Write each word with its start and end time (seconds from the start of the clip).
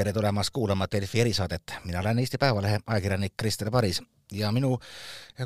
tere 0.00 0.12
tulemast 0.16 0.50
kuulama 0.50 0.86
Delfi 0.92 1.20
erisaadet, 1.20 1.74
mina 1.84 2.00
olen 2.00 2.18
Eesti 2.18 2.38
Päevalehe 2.38 2.78
ajakirjanik 2.86 3.32
Krister 3.36 3.70
Paris 3.70 4.02
ja 4.32 4.52
minu 4.52 4.78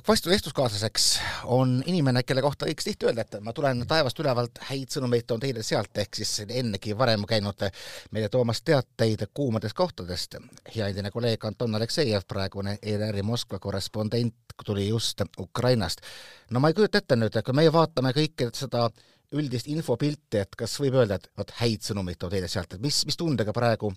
vestluskaaslaseks 0.09 1.07
on 1.45 1.83
inimene, 1.87 2.23
kelle 2.23 2.43
kohta 2.43 2.69
võiks 2.69 2.87
tihti 2.87 3.09
öelda, 3.09 3.25
et 3.25 3.41
ma 3.43 3.53
tulen 3.53 3.83
taevast 3.91 4.21
ülevalt, 4.23 4.61
häid 4.69 4.95
sõnumeid 4.95 5.27
toon 5.27 5.43
teile 5.43 5.65
sealt, 5.67 5.91
ehk 5.99 6.21
siis 6.21 6.45
ennegi 6.47 6.95
varem 6.99 7.25
käinud 7.27 7.65
meile 8.15 8.29
toomas 8.31 8.63
teateid 8.63 9.25
kuumadest 9.35 9.75
kohtadest. 9.75 10.37
hea 10.77 10.87
endine 10.89 11.11
kolleeg 11.11 11.45
Anton 11.45 11.75
Aleksejev, 11.75 12.23
praegune 12.29 12.77
ERR-i 12.83 13.27
Moskva 13.27 13.59
korrespondent, 13.59 14.55
tuli 14.65 14.87
just 14.89 15.21
Ukrainast. 15.39 16.01
no 16.51 16.61
ma 16.61 16.69
ei 16.71 16.79
kujuta 16.79 17.03
ette 17.03 17.17
nüüd, 17.17 17.43
kui 17.43 17.55
meie 17.55 17.73
vaatame 17.73 18.15
kõike 18.15 18.53
seda 18.55 18.87
üldist 19.35 19.67
infopilti, 19.67 20.39
et 20.39 20.55
kas 20.55 20.79
võib 20.79 20.95
öelda, 21.01 21.19
et 21.19 21.29
vot 21.39 21.51
häid 21.59 21.83
sõnumeid 21.83 22.23
toob 22.23 22.31
teile 22.31 22.49
sealt, 22.49 22.75
et 22.75 22.81
mis, 22.81 23.03
mis 23.07 23.17
tundega 23.19 23.53
praegu 23.53 23.91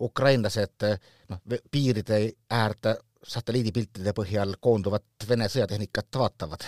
ukrainlased 0.00 0.84
noh, 1.30 1.40
piiride 1.70 2.18
äärde 2.52 2.96
satelliidipiltide 3.26 4.12
põhjal 4.16 4.56
koonduvat 4.60 5.26
Vene 5.28 5.48
sõjatehnikat 5.50 6.20
vaatavad? 6.20 6.66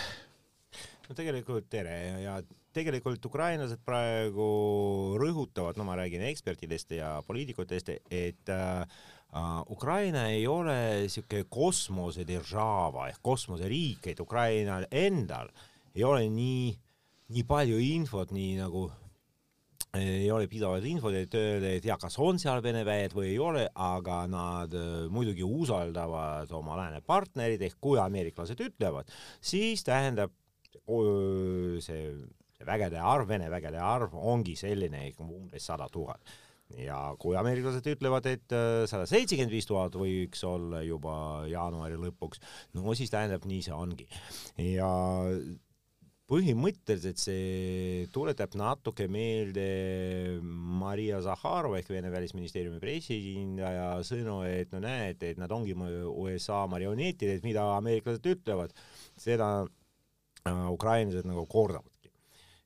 no 1.09 1.15
tegelikult 1.17 1.69
tere 1.69 1.95
ja 2.23 2.39
tegelikult 2.73 3.23
ukrainlased 3.25 3.81
praegu 3.85 4.49
rõhutavad, 5.19 5.77
no 5.79 5.87
ma 5.87 5.95
räägin 5.97 6.21
ekspertidest 6.27 6.93
ja 6.99 7.15
poliitikutest, 7.25 7.89
et 8.11 8.51
äh, 8.53 8.99
Ukraina 9.69 10.27
ei 10.33 10.45
ole 10.47 10.75
niisugune 11.05 11.47
kosmosedržaava 11.49 13.09
ehk 13.09 13.23
kosmoseriik, 13.25 14.11
et 14.11 14.21
Ukrainal 14.21 14.85
endal 14.91 15.49
ei 15.95 16.05
ole 16.05 16.29
nii 16.29 16.69
äh, 16.69 16.77
nii 17.33 17.45
palju 17.45 17.77
infot, 17.83 18.31
nii 18.33 18.57
nagu 18.59 18.87
ei 19.97 20.31
ole 20.31 20.47
piisavalt 20.49 20.85
infot, 20.85 21.15
et 21.17 21.33
öelda, 21.33 21.69
et 21.79 21.85
jah, 21.85 21.97
kas 21.99 22.17
on 22.21 22.37
seal 22.41 22.61
Vene 22.61 22.83
väed 22.85 23.13
või 23.17 23.31
ei 23.31 23.39
ole, 23.41 23.63
aga 23.73 24.19
nad 24.29 24.73
äh, 24.77 25.07
muidugi 25.09 25.45
usaldavad 25.45 26.51
oma 26.53 26.77
lääne 26.77 27.01
partnerid, 27.05 27.61
ehk 27.65 27.79
kui 27.81 27.97
ameeriklased 28.01 28.59
ütlevad, 28.67 29.09
siis 29.41 29.81
tähendab 29.87 30.35
see, 30.69 31.81
see 31.81 32.03
vägede 32.67 33.01
arv, 33.01 33.27
Vene 33.29 33.49
vägede 33.49 33.81
arv 33.81 34.13
ongi 34.13 34.55
selline 34.59 35.07
umbes 35.25 35.65
sada 35.71 35.89
tuhat. 35.89 36.21
ja 36.77 37.15
kui 37.17 37.33
ameeriklased 37.33 37.87
ütlevad, 37.95 38.27
et 38.29 38.53
äh, 38.53 38.83
sada 38.85 39.07
seitsekümmend 39.09 39.55
viis 39.55 39.65
tuhat 39.65 39.95
võiks 39.97 40.43
olla 40.45 40.83
juba 40.85 41.47
jaanuari 41.49 41.97
lõpuks, 41.97 42.43
no 42.77 42.93
siis 42.93 43.09
tähendab, 43.09 43.47
nii 43.49 43.63
see 43.65 43.73
ongi. 43.73 44.05
ja 44.75 44.91
põhimõtteliselt 46.29 47.17
see 47.17 48.05
tuletab 48.13 48.53
natuke 48.59 49.07
meelde 49.09 49.65
Maria 50.41 51.21
Zahharova 51.25 51.79
ehk 51.79 51.89
Vene 51.89 52.11
välisministeeriumi 52.13 52.81
pressiesindaja 52.81 53.87
sõnu, 54.05 54.41
et 54.45 54.73
no 54.73 54.81
näete, 54.83 55.33
et 55.33 55.41
nad 55.41 55.51
ongi 55.51 55.73
USA 55.73 56.61
marionetid, 56.69 57.33
et 57.33 57.47
mida 57.47 57.65
ameeriklased 57.77 58.29
ütlevad, 58.29 58.75
seda 59.17 59.49
äh, 59.63 60.67
ukrainlased 60.69 61.25
nagu 61.29 61.47
kordavadki. 61.49 62.13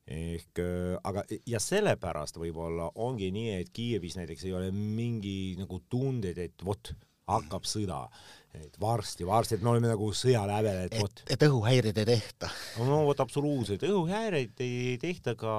ehk 0.04 0.60
äh, 0.60 0.98
aga, 1.08 1.24
ja 1.48 1.60
sellepärast 1.62 2.36
võib-olla 2.36 2.90
ongi 3.00 3.30
nii, 3.32 3.56
et 3.62 3.72
Kiievis 3.72 4.18
näiteks 4.20 4.44
ei 4.44 4.52
ole 4.52 4.68
mingi 4.76 5.54
nagu 5.56 5.80
tunded, 5.88 6.36
et 6.38 6.64
vot, 6.64 6.92
hakkab 7.30 7.68
sõda 7.68 8.06
et 8.54 8.76
varsti, 8.80 9.26
varsti, 9.26 9.56
et 9.56 9.64
me 9.64 9.72
oleme 9.72 9.90
nagu 9.90 10.08
sõja 10.14 10.44
lävel, 10.46 10.84
et 10.86 10.94
vot. 11.00 11.22
et 11.30 11.44
õhuhäireid 11.46 11.98
ei 12.00 12.06
tehta. 12.06 12.50
no 12.86 13.00
vot 13.08 13.22
absoluutselt, 13.24 13.82
õhuhäireid 13.88 14.62
ei 14.62 14.94
tehta 15.02 15.34
ka 15.38 15.54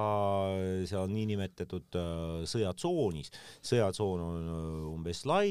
seal 0.88 1.12
niinimetatud 1.12 1.98
äh, 2.00 2.46
sõjatsoonis. 2.50 3.32
sõjatsoon 3.66 4.24
on 4.24 4.48
äh, 4.54 4.70
umbes 4.94 5.26
lai, 5.28 5.50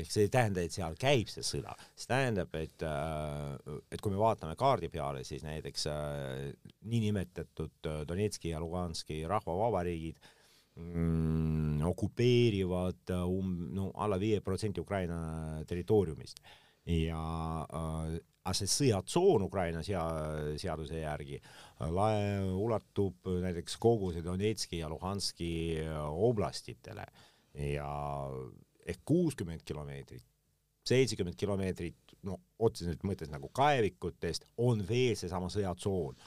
ehk 0.00 0.12
see 0.14 0.28
ei 0.28 0.32
tähenda, 0.36 0.62
et 0.62 0.76
seal 0.76 0.94
käib 1.00 1.32
see 1.32 1.46
sõda. 1.46 1.74
see 1.96 2.10
tähendab, 2.12 2.54
et, 2.60 2.86
äh, 2.86 3.80
et 3.90 4.04
kui 4.04 4.14
me 4.14 4.20
vaatame 4.20 4.54
kaardi 4.60 4.90
peale, 4.92 5.24
siis 5.26 5.42
näiteks 5.46 5.88
niinimetatud 6.90 7.90
Donetski 8.06 8.52
ja 8.52 8.62
Luganski 8.62 9.24
rahvavabariigid 9.28 10.22
mm, 10.80 11.82
okupeerivad 11.88 13.14
um, 13.20 13.56
no 13.74 13.90
alla 13.94 14.18
viie 14.20 14.40
protsendi 14.44 14.80
Ukraina 14.80 15.62
territooriumist 15.68 16.40
ja 16.84 17.20
äh, 17.64 18.16
aga 18.44 18.54
see 18.58 18.68
sõjatsoon 18.68 19.46
Ukraina 19.46 19.80
sea-, 19.84 20.54
seaduse 20.60 21.00
järgi 21.00 21.38
äh, 21.40 21.88
lae, 21.88 22.42
ulatub 22.44 23.30
näiteks 23.44 23.78
kogu 23.80 24.12
see 24.12 24.24
Donetski 24.24 24.82
ja 24.82 24.90
Luhanski 24.92 25.54
äh, 25.80 25.96
oblastitele 26.28 27.06
ja 27.54 27.88
ehk 28.84 29.00
kuuskümmend 29.06 29.62
kilomeetrit, 29.64 30.24
seitsekümmend 30.84 31.38
kilomeetrit, 31.40 32.16
no 32.26 32.38
otseselt 32.58 33.04
mõttes 33.06 33.30
nagu 33.32 33.48
kaevikutest, 33.54 34.48
on 34.60 34.82
veel 34.88 35.14
seesama 35.16 35.48
sõjatsoon. 35.52 36.18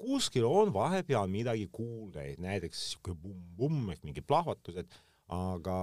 Kuskil 0.00 0.46
on 0.48 0.72
vahepeal 0.74 1.28
midagi 1.30 1.68
kuulda, 1.72 2.24
et 2.24 2.40
näiteks 2.42 2.84
siuke 2.94 3.14
pumm-pumm 3.20 3.92
ehk 3.94 4.04
mingid 4.06 4.26
plahvatused, 4.28 4.90
aga, 5.34 5.78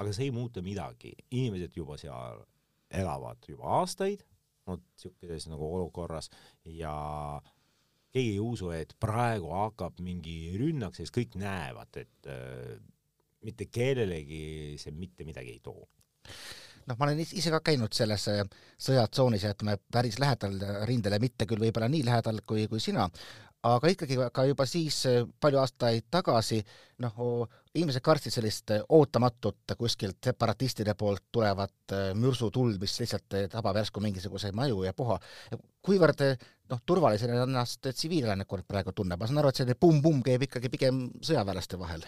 aga 0.00 0.14
see 0.14 0.28
ei 0.28 0.34
muuta 0.34 0.62
midagi, 0.64 1.14
inimesed 1.30 1.76
juba 1.76 1.98
seal 2.00 2.44
elavad 2.94 3.42
juba 3.48 3.80
aastaid, 3.80 4.22
no 4.68 4.78
niisuguses 4.78 5.48
nagu 5.50 5.68
olukorras 5.76 6.30
ja 6.64 6.94
keegi 8.14 8.36
ei 8.36 8.40
usu, 8.40 8.70
et 8.72 8.94
praegu 9.02 9.50
hakkab 9.52 9.98
mingi 10.04 10.54
rünnak, 10.60 10.94
sest 10.96 11.14
kõik 11.14 11.34
näevad, 11.40 11.98
et 12.00 12.30
äh, 12.30 12.76
mitte 13.44 13.66
kellelegi 13.68 14.78
see 14.80 14.94
mitte 14.96 15.26
midagi 15.26 15.56
ei 15.58 15.64
too 15.64 15.82
noh, 16.88 16.98
ma 16.98 17.08
olen 17.08 17.22
ise 17.24 17.52
ka 17.52 17.62
käinud 17.64 17.94
selles 17.96 18.28
äh, 18.32 18.44
sõjatsoonis 18.82 19.46
ja 19.46 19.54
ütleme, 19.54 19.78
päris 19.92 20.20
lähedal 20.22 20.58
rindele, 20.88 21.20
mitte 21.22 21.48
küll 21.48 21.62
võib-olla 21.62 21.88
nii 21.92 22.04
lähedal 22.06 22.40
kui, 22.46 22.66
kui 22.70 22.82
sina, 22.82 23.06
aga 23.64 23.90
ikkagi 23.92 24.18
ka 24.34 24.46
juba 24.48 24.66
siis 24.68 25.00
äh, 25.10 25.22
palju 25.40 25.60
aastaid 25.62 26.08
tagasi 26.12 26.60
noh, 27.04 27.46
inimesed 27.74 28.04
kartsid 28.04 28.36
sellist 28.36 28.74
äh, 28.74 28.84
ootamatut 28.88 29.76
kuskilt 29.78 30.20
separatistide 30.24 30.96
poolt 30.98 31.26
tulevat 31.32 31.96
mürsutuld, 32.20 32.80
mis 32.82 32.98
lihtsalt 33.00 33.40
tabab 33.52 33.80
järsku 33.80 34.02
mingisuguseid 34.04 34.56
maju 34.56 34.84
ja 34.86 34.92
puha. 34.96 35.18
kuivõrd 35.84 36.26
noh, 36.70 36.84
turvalisena 36.86 37.42
ennast 37.44 37.88
tsiviilelanikkond 37.90 38.68
praegu 38.68 38.92
tunneb, 38.92 39.20
ma 39.20 39.28
saan 39.28 39.40
aru, 39.42 39.50
et 39.52 39.62
selline 39.62 39.80
pumm-pumm 39.80 40.22
käib 40.24 40.46
ikkagi 40.48 40.72
pigem 40.72 41.08
sõjaväelaste 41.24 41.80
vahel? 41.80 42.06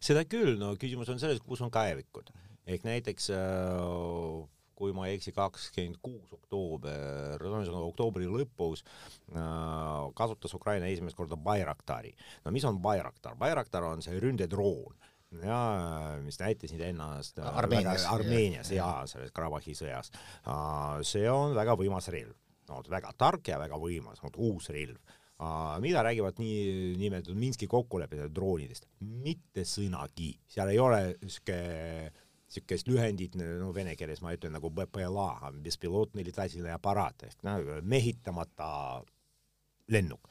seda 0.00 0.24
küll, 0.24 0.54
no 0.60 0.72
küsimus 0.80 1.10
on 1.12 1.20
selles, 1.20 1.40
kus 1.44 1.60
on 1.64 1.72
kaevikud. 1.72 2.30
Ehk 2.66 2.88
näiteks 2.88 3.30
äh 3.36 4.48
kui 4.80 4.94
ma 4.96 5.10
ei 5.10 5.18
eksi, 5.18 5.34
kakskümmend 5.36 6.00
kuus 6.00 6.32
oktoober, 6.32 7.42
ühesõnaga 7.44 7.84
oktoobri 7.90 8.28
lõpus 8.30 8.82
äh, 8.82 10.08
kasutas 10.16 10.56
Ukraina 10.56 10.88
esimest 10.88 11.18
korda 11.18 11.36
Bayraktari. 11.36 12.14
no 12.46 12.54
mis 12.54 12.64
on 12.68 12.80
Bayraktar? 12.82 13.36
Bayraktar 13.40 13.84
on 13.90 14.00
see 14.04 14.16
ründedroon 14.22 14.96
ja 15.44 15.60
mis 16.24 16.40
näitasid 16.40 16.80
ennast 16.88 17.38
Armeenias, 17.44 18.08
Armeenias 18.10 18.72
ja, 18.74 18.88
selles 19.10 19.30
Karabahhi 19.36 19.76
sõjas. 19.76 20.10
Äh, 20.48 21.00
see 21.06 21.28
on 21.30 21.54
väga 21.58 21.76
võimas 21.78 22.08
relv, 22.14 22.34
no 22.70 22.80
väga 22.88 23.12
tark 23.20 23.52
ja 23.52 23.60
väga 23.60 23.78
võimas, 23.80 24.22
uus 24.40 24.72
relv 24.72 25.18
mida 25.80 26.02
räägivad 26.04 26.36
nii 26.36 26.96
nimetatud 27.00 27.38
Minski 27.40 27.64
kokkulepped 27.64 28.26
droonidest? 28.36 28.84
mitte 29.00 29.64
sõnagi, 29.64 30.34
seal 30.52 30.68
ei 30.68 30.80
ole 30.82 30.98
siuke 31.24 31.56
niisugust 32.50 32.88
lühendit, 32.90 33.36
no 33.38 33.70
vene 33.74 33.94
keeles 33.96 34.20
ma 34.24 34.34
ütlen 34.34 34.56
nagu 34.56 34.72
BPLA, 34.74 35.52
bespilotne 35.62 36.24
litaatiline 36.26 36.72
aparaat 36.74 37.22
ehk 37.28 37.44
no, 37.46 37.56
mehitamata 37.82 39.02
lennuk. 39.90 40.28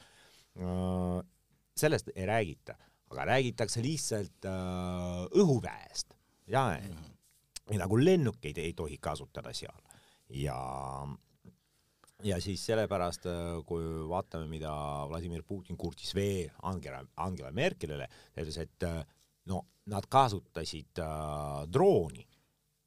sellest 1.76 2.10
ei 2.14 2.26
räägita, 2.26 2.74
aga 3.10 3.24
räägitakse 3.24 3.82
lihtsalt 3.82 4.44
äh, 4.44 5.24
õhuväest 5.40 6.12
ja 6.46 6.76
mm 6.76 6.92
-hmm. 6.92 7.78
nagu 7.78 7.96
lennukeid 7.96 8.58
ei 8.58 8.72
tohi 8.72 8.98
kasutada 9.00 9.52
seal 9.52 9.80
ja 10.28 10.58
ja 12.22 12.40
siis 12.40 12.66
sellepärast, 12.66 13.26
äh, 13.26 13.64
kui 13.66 13.84
vaatame, 14.08 14.46
mida 14.46 14.72
Vladimir 15.08 15.42
Putin 15.42 15.76
kurtis 15.76 16.14
veel 16.14 16.50
Angela, 16.62 17.04
Angela 17.16 17.50
Merkelile, 17.50 18.08
ta 18.34 18.42
ütles, 18.42 18.58
et 18.58 18.82
äh, 18.82 19.04
no 19.50 19.64
nad 19.90 20.06
kasutasid 20.06 21.02
äh, 21.02 21.66
drooni, 21.66 22.24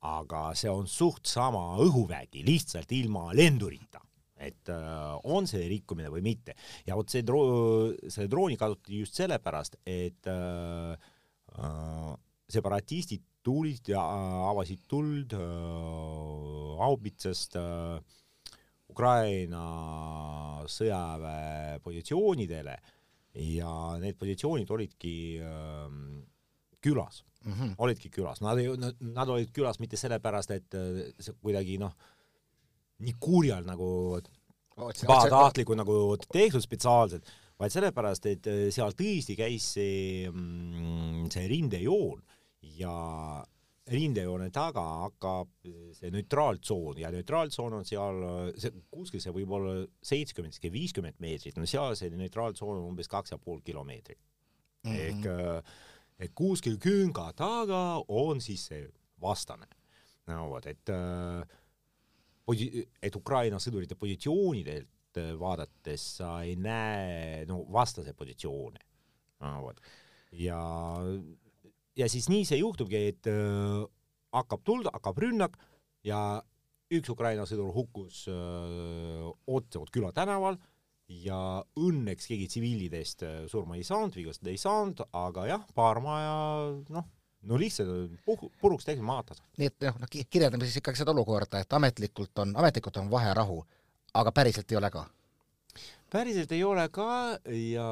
aga 0.08 0.50
see 0.58 0.72
on 0.72 0.88
suht 0.88 1.28
sama 1.28 1.78
õhuvägi, 1.84 2.44
lihtsalt 2.48 2.92
ilma 2.96 3.30
lendurita 3.36 4.02
et 4.44 4.70
äh, 4.72 5.14
on 5.32 5.48
see 5.48 5.68
rikkumine 5.72 6.12
või 6.12 6.24
mitte. 6.26 6.56
ja 6.88 6.98
vot 7.00 7.10
see 7.10 7.24
dro-, 7.26 7.94
selle 8.08 8.30
drooni 8.32 8.58
kasutati 8.60 9.04
just 9.04 9.20
sellepärast, 9.20 9.80
et 9.88 10.28
äh, 10.32 10.98
äh, 11.60 12.10
separatistid 12.52 13.24
tulid 13.44 13.94
ja 13.94 14.02
äh, 14.02 14.42
avasid 14.52 14.84
tuld 14.90 15.36
äh, 15.38 15.46
haubitsast 16.82 17.58
äh, 17.60 18.02
Ukraina 18.94 19.64
sõjaväe 20.70 21.80
positsioonidele 21.84 22.76
ja 23.42 23.72
need 24.02 24.20
positsioonid 24.20 24.70
olidki 24.76 25.16
äh, 25.42 25.88
külas 26.84 27.24
mm. 27.44 27.54
-hmm. 27.54 27.76
olidki 27.78 28.10
külas, 28.10 28.42
nad 28.42 28.60
ei, 28.60 28.70
nad 29.00 29.30
olid 29.30 29.52
külas 29.56 29.80
mitte 29.80 29.98
sellepärast, 30.00 30.52
et 30.52 30.76
äh, 30.80 31.00
see 31.20 31.36
kuidagi 31.42 31.78
noh, 31.82 31.94
nii 33.04 33.16
kurjal 33.20 33.66
nagu 33.68 34.20
pahatahtlikult 34.76 35.78
nagu 35.78 36.18
tehtud 36.32 36.64
spetsiaalselt, 36.64 37.30
vaid 37.60 37.74
sellepärast, 37.74 38.30
et 38.32 38.48
äh, 38.48 38.68
seal 38.74 38.96
tõesti 38.98 39.38
käis 39.40 39.74
see, 39.78 40.30
mm, 40.30 41.28
see 41.34 41.48
rindejoon 41.52 42.24
ja 42.80 42.96
rindejoone 43.92 44.48
taga 44.56 44.84
hakkab 45.04 45.50
see 45.98 46.12
neutraaltsoon 46.14 47.02
ja 47.02 47.10
neutraaltsoon 47.12 47.74
on 47.82 47.88
seal, 47.88 48.22
see 48.56 48.72
kuskil 48.94 49.20
see 49.20 49.34
võib 49.36 49.52
olla 49.58 49.74
seitsekümmend, 50.08 50.56
viiskümmend 50.72 51.20
meetrit, 51.24 51.58
no 51.60 51.68
seal 51.68 51.98
see 52.00 52.14
neutraaltsoon 52.16 52.78
on 52.78 52.94
umbes 52.94 53.12
kaks 53.12 53.36
ja 53.36 53.38
pool 53.38 53.60
kilomeetrit 53.66 54.20
mm. 54.20 54.92
-hmm. 54.92 55.02
ehk 55.10 55.28
äh, 55.28 55.76
et 56.20 56.34
kuskil 56.36 56.78
künga 56.82 57.32
taga 57.38 58.04
on 58.08 58.42
siis 58.44 58.68
see 58.70 58.86
vastane. 59.22 59.68
no 60.28 60.48
vot, 60.54 60.66
et 60.68 60.90
äh, 60.90 61.44
et 63.02 63.16
Ukraina 63.16 63.60
sõdurite 63.60 63.96
positsioonidelt 64.00 65.20
äh, 65.20 65.34
vaadates 65.40 66.06
sa 66.20 66.36
ei 66.44 66.56
näe 66.56 67.46
no 67.50 67.64
vastase 67.72 68.14
positsioone. 68.14 68.80
no 69.42 69.54
vot. 69.68 69.80
ja, 70.32 70.62
ja 71.96 72.10
siis 72.10 72.30
nii 72.30 72.46
see 72.46 72.62
juhtubki, 72.62 73.06
et 73.14 73.32
äh, 73.32 73.84
hakkab 74.34 74.64
tuld, 74.66 74.90
hakkab 74.94 75.22
rünnak 75.22 75.58
ja 76.04 76.42
üks 76.94 77.10
Ukraina 77.10 77.46
sõdur 77.50 77.72
hukkus 77.74 78.26
öö, 78.30 79.32
otse 79.48 79.82
küla 79.94 80.12
tänaval 80.14 80.60
ja 81.10 81.40
õnneks 81.80 82.28
keegi 82.30 82.48
tsiviilidest 82.52 83.26
äh, 83.28 83.42
surma 83.52 83.78
ei 83.80 83.84
saanud, 83.88 84.16
vigastada 84.16 84.52
ei 84.54 84.62
saanud, 84.62 85.04
aga 85.18 85.48
jah, 85.50 85.66
paar 85.76 86.00
maja 86.04 86.36
noh, 86.94 87.10
no 87.50 87.60
lihtsalt 87.60 88.14
puh-, 88.28 88.48
puruks 88.62 88.88
täiesti 88.88 89.06
maatas. 89.06 89.42
nii 89.58 89.72
et 89.72 89.90
noh, 89.90 90.00
noh 90.04 90.14
kirjeldame 90.14 90.68
siis 90.68 90.80
ikkagi 90.82 91.02
seda 91.02 91.16
olukorda, 91.16 91.64
et 91.64 91.76
ametlikult 91.76 92.46
on, 92.46 92.56
ametlikult 92.60 93.02
on 93.02 93.12
vaherahu, 93.12 93.60
aga 94.14 94.32
päriselt 94.36 94.72
ei 94.72 94.80
ole 94.80 94.94
ka? 94.94 95.06
päriselt 96.14 96.52
ei 96.54 96.64
ole 96.64 96.86
ka 96.94 97.40
ja, 97.50 97.90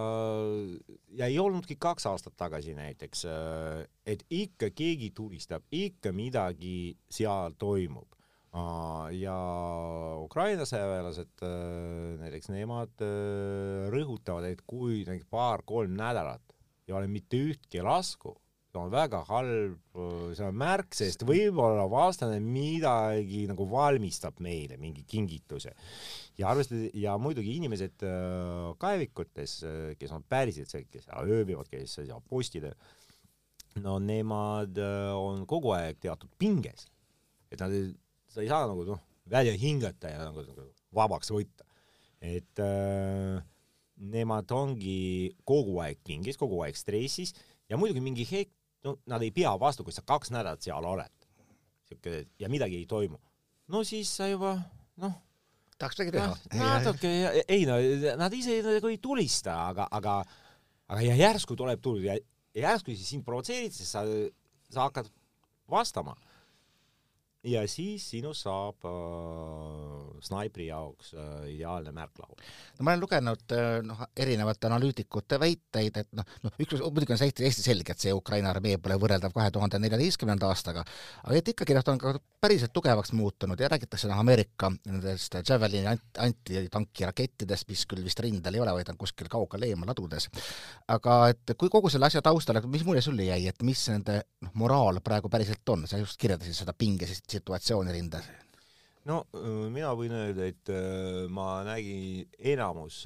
ja 1.17 1.27
ei 1.27 1.39
olnudki 1.41 1.75
kaks 1.81 2.05
aastat 2.05 2.37
tagasi 2.37 2.75
näiteks, 2.77 3.25
äh, 3.25 3.83
et 4.05 4.23
ikka 4.29 4.71
keegi 4.75 5.11
tulistab, 5.15 5.65
ikka 5.71 6.13
midagi 6.15 6.95
seal 7.09 7.57
toimub 7.59 8.20
ja 8.51 9.37
Ukraina 10.19 10.65
sõjaväelased 10.67 11.43
äh, 11.45 12.19
näiteks 12.19 12.51
nemad 12.51 13.03
äh, 13.03 13.87
rõhutavad, 13.93 14.49
et 14.49 14.63
kui 14.67 15.05
näiteks 15.07 15.29
paar-kolm 15.31 15.95
nädalat 15.95 16.43
ei 16.87 16.95
ole 16.97 17.07
mitte 17.07 17.39
ühtki 17.39 17.83
lasku, 17.85 18.33
see 18.71 18.81
on 18.81 18.91
väga 18.91 19.21
halb, 19.29 19.79
äh, 19.95 20.33
see 20.35 20.47
on 20.49 20.59
märk, 20.59 20.91
sest 20.97 21.23
võib-olla 21.27 21.87
vastane 21.91 22.41
midagi 22.43 23.45
nagu 23.47 23.69
valmistab 23.71 24.43
meile 24.43 24.79
mingi 24.81 25.05
kingituse. 25.07 25.71
ja 26.37 26.51
arvestades 26.51 26.91
ja 26.97 27.17
muidugi 27.21 27.55
inimesed 27.55 28.03
kaevikutes, 28.81 29.61
kes 29.99 30.11
on 30.11 30.23
päriselt 30.27 30.71
see, 30.71 30.87
kes 30.91 31.07
seal 31.07 31.27
ööbivad, 31.29 31.69
kes 31.71 32.01
seal 32.01 32.23
postidel, 32.27 32.75
no 33.79 33.99
nemad 33.99 34.75
on 35.15 35.45
kogu 35.47 35.71
aeg 35.77 35.99
teatud 36.03 36.31
pinges, 36.39 36.89
et 37.51 37.59
nad 37.63 37.71
sa 38.31 38.43
ei 38.43 38.49
saa 38.51 38.67
nagu 38.69 38.85
noh, 38.87 39.01
välja 39.29 39.53
hingata 39.59 40.11
ja 40.11 40.25
nagu, 40.25 40.43
nagu 40.47 40.67
vabaks 40.95 41.31
võtta. 41.33 41.67
et 42.21 42.61
äh, 42.61 43.41
nemad 44.01 44.51
ongi 44.53 45.31
kogu 45.47 45.79
aeg 45.81 46.01
pingis, 46.05 46.37
kogu 46.37 46.61
aeg 46.65 46.77
stressis 46.77 47.33
ja 47.69 47.79
muidugi 47.79 48.03
mingi 48.03 48.25
hetk, 48.29 48.53
no 48.85 48.97
nad 49.09 49.23
ei 49.25 49.33
pea 49.33 49.53
vastu, 49.61 49.85
kui 49.85 49.93
sa 49.93 50.03
kaks 50.05 50.33
nädalat 50.33 50.61
seal 50.61 50.85
oled. 50.85 51.27
siuke 51.89 52.25
ja 52.39 52.49
midagi 52.49 52.79
ei 52.81 52.85
toimu. 52.85 53.19
no 53.67 53.83
siis 53.87 54.11
sa 54.17 54.29
juba 54.29 54.57
noh 55.01 55.17
tahaks 55.81 55.97
midagi 55.97 56.11
teha. 56.17 56.33
natuke, 56.59 57.11
ei 57.47 57.65
no 57.65 57.77
nad 58.19 58.33
ise 58.37 58.61
nagu 58.65 58.91
ei 58.91 58.99
tulista, 59.01 59.57
aga, 59.69 59.87
aga, 59.91 60.19
aga 60.91 61.05
ja 61.07 61.17
järsku 61.17 61.57
tuleb 61.57 61.81
tuld 61.81 62.05
ja 62.05 62.17
järsku 62.53 62.93
siis 62.93 63.09
sind 63.09 63.25
provotseeriti, 63.25 63.81
sest 63.81 63.97
sa, 63.97 64.05
sa 64.69 64.87
hakkad 64.87 65.09
vastama 65.71 66.15
ja 67.43 67.61
siis 67.69 68.03
sinust 68.11 68.45
saab 68.45 68.85
äh, 68.85 70.19
snaipri 70.21 70.67
jaoks 70.67 71.13
äh, 71.17 71.47
ideaalne 71.55 71.91
märklaud. 71.91 72.41
no 72.77 72.85
ma 72.85 72.93
olen 72.93 73.01
lugenud 73.01 73.55
äh, 73.57 73.79
noh, 73.85 74.03
erinevate 74.15 74.69
analüütikute 74.69 75.39
väiteid, 75.41 75.97
et 76.03 76.11
noh, 76.17 76.27
noh 76.45 76.59
üks 76.61 76.77
muidugi 76.83 77.15
on 77.15 77.21
see 77.21 77.31
hästi, 77.31 77.47
hästi 77.49 77.65
selge, 77.65 77.95
et 77.95 78.05
see 78.05 78.13
Ukraina 78.13 78.51
armee 78.53 78.77
pole 78.77 78.97
võrreldav 79.01 79.33
kahe 79.33 79.49
tuhande 79.53 79.79
neljateistkümnenda 79.81 80.51
aastaga, 80.51 80.85
aga 81.23 81.39
et 81.39 81.49
ikkagi 81.53 81.77
nad 81.77 81.89
on 81.89 82.01
ka 82.01 82.13
päriselt 82.41 82.73
tugevaks 82.77 83.13
muutunud 83.17 83.59
ja 83.59 83.71
räägitakse 83.73 84.11
noh, 84.11 84.21
Ameerika 84.21 84.69
nendest 84.75 85.39
Javelini 85.41 85.97
antitankirakettidest, 86.21 87.69
mis 87.73 87.87
küll 87.89 88.05
vist 88.05 88.21
rindel 88.21 88.59
ei 88.59 88.61
ole, 88.61 88.77
vaid 88.77 88.93
on 88.93 89.01
kuskil 89.01 89.31
kaugel 89.31 89.65
eemal 89.65 89.89
ladudes. 89.89 90.29
aga 90.93 91.17
et 91.33 91.55
kui 91.57 91.73
kogu 91.73 91.89
selle 91.89 92.05
asja 92.05 92.21
taustal, 92.21 92.61
et 92.61 92.69
mis 92.69 92.85
mulje 92.85 93.01
sulle 93.01 93.25
jäi, 93.25 93.47
et 93.49 93.65
mis 93.65 93.87
nende 93.89 94.21
noh, 94.45 94.53
moraal 94.61 95.01
praegu 95.01 95.29
päriselt 95.29 95.73
on, 95.73 95.89
sa 95.89 95.97
just 95.97 96.21
kirjeldasid 96.21 96.61
seda 96.61 96.77
pingesist 96.77 97.30
situatsiooni 97.31 97.95
rindes? 97.95 98.29
no 99.09 99.23
mina 99.73 99.95
võin 99.97 100.13
öelda, 100.13 100.47
et 100.51 100.71
ma 101.33 101.61
nägin 101.65 102.27
enamus 102.53 103.01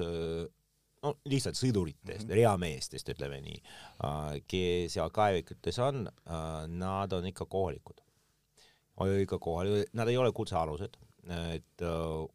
no 1.06 1.13
lihtsalt 1.30 1.57
sõduritest 1.60 2.25
mm, 2.25 2.30
-hmm. 2.30 2.38
reameestest, 2.39 3.10
ütleme 3.13 3.39
nii, 3.45 3.60
kes 4.50 4.95
seal 4.98 5.12
kaevikutes 5.13 5.80
on, 5.83 6.06
nad 6.80 7.13
on 7.13 7.30
ikka 7.31 7.45
kohalikud. 7.45 8.01
ikka 9.22 9.39
kohalikud, 9.39 9.92
nad 9.94 10.10
ei 10.10 10.18
ole 10.18 10.31
kutsealused, 10.31 10.98
et 11.54 11.86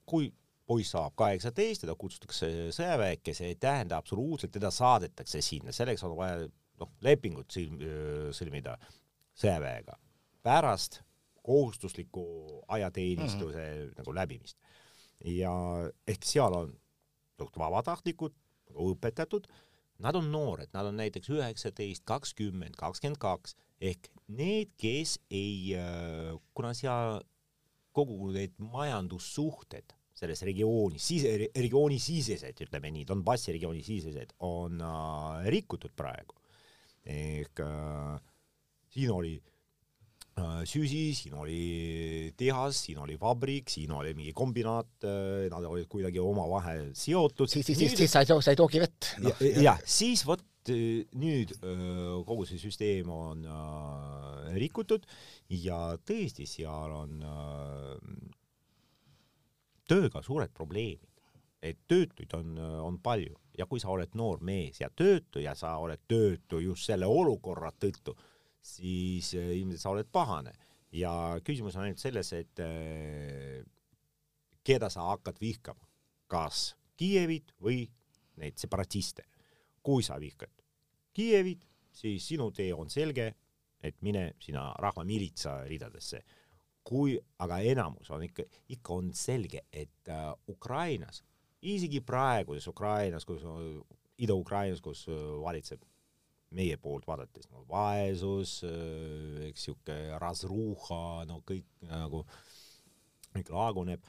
kui 0.07 0.31
poiss 0.71 0.95
saab 0.95 1.17
kaheksateist, 1.19 1.83
teda 1.83 1.97
kutsutakse 1.99 2.71
sõjaväkke, 2.77 3.35
see 3.35 3.53
ei 3.53 3.59
tähenda 3.59 3.99
absoluutselt, 3.99 4.53
teda 4.55 4.71
saadetakse 4.71 5.43
sinna, 5.43 5.75
selleks 5.75 6.05
on 6.07 6.17
vaja 6.17 6.45
noh, 6.81 6.93
lepingut 7.03 7.51
sõlmida 8.37 8.77
sõjaväega. 9.35 9.99
pärast 10.43 11.03
kohustusliku 11.43 12.25
ajateenistuse 12.69 13.59
mm 13.59 13.89
-hmm. 13.89 13.99
nagu 13.99 14.15
läbimist. 14.15 14.59
ja 15.25 15.53
ehk 16.09 16.25
seal 16.25 16.55
on 16.55 16.77
vabatahtlikud, 17.39 18.33
nagu 18.71 18.95
õpetatud, 18.95 19.47
nad 19.99 20.17
on 20.17 20.31
noored, 20.33 20.69
nad 20.73 20.87
on 20.87 20.97
näiteks 20.97 21.31
üheksateist, 21.31 22.05
kakskümmend, 22.09 22.77
kakskümmend 22.77 23.21
kaks 23.21 23.57
ehk 23.81 24.09
need, 24.29 24.73
kes 24.81 25.19
ei, 25.31 25.75
äh, 25.77 26.37
kuna 26.55 26.73
seal 26.77 27.21
kogu 27.97 28.31
need 28.33 28.55
majandussuhted 28.59 29.97
selles 30.21 30.43
regioonis, 30.45 31.05
sise, 31.07 31.33
regiooni 31.57 31.99
sisesed, 32.03 32.59
ütleme 32.67 32.91
nii, 32.93 33.07
Donbassi 33.09 33.55
regiooni 33.57 33.81
sisesed 33.85 34.35
on 34.47 34.83
äh, 34.85 35.47
rikutud 35.53 35.95
praegu. 35.97 36.37
ehk 37.05 37.61
äh, 37.65 38.19
siin 38.93 39.11
oli 39.11 39.39
süsi, 40.65 41.15
siin 41.17 41.35
oli 41.35 42.33
tehas, 42.39 42.85
siin 42.87 43.01
oli 43.03 43.17
vabrik, 43.21 43.71
siin 43.71 43.93
oli 43.93 44.13
mingi 44.17 44.33
kombinaat, 44.37 44.93
äh, 45.05 45.49
nad 45.53 45.65
olid 45.67 45.89
kuidagi 45.91 46.21
omavahel 46.23 46.91
seotud. 46.95 47.49
siis, 47.49 47.67
siis, 47.67 47.79
siis, 47.79 47.97
siis 47.99 48.13
sa 48.13 48.23
ei 48.25 48.31
too, 48.31 48.41
sa 48.41 48.55
ei 48.55 48.61
toogi 48.61 48.81
vett 48.83 49.13
no,. 49.21 49.33
jah 49.41 49.63
ja,, 49.65 49.77
siis 49.85 50.25
vot 50.27 50.45
äh, 50.73 51.05
nüüd 51.21 51.55
kogu 52.27 52.47
see 52.49 52.61
süsteem 52.63 53.11
on 53.13 53.45
äh, 53.45 54.55
rikutud 54.61 55.07
ja 55.61 55.97
tõesti, 56.07 56.49
seal 56.49 56.97
on 57.03 57.23
äh, 57.27 57.95
tööga 59.91 60.23
suured 60.23 60.53
probleemid. 60.55 61.07
et 61.61 61.77
töötuid 61.89 62.33
on, 62.33 62.57
on 62.57 62.95
palju 63.05 63.37
ja 63.59 63.67
kui 63.69 63.81
sa 63.83 63.91
oled 63.93 64.15
noor 64.17 64.41
mees 64.41 64.81
ja 64.81 64.89
töötu 64.89 65.43
ja 65.43 65.53
sa 65.55 65.75
oled 65.77 66.01
töötu 66.09 66.61
just 66.65 66.87
selle 66.89 67.07
olukorra 67.07 67.73
tõttu 67.77 68.15
siis 68.63 69.35
äh, 69.35 69.55
ilmselt 69.59 69.83
sa 69.83 69.95
oled 69.95 70.09
pahane 70.13 70.53
ja 70.93 71.13
küsimus 71.45 71.77
on 71.77 71.87
ainult 71.87 72.03
selles, 72.03 72.33
et 72.37 72.63
äh, 72.65 73.61
keda 74.67 74.91
sa 74.93 75.11
hakkad 75.13 75.41
vihkama, 75.41 75.87
kas 76.31 76.75
Kiievit 77.01 77.55
või 77.65 77.87
neid 78.37 78.59
separatiste. 78.61 79.25
kui 79.83 80.03
sa 80.03 80.19
vihkad 80.21 80.53
Kiievit, 81.13 81.65
siis 81.93 82.27
sinu 82.29 82.51
tee 82.51 82.75
on 82.75 82.91
selge, 82.91 83.35
et 83.83 83.97
mine 84.03 84.35
sina 84.41 84.73
rahvamiilitsa 84.79 85.65
ridadesse. 85.65 86.23
kui 86.85 87.19
aga 87.39 87.59
enamus 87.59 88.11
on 88.11 88.23
ikka, 88.25 88.43
ikka 88.69 88.95
on 88.95 89.11
selge, 89.15 89.61
et 89.73 90.09
äh, 90.09 90.35
Ukrainas, 90.49 91.23
isegi 91.63 92.01
praeguses 92.01 92.67
Ukrainas, 92.67 93.25
kus 93.25 93.43
Ida-Ukrainas, 94.19 94.81
kus 94.81 95.07
äh, 95.09 95.15
valitseb 95.43 95.85
meie 96.57 96.77
poolt 96.83 97.07
vaadates, 97.07 97.47
no 97.53 97.65
vaesus, 97.71 98.61
eks 99.47 99.67
sihuke 99.69 99.97
razruha, 100.23 101.27
no 101.29 101.41
kõik 101.47 101.69
nagu 101.87 102.25
kõik 103.31 103.53
laaguneb, 103.55 104.09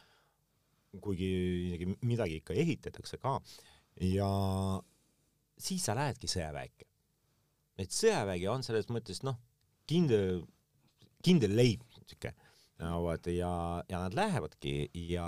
kuigi 1.04 1.30
isegi 1.68 1.92
midagi 2.02 2.40
ikka 2.42 2.58
ehitatakse 2.58 3.20
ka. 3.22 3.36
Ja 4.02 4.30
siis 5.62 5.86
sa 5.86 5.96
lähedki 5.98 6.30
sõjaväkke. 6.32 6.88
et 7.82 7.94
sõjavägi 7.94 8.48
on 8.50 8.64
selles 8.66 8.90
mõttes 8.94 9.24
noh, 9.26 9.38
kindel, 9.90 10.44
kindel 11.26 11.56
leib 11.58 11.86
siuke 12.06 12.34
no 12.82 13.02
vot 13.06 13.30
ja, 13.32 13.52
ja 13.90 14.02
nad 14.04 14.16
lähevadki 14.18 14.92
ja 15.10 15.28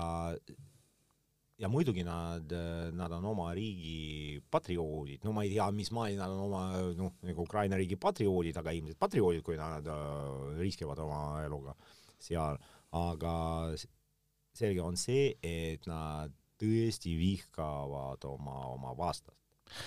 ja 1.64 1.70
muidugi 1.72 2.04
nad, 2.04 2.52
nad 2.94 3.12
on 3.16 3.26
oma 3.32 3.48
riigi 3.56 4.42
patrioodid, 4.52 5.24
no 5.24 5.32
ma 5.36 5.46
ei 5.46 5.54
tea, 5.54 5.70
mis 5.72 5.92
maani 5.96 6.18
nad 6.20 6.32
on 6.34 6.44
oma 6.50 6.64
noh, 7.00 7.16
nagu 7.24 7.46
Ukraina 7.48 7.80
riigi 7.80 7.96
patrioodid, 7.96 8.58
aga 8.60 8.74
ilmselt 8.76 9.00
patrioodid, 9.00 9.44
kui 9.48 9.56
nad 9.60 9.88
äh, 9.88 10.58
riskivad 10.60 11.00
oma 11.04 11.22
eluga 11.46 11.76
seal, 12.20 12.60
aga 13.00 13.36
selge 14.54 14.84
on 14.84 15.00
see, 15.00 15.32
et 15.40 15.88
nad 15.90 16.36
tõesti 16.60 17.16
vihkavad 17.20 18.28
oma, 18.30 18.60
oma 18.76 18.94
vastast 18.98 19.43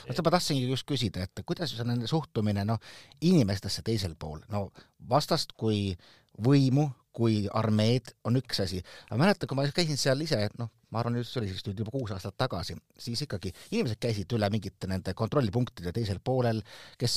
vot 0.08 0.22
ma 0.26 0.34
tahtsingi 0.36 0.68
just 0.70 0.86
küsida, 0.88 1.26
et 1.26 1.44
kuidas 1.46 1.74
on 1.80 1.92
nende 1.92 2.10
suhtumine 2.10 2.66
noh, 2.68 2.80
inimestesse 3.20 3.84
teisel 3.86 4.16
pool, 4.18 4.40
no 4.52 4.68
vastast 5.10 5.56
kui 5.58 5.90
võimu, 6.42 6.90
kui 7.16 7.46
armeed 7.56 8.10
on 8.28 8.36
üks 8.36 8.58
asi, 8.60 8.82
aga 9.08 9.16
mäletan, 9.22 9.48
kui 9.48 9.56
ma 9.56 9.64
käisin 9.72 9.96
seal 9.96 10.20
ise, 10.20 10.42
noh, 10.60 10.68
ma 10.92 11.00
arvan, 11.00 11.16
see 11.24 11.40
oli 11.40 11.48
siis 11.48 11.64
nüüd 11.66 11.80
juba 11.80 11.94
kuus 11.94 12.12
aastat 12.12 12.36
tagasi, 12.38 12.76
siis 13.00 13.22
ikkagi 13.24 13.52
inimesed 13.72 14.00
käisid 14.02 14.34
üle 14.36 14.50
mingite 14.52 14.90
nende 14.90 15.14
kontrollipunktide 15.16 15.94
teisel 15.96 16.20
poolel, 16.24 16.60
kes 17.00 17.16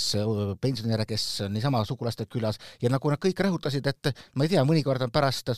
pensionäre, 0.64 1.06
kes 1.10 1.26
niisama 1.52 1.84
sugulaste 1.88 2.30
külas 2.32 2.62
ja 2.82 2.92
nagu 2.94 3.12
nad 3.12 3.22
kõik 3.24 3.44
rõhutasid, 3.44 3.92
et 3.92 4.14
ma 4.40 4.48
ei 4.48 4.56
tea, 4.56 4.64
mõnikord 4.68 5.04
on 5.04 5.14
pärast 5.14 5.52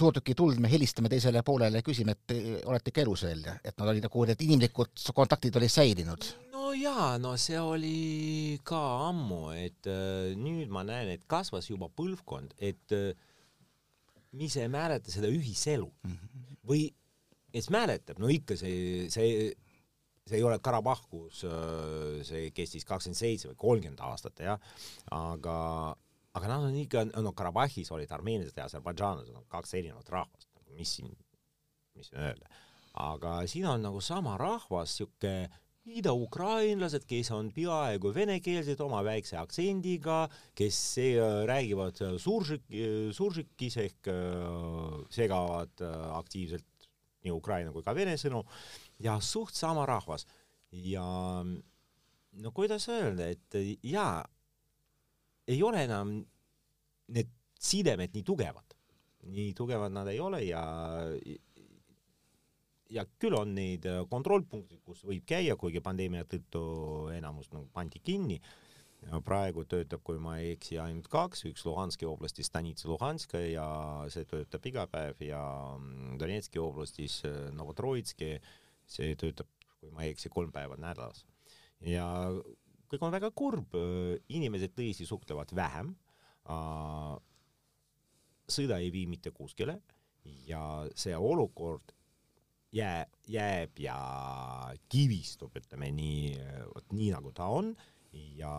suurtüki 0.00 0.34
tuld, 0.38 0.60
me 0.62 0.70
helistame 0.72 1.10
teisele 1.12 1.42
poolele 1.46 1.80
ja 1.80 1.86
küsime, 1.86 2.16
et 2.16 2.64
olete 2.68 2.92
ikka 2.92 3.04
elus 3.04 3.24
veel 3.28 3.42
ja 3.46 3.56
et 3.64 3.76
nad 3.76 3.90
olid 3.92 4.06
nagu 4.06 4.26
need 4.28 4.44
inimlikud 4.46 5.08
kontaktid 5.16 5.56
olid 5.60 5.72
säilinud. 5.72 6.28
no 6.54 6.72
jaa, 6.76 7.16
no 7.22 7.34
see 7.40 7.58
oli 7.60 8.60
ka 8.66 8.80
ammu, 9.10 9.42
et 9.58 9.90
äh, 9.90 10.32
nüüd 10.38 10.72
ma 10.72 10.84
näen, 10.86 11.12
et 11.16 11.26
kasvas 11.30 11.70
juba 11.70 11.90
põlvkond, 11.96 12.54
et 12.58 12.96
äh, 12.96 13.12
mis 14.38 14.56
ei 14.56 14.70
mäleta 14.70 15.10
seda 15.10 15.30
ühiselu 15.30 15.88
mm 15.90 16.12
-hmm. 16.14 16.58
või 16.66 16.86
kes 17.52 17.70
mäletab, 17.74 18.20
no 18.22 18.30
ikka 18.30 18.56
see, 18.56 19.08
see, 19.10 19.50
see 20.26 20.38
ei 20.38 20.44
ole 20.46 20.58
Karabahh, 20.62 21.02
kus 21.10 21.44
äh, 21.44 22.22
see 22.26 22.50
kestis 22.54 22.86
kakskümmend 22.86 23.18
seitse 23.18 23.50
või 23.50 23.58
kolmkümmend 23.64 24.04
aastat 24.06 24.38
jah, 24.44 24.60
aga, 25.10 25.96
aga 26.38 26.50
nad 26.50 26.66
on 26.68 26.76
ikka, 26.78 27.06
no 27.22 27.32
Karabahhis 27.36 27.90
olid 27.94 28.12
armeenlased 28.14 28.58
ja 28.58 28.68
aserbaidžaanlased, 28.68 29.34
kaks 29.50 29.74
erinevat 29.78 30.12
rahvast, 30.14 30.50
mis 30.76 30.92
siin, 30.98 31.10
mis 31.98 32.10
siin 32.10 32.22
öelda, 32.28 32.52
aga 33.02 33.40
siin 33.50 33.66
on 33.70 33.82
nagu 33.88 34.02
sama 34.04 34.36
rahvas, 34.40 34.94
siuke 35.00 35.34
ida-ukrainlased, 35.90 37.06
kes 37.08 37.30
on 37.34 37.48
peaaegu 37.54 38.12
venekeelsed 38.14 38.80
oma 38.84 39.00
väikse 39.06 39.38
aktsendiga, 39.40 40.22
kes 40.54 40.78
räägivad 41.50 42.02
suržik, 42.20 42.66
suržikis 43.16 43.78
ehk 43.86 44.10
äh, 44.12 45.00
segavad 45.10 45.82
aktiivselt 46.20 46.66
nii 47.24 47.32
ukraina 47.34 47.72
kui 47.72 47.84
ka 47.84 47.94
vene 47.96 48.16
sõnu. 48.20 48.44
Ja 49.00 49.18
suht 49.24 49.56
sama 49.56 49.86
rahvas. 49.88 50.26
Ja 50.70 51.04
no 51.42 52.52
kuidas 52.54 52.86
öelda, 52.92 53.26
et 53.32 53.56
jaa, 53.82 54.22
ei 55.48 55.62
ole 55.62 55.84
enam 55.84 56.18
need 57.10 57.30
sidemed 57.60 58.14
nii 58.14 58.24
tugevad, 58.26 58.76
nii 59.30 59.52
tugevad 59.54 59.92
nad 59.92 60.08
ei 60.08 60.20
ole 60.20 60.42
ja 60.46 60.64
ja 62.90 63.04
küll 63.22 63.36
on 63.38 63.54
neid 63.54 63.86
äh, 63.88 64.02
kontrollpunkte, 64.10 64.80
kus 64.86 65.04
võib 65.06 65.24
käia, 65.28 65.56
kuigi 65.58 65.82
pandeemia 65.84 66.26
tõttu 66.28 66.62
enamus 67.14 67.50
nagu 67.54 67.68
pandi 67.72 68.02
kinni. 68.02 68.40
praegu 69.24 69.62
töötab, 69.64 70.02
kui 70.04 70.18
ma 70.20 70.34
ei 70.36 70.50
eksi, 70.52 70.74
ainult 70.76 71.06
kaks, 71.08 71.46
üks 71.48 71.62
Luhanski 71.64 72.04
oblastis 72.04 72.50
Stanitsa 72.50 72.88
Luhanska 72.90 73.40
ja 73.40 73.64
see 74.12 74.26
töötab 74.28 74.66
iga 74.68 74.84
päev 74.92 75.22
ja 75.24 75.40
mm, 75.78 76.18
Donetski 76.20 76.60
oblastis 76.60 77.22
äh, 77.24 77.48
Novotroitski, 77.56 78.34
see 78.84 79.14
töötab, 79.16 79.48
kui 79.80 79.88
ma 79.94 80.04
ei 80.04 80.12
eksi, 80.12 80.28
kolm 80.28 80.52
päeva 80.52 80.76
nädalas. 80.76 81.24
ja 81.80 82.04
kõik 82.90 83.06
on 83.06 83.14
väga 83.14 83.30
kurb, 83.36 83.76
inimesed 84.28 84.74
tõesti 84.74 85.06
suhtlevad 85.06 85.54
vähem. 85.54 85.94
sõda 88.50 88.80
ei 88.82 88.90
vii 88.90 89.06
mitte 89.06 89.30
kuskile 89.30 89.78
ja 90.46 90.86
see 90.98 91.14
olukord 91.16 91.92
jää, 92.74 93.06
jääb 93.30 93.78
ja 93.78 93.96
kivistub, 94.90 95.54
ütleme 95.56 95.90
nii, 95.94 96.34
vot 96.74 96.92
nii 96.92 97.12
nagu 97.14 97.32
ta 97.32 97.46
on 97.46 97.70
ja 98.12 98.54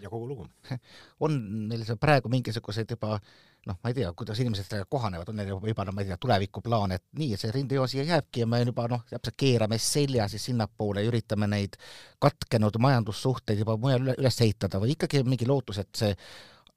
ja 0.00 0.10
kogu 0.12 0.28
lugu. 0.28 0.48
on 1.24 1.36
neil 1.68 1.84
seal 1.84 2.00
praegu 2.00 2.32
mingisuguseid 2.32 2.96
juba 2.96 3.18
noh, 3.66 3.78
ma 3.82 3.90
ei 3.90 3.96
tea, 3.96 4.10
kuidas 4.16 4.40
inimesed 4.42 4.68
sellega 4.68 4.86
kohanevad, 4.90 5.30
on 5.30 5.38
neil 5.40 5.50
juba, 5.54 5.70
juba, 5.70 5.86
ma 5.92 6.02
ei 6.02 6.10
tea, 6.10 6.18
tulevikuplaan, 6.22 6.94
et 6.96 7.04
nii, 7.18 7.38
see 7.40 7.52
rindejoon 7.54 7.90
siia 7.90 8.04
jääbki 8.06 8.44
ja 8.44 8.50
me 8.50 8.60
juba 8.62 8.86
noh, 8.92 9.02
täpselt 9.10 9.38
keerame 9.42 9.78
selja 9.82 10.28
siis 10.30 10.46
sinnapoole 10.50 11.02
ja 11.02 11.10
üritame 11.10 11.48
neid 11.50 11.78
katkenud 12.22 12.78
majandussuhteid 12.82 13.64
juba 13.64 13.76
mujal 13.80 14.14
üles 14.14 14.40
ehitada 14.46 14.80
või 14.82 14.94
ikkagi 14.94 15.24
mingi 15.26 15.48
lootus, 15.48 15.82
et 15.82 15.90
see 15.98 16.12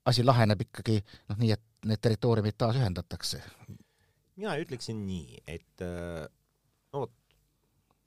asi 0.10 0.26
laheneb 0.26 0.66
ikkagi 0.66 0.98
noh, 1.04 1.38
nii 1.38 1.54
et 1.56 1.66
need 1.90 2.02
territooriumid 2.02 2.58
taas 2.58 2.80
ühendatakse? 2.80 3.44
mina 4.40 4.56
ütleksin 4.60 5.02
nii, 5.04 5.42
et 5.52 5.84
äh, 5.84 6.26
no 6.94 7.06
vot, 7.06 7.16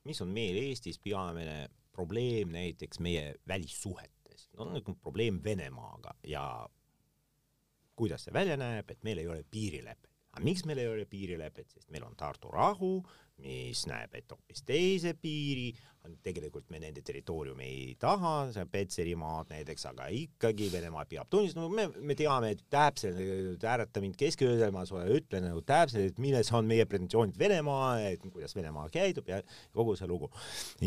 mis 0.08 0.20
on 0.24 0.30
meil 0.32 0.56
Eestis 0.58 0.98
peamine 0.98 1.68
probleem 1.92 2.54
näiteks 2.56 3.02
meie 3.04 3.34
välissuhetes, 3.48 4.48
no 4.56 4.70
nagu 4.72 4.94
probleem 4.96 5.42
Venemaaga 5.44 6.16
ja 6.26 6.44
kuidas 7.96 8.26
see 8.26 8.34
välja 8.34 8.56
näeb, 8.60 8.90
et 8.90 9.04
meil 9.06 9.22
ei 9.22 9.28
ole 9.28 9.44
piirilepet. 9.50 10.10
aga 10.32 10.44
miks 10.46 10.64
meil 10.64 10.78
ei 10.80 10.88
ole 10.88 11.04
piirilepet, 11.04 11.68
sest 11.68 11.90
meil 11.92 12.06
on 12.06 12.14
Tartu 12.16 12.48
rahu, 12.48 12.94
mis 13.42 13.82
näeb 13.88 14.14
ette 14.16 14.36
hoopis 14.36 14.62
teise 14.64 15.12
piiri, 15.18 15.66
tegelikult 16.24 16.70
me 16.72 16.80
nende 16.82 17.02
territooriumi 17.04 17.66
ei 17.66 17.90
taha, 18.00 18.32
see 18.54 18.64
Petserimaad 18.70 19.52
näiteks, 19.52 19.84
aga 19.90 20.08
ikkagi 20.16 20.70
Venemaa 20.72 21.04
peab 21.10 21.30
tunnistama, 21.30 21.68
me, 21.74 21.86
me 22.00 22.16
teame, 22.18 22.52
et 22.54 22.64
täpselt, 22.72 23.62
äärata 23.68 24.02
mind 24.02 24.16
keskööl, 24.20 24.64
ma 24.74 24.86
sulle 24.88 25.04
ütlen 25.18 25.46
nagu 25.48 25.62
täpselt, 25.66 26.12
et 26.12 26.20
milles 26.22 26.50
on 26.56 26.68
meie 26.70 26.86
pretensioonid 26.88 27.38
Venemaa, 27.38 27.94
et 28.08 28.24
kuidas 28.28 28.56
Venemaa 28.58 28.88
käidub 28.94 29.30
ja 29.30 29.42
kogu 29.74 29.96
see 29.98 30.10
lugu. 30.10 30.30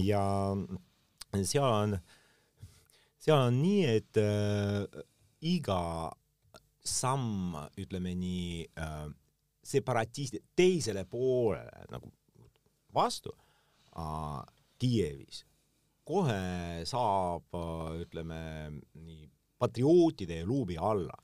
ja 0.02 0.24
seal 1.44 1.70
on, 1.70 1.98
seal 3.22 3.48
on 3.50 3.60
nii, 3.62 3.82
et 4.00 4.22
äh, 4.22 5.04
iga 5.46 5.80
samm, 6.86 7.56
ütleme 7.82 8.14
nii 8.18 8.66
äh,, 8.80 9.08
separatisti 9.66 10.44
teisele 10.56 11.06
poolele 11.10 11.88
nagu 11.90 12.12
vastu 12.94 13.34
äh, 13.98 14.44
Kiievis, 14.80 15.46
kohe 16.06 16.84
saab, 16.88 17.48
äh, 17.56 18.02
ütleme 18.04 18.40
nii, 19.02 19.26
patriootide 19.60 20.44
luubi 20.46 20.78
alla. 20.78 21.16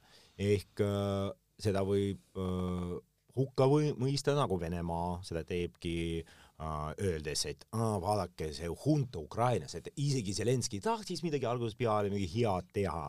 Ehk 0.42 0.82
äh, 0.82 1.30
seda 1.62 1.84
võib 1.86 2.40
äh, 2.40 2.94
hukka 3.38 3.68
või 3.70 3.92
mõista, 4.00 4.34
nagu 4.36 4.58
Venemaa 4.60 5.20
seda 5.28 5.44
teebki 5.48 5.96
äh,, 6.22 6.90
öeldes, 6.98 7.46
et 7.52 7.68
aa, 7.76 8.00
vaadake, 8.04 8.52
see 8.56 8.72
hunta 8.86 9.22
Ukrainas, 9.22 9.76
et 9.78 9.92
isegi 9.96 10.36
Zelenskõi 10.36 10.82
tahtis 10.84 11.24
midagi 11.26 11.48
algusest 11.48 11.80
peale 11.80 12.12
midagi 12.12 12.32
head 12.40 12.74
teha, 12.76 13.06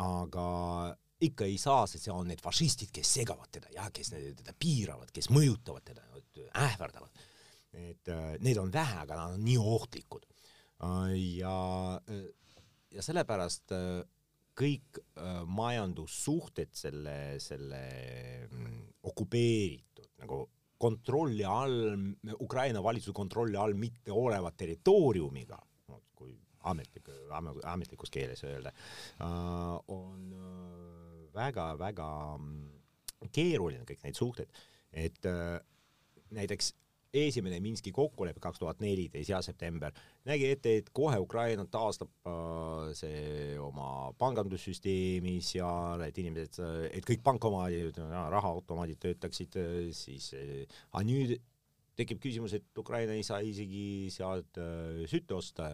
aga 0.00 0.48
ikka 1.20 1.44
ei 1.44 1.58
saa, 1.60 1.86
sest 1.86 2.06
seal 2.06 2.16
on 2.16 2.30
need 2.32 2.40
fašistid, 2.40 2.92
kes 2.94 3.14
segavad 3.20 3.50
teda 3.52 3.72
ja 3.74 3.90
kes 3.92 4.14
teda 4.14 4.54
piiravad, 4.58 5.10
kes 5.12 5.28
mõjutavad 5.34 5.84
teda, 5.84 6.06
ähvardavad 6.56 7.28
et 7.76 8.10
äh, 8.10 8.34
neid 8.42 8.58
on 8.60 8.70
vähe, 8.72 9.00
aga 9.04 9.18
nad 9.18 9.36
on 9.36 9.44
nii 9.44 9.58
ohtlikud. 9.58 10.26
Äh, 10.86 11.14
ja, 11.40 11.56
äh, 12.10 12.28
ja 12.90 13.04
sellepärast 13.04 13.74
kõik 14.60 14.98
majandussuhted 15.48 16.74
selle, 16.76 17.14
selle 17.40 17.78
mm, 18.50 18.80
okupeeritud 19.08 20.10
nagu 20.20 20.42
kontrolli 20.80 21.46
all, 21.46 21.94
Ukraina 22.42 22.82
valitsuse 22.84 23.14
kontrolli 23.16 23.56
all 23.56 23.76
mitte 23.78 24.12
oleva 24.12 24.50
territooriumiga, 24.52 25.56
kui 26.18 26.34
ametlik, 26.68 27.08
ametlikus 27.72 28.12
keeles 28.12 28.42
öelda, 28.44 28.72
on 29.94 30.26
väga-väga 31.34 32.10
mm, 32.36 33.30
keeruline 33.32 33.86
kõik 33.88 34.04
need 34.04 34.18
suhted, 34.18 34.60
et 34.90 35.26
näiteks 36.34 36.72
esimene 37.14 37.58
Minski 37.62 37.90
kokkulepe 37.92 38.40
kaks 38.42 38.60
tuhat 38.60 38.80
neliteist 38.82 39.30
ja 39.32 39.40
september 39.42 39.94
nägi 40.28 40.46
ette, 40.52 40.76
et 40.78 40.90
kohe 40.94 41.18
Ukraina 41.18 41.64
taastab 41.70 42.10
äh, 42.28 42.90
see 42.96 43.58
oma 43.60 44.12
pangandussüsteemi 44.18 45.38
seal, 45.44 46.04
et 46.06 46.18
inimesed, 46.22 46.60
et 46.94 47.06
kõik 47.06 47.24
pankomaadid, 47.26 47.98
rahaautomaadid 48.36 49.00
töötaksid 49.02 49.58
äh, 49.58 49.78
siis 49.96 50.32
äh,, 50.38 50.66
aga 50.92 51.04
nüüd 51.08 51.36
tekib 51.98 52.22
küsimus, 52.22 52.54
et 52.56 52.78
Ukraina 52.78 53.16
ei 53.18 53.26
saa 53.26 53.42
isegi 53.44 54.08
sealt 54.14 54.60
äh, 54.62 55.02
sütte 55.10 55.36
osta 55.36 55.72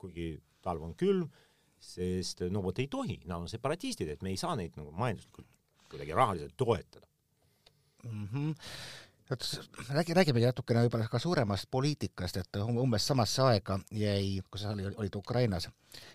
kuigi 0.00 0.34
talv 0.64 0.82
on 0.84 0.96
külm, 0.98 1.30
sest 1.80 2.46
no 2.50 2.62
vot 2.64 2.78
ei 2.82 2.88
tohi, 2.90 3.20
nad 3.24 3.40
on 3.40 3.50
separatistid, 3.50 4.08
et 4.12 4.22
me 4.22 4.32
ei 4.32 4.40
saa 4.40 4.56
neid 4.58 4.76
nagu 4.78 4.92
majanduslikult 4.96 5.48
kuidagi 5.90 6.14
rahaliselt 6.16 6.56
toetada 6.56 7.06
mm. 8.04 8.28
-hmm 8.32 8.54
et 9.30 9.42
räägi, 9.90 10.14
räägimegi 10.14 10.46
natukene 10.46 10.84
võib-olla 10.84 11.08
ka 11.10 11.18
suuremast 11.18 11.66
poliitikast, 11.70 12.36
et 12.38 12.58
umbes 12.62 13.06
samasse 13.10 13.42
aega 13.42 13.78
jäi, 13.90 14.40
kui 14.50 14.60
sa 14.60 14.70
olid 14.70 15.18
Ukrainas, 15.18 15.66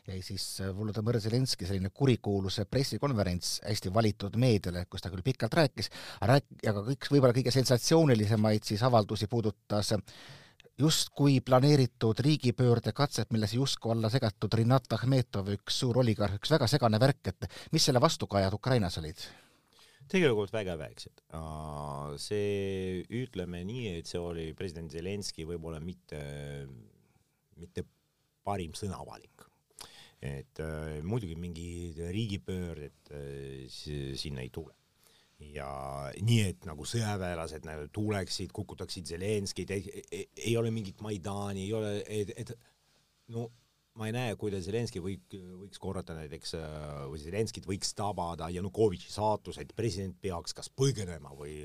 jäi 0.07 0.21
siis 0.23 0.45
Volodõmõr 0.77 1.19
Zelenskõi 1.19 1.67
selline 1.67 1.91
kurikuulus 1.93 2.61
pressikonverents 2.71 3.57
hästi 3.67 3.91
valitud 3.93 4.37
meediale, 4.39 4.85
kus 4.89 5.03
ta 5.03 5.11
küll 5.11 5.25
pikalt 5.25 5.59
rääkis, 5.59 5.91
aga 6.21 6.37
rääk-, 6.37 6.59
aga 6.71 6.85
kõik 6.87 7.09
võib-olla 7.11 7.35
kõige 7.35 7.51
sensatsioonilisemaid 7.51 8.71
siis 8.71 8.83
avaldusi 8.87 9.27
puudutas 9.27 9.91
justkui 10.79 11.39
planeeritud 11.45 12.19
riigipöördekatset, 12.19 13.31
millesse 13.31 13.55
justkui 13.55 13.91
olla 13.91 14.09
segatud 14.09 14.53
Rinat 14.53 14.93
Ahmetov, 14.93 15.51
üks 15.55 15.81
suur 15.83 16.01
oligarh, 16.01 16.37
üks 16.39 16.51
väga 16.53 16.67
segane 16.71 16.99
värk, 17.01 17.33
et 17.33 17.47
mis 17.71 17.85
selle 17.85 18.01
vastukajad 18.01 18.53
Ukrainas 18.57 18.97
olid? 19.01 19.21
tegelikult 20.11 20.51
väga 20.51 20.75
väiksed. 20.75 21.21
see, 22.19 23.03
ütleme 23.21 23.61
nii, 23.63 23.99
et 24.01 24.09
see 24.09 24.19
oli 24.19 24.49
president 24.57 24.91
Zelenskõi 24.91 25.45
võib-olla 25.53 25.79
mitte, 25.79 26.19
mitte 27.61 27.85
parim 28.43 28.75
sõnavalik. 28.75 29.47
et 30.21 30.59
äh, 30.61 30.99
muidugi 31.01 31.35
mingi 31.39 31.93
riigipöörded 31.97 33.13
äh, 33.15 33.65
sinna 33.69 34.43
ei 34.43 34.51
tule 34.53 34.75
ja 35.53 35.69
nii, 36.21 36.41
et 36.53 36.67
nagu 36.69 36.85
sõjaväelased 36.87 37.65
nagu 37.67 37.87
tuleksid, 37.93 38.51
kukutaksid 38.55 39.09
Zelenskit, 39.13 39.71
ei 39.71 40.53
ole 40.57 40.71
mingit 40.73 41.01
Maidani, 41.01 41.65
ei 41.65 41.73
ole, 41.77 41.95
et, 42.07 42.33
et 42.37 42.53
no 43.33 43.49
ma 43.99 44.07
ei 44.07 44.15
näe, 44.15 44.35
kuidas 44.39 44.63
Zelenskõi 44.65 45.01
võik, 45.03 45.37
võiks 45.65 45.81
korrata 45.81 46.15
näiteks 46.15 46.55
või 47.11 47.19
Zelenskit 47.19 47.67
võiks 47.67 47.91
tabada 47.97 48.47
Janukovitši 48.53 49.11
saatus, 49.11 49.59
et 49.59 49.73
president 49.75 50.15
peaks 50.23 50.55
kas 50.55 50.71
põgenema 50.71 51.33
või 51.35 51.57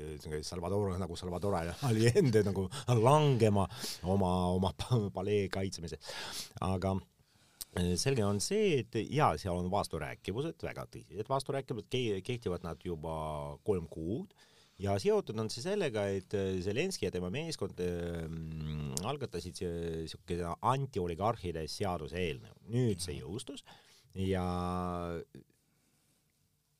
Salvador 0.43 0.97
nagu 0.99 1.19
Salvador 1.19 1.59
Allende 1.87 2.43
nagu 2.47 2.67
langema 2.99 3.67
oma, 4.03 4.33
oma 4.57 4.73
palee 5.15 5.47
kaitsemises. 5.53 6.15
aga 6.61 6.97
selge 7.99 8.25
on 8.25 8.41
see, 8.43 8.81
et 8.81 8.99
jaa, 9.13 9.33
seal 9.39 9.57
on 9.57 9.71
vasturääkivused, 9.71 10.61
väga 10.63 10.87
tõsised 10.91 11.31
vasturääkivused, 11.31 11.89
kehtivad 12.25 12.65
nad 12.65 12.83
juba 12.85 13.15
kolm 13.67 13.87
kuud 13.91 14.35
ja 14.83 14.95
seotud 15.01 15.39
on 15.41 15.49
see 15.53 15.65
sellega, 15.65 16.05
et 16.13 16.33
äh, 16.37 16.55
Zelenskõi 16.65 17.07
ja 17.07 17.13
tema 17.15 17.31
meeskond 17.33 17.81
äh, 17.83 18.23
algatasid 19.09 19.63
siukene 20.11 20.55
antioligarhide 20.61 21.65
seaduseelnõu. 21.71 22.55
nüüd 22.73 23.03
see 23.03 23.19
jõustus 23.19 23.65
ja 24.17 24.45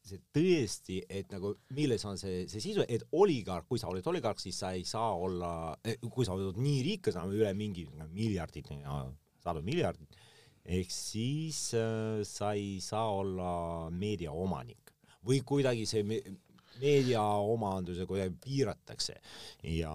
see 0.07 0.21
tõesti, 0.33 1.01
et 1.11 1.31
nagu 1.33 1.53
milles 1.75 2.03
on 2.07 2.19
see, 2.19 2.45
see 2.51 2.63
sisu, 2.63 2.85
et 2.87 3.03
oligarh, 3.17 3.65
kui 3.67 3.79
sa 3.81 3.89
oled 3.91 4.05
oligarh, 4.07 4.39
siis 4.39 4.59
sa 4.61 4.71
ei 4.77 4.85
saa 4.87 5.09
olla, 5.15 5.51
eh, 5.83 5.97
kui 5.99 6.25
sa 6.25 6.35
oled 6.37 6.59
nii 6.61 6.83
rikas, 6.85 7.17
üle 7.27 7.51
mingi 7.57 7.87
miljardit, 8.13 8.71
sadu 9.43 9.63
miljardit, 9.65 10.15
ehk 10.67 10.91
siis 10.91 11.71
äh, 11.77 12.23
sa 12.27 12.51
ei 12.57 12.77
saa 12.83 13.07
olla 13.21 13.51
meediaomanik 13.93 14.93
või 15.27 15.41
kuidagi 15.47 15.85
see 15.87 16.03
meediaomanduse 16.81 18.05
kuidagi 18.09 18.35
piiratakse. 18.43 19.15
Ja, 19.65 19.93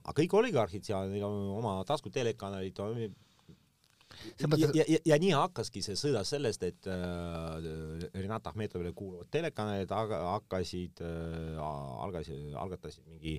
aga 0.00 0.14
kõik 0.22 0.38
oligarhid 0.38 0.86
seal, 0.86 1.10
neil 1.12 1.26
on 1.26 1.50
oma 1.58 1.74
taskutelekanalid, 1.88 2.78
ja, 4.40 4.48
ja, 4.48 4.70
ja, 4.86 4.98
ja 5.12 5.18
nii 5.20 5.32
hakkaski 5.36 5.82
see 5.84 5.98
sõda 5.98 6.22
sellest, 6.28 6.64
et 6.68 6.88
äh, 6.90 7.68
Renat 8.16 8.48
Ahmetovile 8.52 8.94
kuuluvad 8.96 9.30
telekanalid 9.32 9.92
hakkasid 9.92 11.04
äh,, 11.04 11.60
algasid, 12.06 12.52
algatasid 12.58 13.08
mingi 13.08 13.38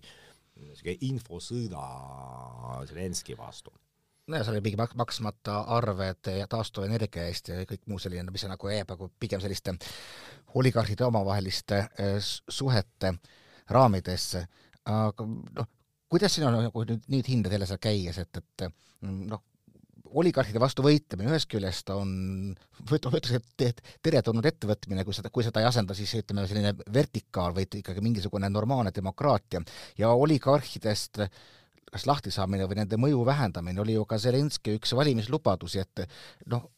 siuke 0.77 0.97
infosõda 1.09 1.81
Zelenski 2.89 3.37
vastu 3.37 3.73
no 4.27 4.37
ja 4.39 4.43
seal 4.43 4.55
oli 4.55 4.63
mingi 4.63 4.79
mak-, 4.79 4.95
maksmata 4.99 5.59
arved 5.77 6.31
ja 6.39 6.47
taastuvenergia 6.51 7.27
eest 7.29 7.51
ja 7.51 7.61
kõik 7.69 7.87
muu 7.91 7.99
selline, 8.01 8.25
mis 8.31 8.45
nagu 8.49 8.71
jääb 8.71 8.93
nagu 8.95 9.09
pigem 9.19 9.41
selliste 9.43 9.75
oligarhide 10.55 11.05
omavaheliste 11.07 11.79
äh, 11.79 12.17
suhete 12.21 13.15
raamidesse, 13.73 14.45
aga 14.91 15.25
noh, 15.27 15.71
kuidas 16.11 16.35
sina 16.35 16.51
nagu 16.53 16.85
nüüd, 16.85 17.07
nüüd 17.11 17.31
hindad 17.31 17.55
jälle 17.55 17.67
seal 17.67 17.81
käies, 17.81 18.19
et, 18.21 18.41
et 18.41 18.67
noh, 19.01 19.41
oligarhide 20.13 20.61
vastu 20.61 20.83
võitlemine 20.85 21.31
ühest 21.31 21.49
küljest 21.49 21.89
on, 21.93 22.11
ütleks, 22.83 23.33
et 23.65 23.81
teretulnud 24.05 24.45
ettevõtmine, 24.45 25.05
kui 25.07 25.15
seda, 25.15 25.31
kui 25.33 25.45
seda 25.45 25.63
ei 25.63 25.67
asenda 25.69 25.95
siis 25.97 26.13
ütleme, 26.19 26.45
selline 26.49 26.75
vertikaal, 26.93 27.55
vaid 27.55 27.79
ikkagi 27.79 28.03
mingisugune 28.03 28.49
normaalne 28.51 28.93
demokraatia. 28.95 29.63
Ja 29.97 30.11
oligarhidest 30.13 31.23
kas 31.91 32.05
lahtisaamine 32.09 32.67
või 32.69 32.81
nende 32.81 32.99
mõju 33.01 33.25
vähendamine 33.27 33.81
oli 33.83 33.97
ju 33.97 34.05
ka 34.09 34.19
Zelenskõi 34.21 34.79
üks 34.79 34.95
valimislubadusi, 34.97 35.83
et 35.83 36.05
noh, 36.51 36.69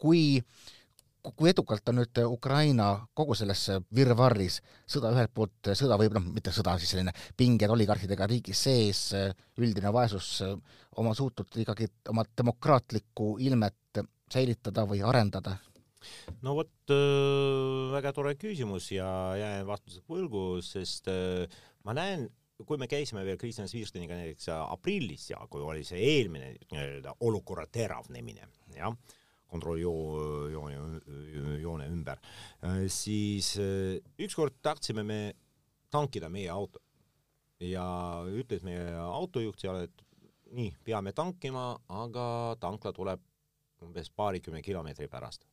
kui 0.00 0.42
kui 1.36 1.50
edukalt 1.50 1.88
on 1.90 1.98
nüüd 2.00 2.20
Ukraina 2.24 2.88
kogu 3.16 3.34
selles 3.36 3.64
virvarris, 3.94 4.60
sõda 4.88 5.10
ühelt 5.12 5.32
poolt, 5.34 5.72
sõda 5.76 5.98
võib, 6.00 6.14
noh, 6.16 6.24
mitte 6.32 6.52
sõda, 6.54 6.76
siis 6.80 6.94
selline 6.94 7.12
pinged 7.36 7.72
oligarhidega 7.74 8.28
riigis 8.30 8.62
sees, 8.68 9.02
üldine 9.58 9.92
vaesus, 9.92 10.38
oma 10.96 11.14
suutnud 11.18 11.58
ikkagi 11.64 11.90
oma 12.12 12.24
demokraatlikku 12.38 13.34
ilmet 13.44 14.04
säilitada 14.32 14.86
või 14.88 15.02
arendada? 15.04 15.58
no 16.46 16.54
vot 16.54 16.92
äh,, 16.94 17.88
väga 17.92 18.12
tore 18.14 18.36
küsimus 18.38 18.86
ja 18.94 19.08
jään 19.36 19.66
vastuse 19.66 20.04
võlgu, 20.08 20.60
sest 20.64 21.10
äh, 21.10 21.58
ma 21.84 21.94
näen 21.98 22.28
kui 22.66 22.78
me 22.80 22.88
käisime 22.90 23.22
veel 23.26 23.38
Kristjan 23.38 23.68
Svirsteniga 23.70 24.16
näiteks 24.18 24.48
aprillis 24.56 25.28
ja 25.30 25.38
kui 25.50 25.62
oli 25.62 25.84
see 25.86 26.00
eelmine 26.16 26.54
nii-öelda 26.72 27.14
olukorra 27.26 27.66
teravnemine, 27.70 28.48
jah, 28.74 28.94
kontrolljoone, 29.48 31.00
joone 31.62 31.86
ümber, 31.88 32.20
siis 32.92 33.54
äh, 33.62 33.96
ükskord 34.20 34.58
tahtsime 34.62 35.06
me 35.06 35.20
tankida 35.90 36.28
meie 36.28 36.50
auto 36.52 36.82
ja 37.62 37.86
ütles 38.28 38.62
meie 38.66 38.92
autojuht 39.00 39.62
seal, 39.62 39.84
et 39.88 40.04
nii, 40.54 40.72
peame 40.84 41.12
tankima, 41.16 41.72
aga 41.88 42.56
tankla 42.60 42.92
tuleb 42.96 43.22
umbes 43.84 44.10
paarikümne 44.10 44.62
kilomeetri 44.62 45.08
pärast. 45.08 45.44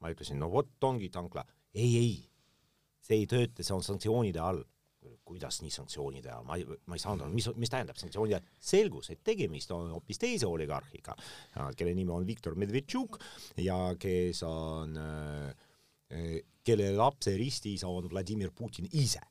ma 0.00 0.10
ütlesin, 0.12 0.36
no 0.36 0.50
vot 0.52 0.84
ongi 0.84 1.08
tankla. 1.08 1.44
ei, 1.74 1.96
ei, 1.96 2.16
see 3.00 3.22
ei 3.22 3.26
tööta, 3.26 3.62
see 3.62 3.74
on 3.74 3.82
sanktsioonide 3.82 4.40
all 4.40 4.64
kuidas 5.24 5.60
nii 5.62 5.72
sanktsioonide 5.72 6.30
all, 6.32 6.46
ma 6.46 6.58
ei, 6.60 6.64
ma 6.86 6.98
ei 6.98 7.02
saanud 7.02 7.26
aru, 7.26 7.34
mis, 7.34 7.48
mis 7.60 7.72
tähendab 7.72 7.98
sanktsioonide, 8.00 8.40
selgus, 8.60 9.10
et 9.14 9.22
tegemist 9.24 9.72
on 9.74 9.92
hoopis 9.94 10.20
teise 10.20 10.48
oligarhiga, 10.48 11.16
äh, 11.56 11.70
kelle 11.78 11.94
nimi 11.96 12.12
on 12.14 12.26
Viktor 12.28 12.58
Medvedtšuk 12.60 13.18
ja 13.64 13.78
kes 14.00 14.42
on, 14.48 14.98
äh, 15.00 15.70
äh, 16.12 16.34
kelle 16.64 16.90
lapse 16.96 17.36
ristiisa 17.40 17.88
on 17.88 18.08
Vladimir 18.10 18.52
Putin 18.56 18.88
ise. 18.92 19.22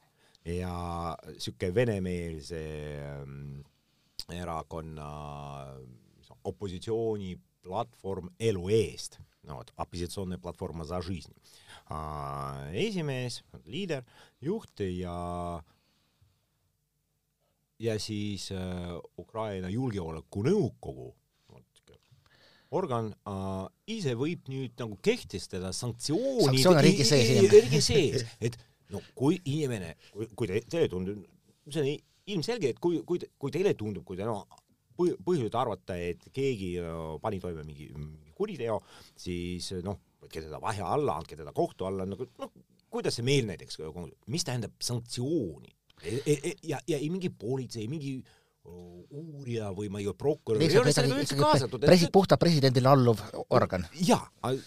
Ja 0.44 1.16
sihuke 1.38 1.70
venemeelse 1.72 2.60
ähm, 3.00 3.62
erakonna 4.36 5.06
opositsiooni 6.44 7.38
platvorm 7.64 8.28
Elu 8.40 8.66
eest, 8.76 9.20
no 9.48 9.62
vot, 9.62 9.72
opositsioonne 9.80 10.40
platvorm 10.44 10.84
Za 10.88 11.00
Žižni. 11.04 11.36
esimees, 12.80 13.42
liider, 13.66 14.04
juht 14.42 14.84
ja 14.84 15.62
ja 17.80 17.98
siis 18.02 18.52
äh, 18.52 18.94
Ukraina 19.20 19.70
Julgeolekunõukogu. 19.70 21.12
Organ 22.74 23.12
äh, 23.30 23.66
ise 23.94 24.16
võib 24.18 24.48
nüüd 24.50 24.80
nagu 24.82 24.98
kehtestada 25.06 25.70
sanktsioonid 25.78 26.48
sanktsioone 26.48 26.82
riigi 26.82 27.06
sees, 27.06 27.52
riigi 27.52 27.82
sees, 27.86 28.24
et 28.42 28.58
no 28.90 29.02
kui 29.14 29.38
inimene, 29.46 29.92
kui, 30.34 30.50
te, 30.50 30.64
teile 30.66 30.90
tundub, 30.90 31.22
see 31.70 31.84
on 31.84 31.92
ilmselge, 32.34 32.72
et 32.74 32.82
kui, 32.82 33.04
kui, 33.06 33.22
kui 33.38 33.54
teile 33.54 33.76
tundub, 33.78 34.02
kui 34.08 34.18
te 34.18 34.26
no 34.26 34.40
põhjust 34.98 35.54
arvata, 35.58 36.00
et 36.02 36.26
keegi 36.34 36.76
no, 36.82 37.20
pani 37.22 37.40
toime 37.42 37.62
mingi, 37.68 37.92
mingi 37.94 38.34
kuriteo, 38.38 38.80
siis 39.22 39.70
noh, 39.86 40.00
võtke 40.24 40.42
teda 40.42 40.58
vahe 40.64 40.82
alla, 40.86 41.20
andke 41.22 41.38
teda 41.38 41.54
kohtu 41.54 41.86
alla, 41.90 42.10
nagu 42.10 42.26
noh, 42.42 42.54
kuidas 42.94 43.18
see 43.18 43.26
meil 43.26 43.48
näiteks, 43.50 43.82
mis 44.34 44.46
tähendab 44.50 44.76
sanktsiooni? 44.82 45.74
E, 46.04 46.20
e, 46.26 46.34
e, 46.36 46.54
ja, 46.70 46.80
ja 46.88 47.00
ei 47.00 47.10
mingi 47.14 47.32
politsei, 47.32 47.88
mingi 47.92 48.18
uurija 48.64 49.74
või 49.76 49.90
ma 49.92 50.00
ei 50.00 50.08
tea, 50.08 50.16
prokurör 50.20 50.64
ei 50.64 50.78
ole 50.80 50.94
sellega 50.96 51.20
üldse 51.20 51.36
kaasatud. 51.40 51.84
presi-, 51.84 52.08
puhtalt 52.14 52.40
presidendile 52.40 52.92
alluv 52.94 53.20
organ. 53.52 53.84
jaa, 54.00 54.22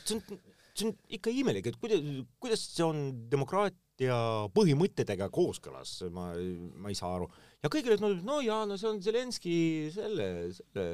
see 0.04 0.18
on, 0.18 0.40
see 0.76 0.88
on 0.90 0.92
ikka 1.16 1.32
imelik, 1.32 1.70
et 1.70 1.78
kuidas, 1.80 2.02
kuidas 2.42 2.64
see 2.74 2.84
on 2.84 3.00
demokraatia 3.32 4.18
põhimõtetega 4.56 5.30
kooskõlas, 5.32 5.94
ma, 6.12 6.28
ma 6.76 6.92
ei 6.92 6.98
saa 6.98 7.14
aru. 7.16 7.30
ja 7.64 7.72
kõigile 7.72 7.96
tundub, 7.96 8.20
no 8.28 8.42
jaa, 8.44 8.66
no 8.68 8.76
see 8.80 8.90
on 8.90 9.00
Zelenskõi 9.04 9.56
selle, 9.96 10.28
selle 10.58 10.86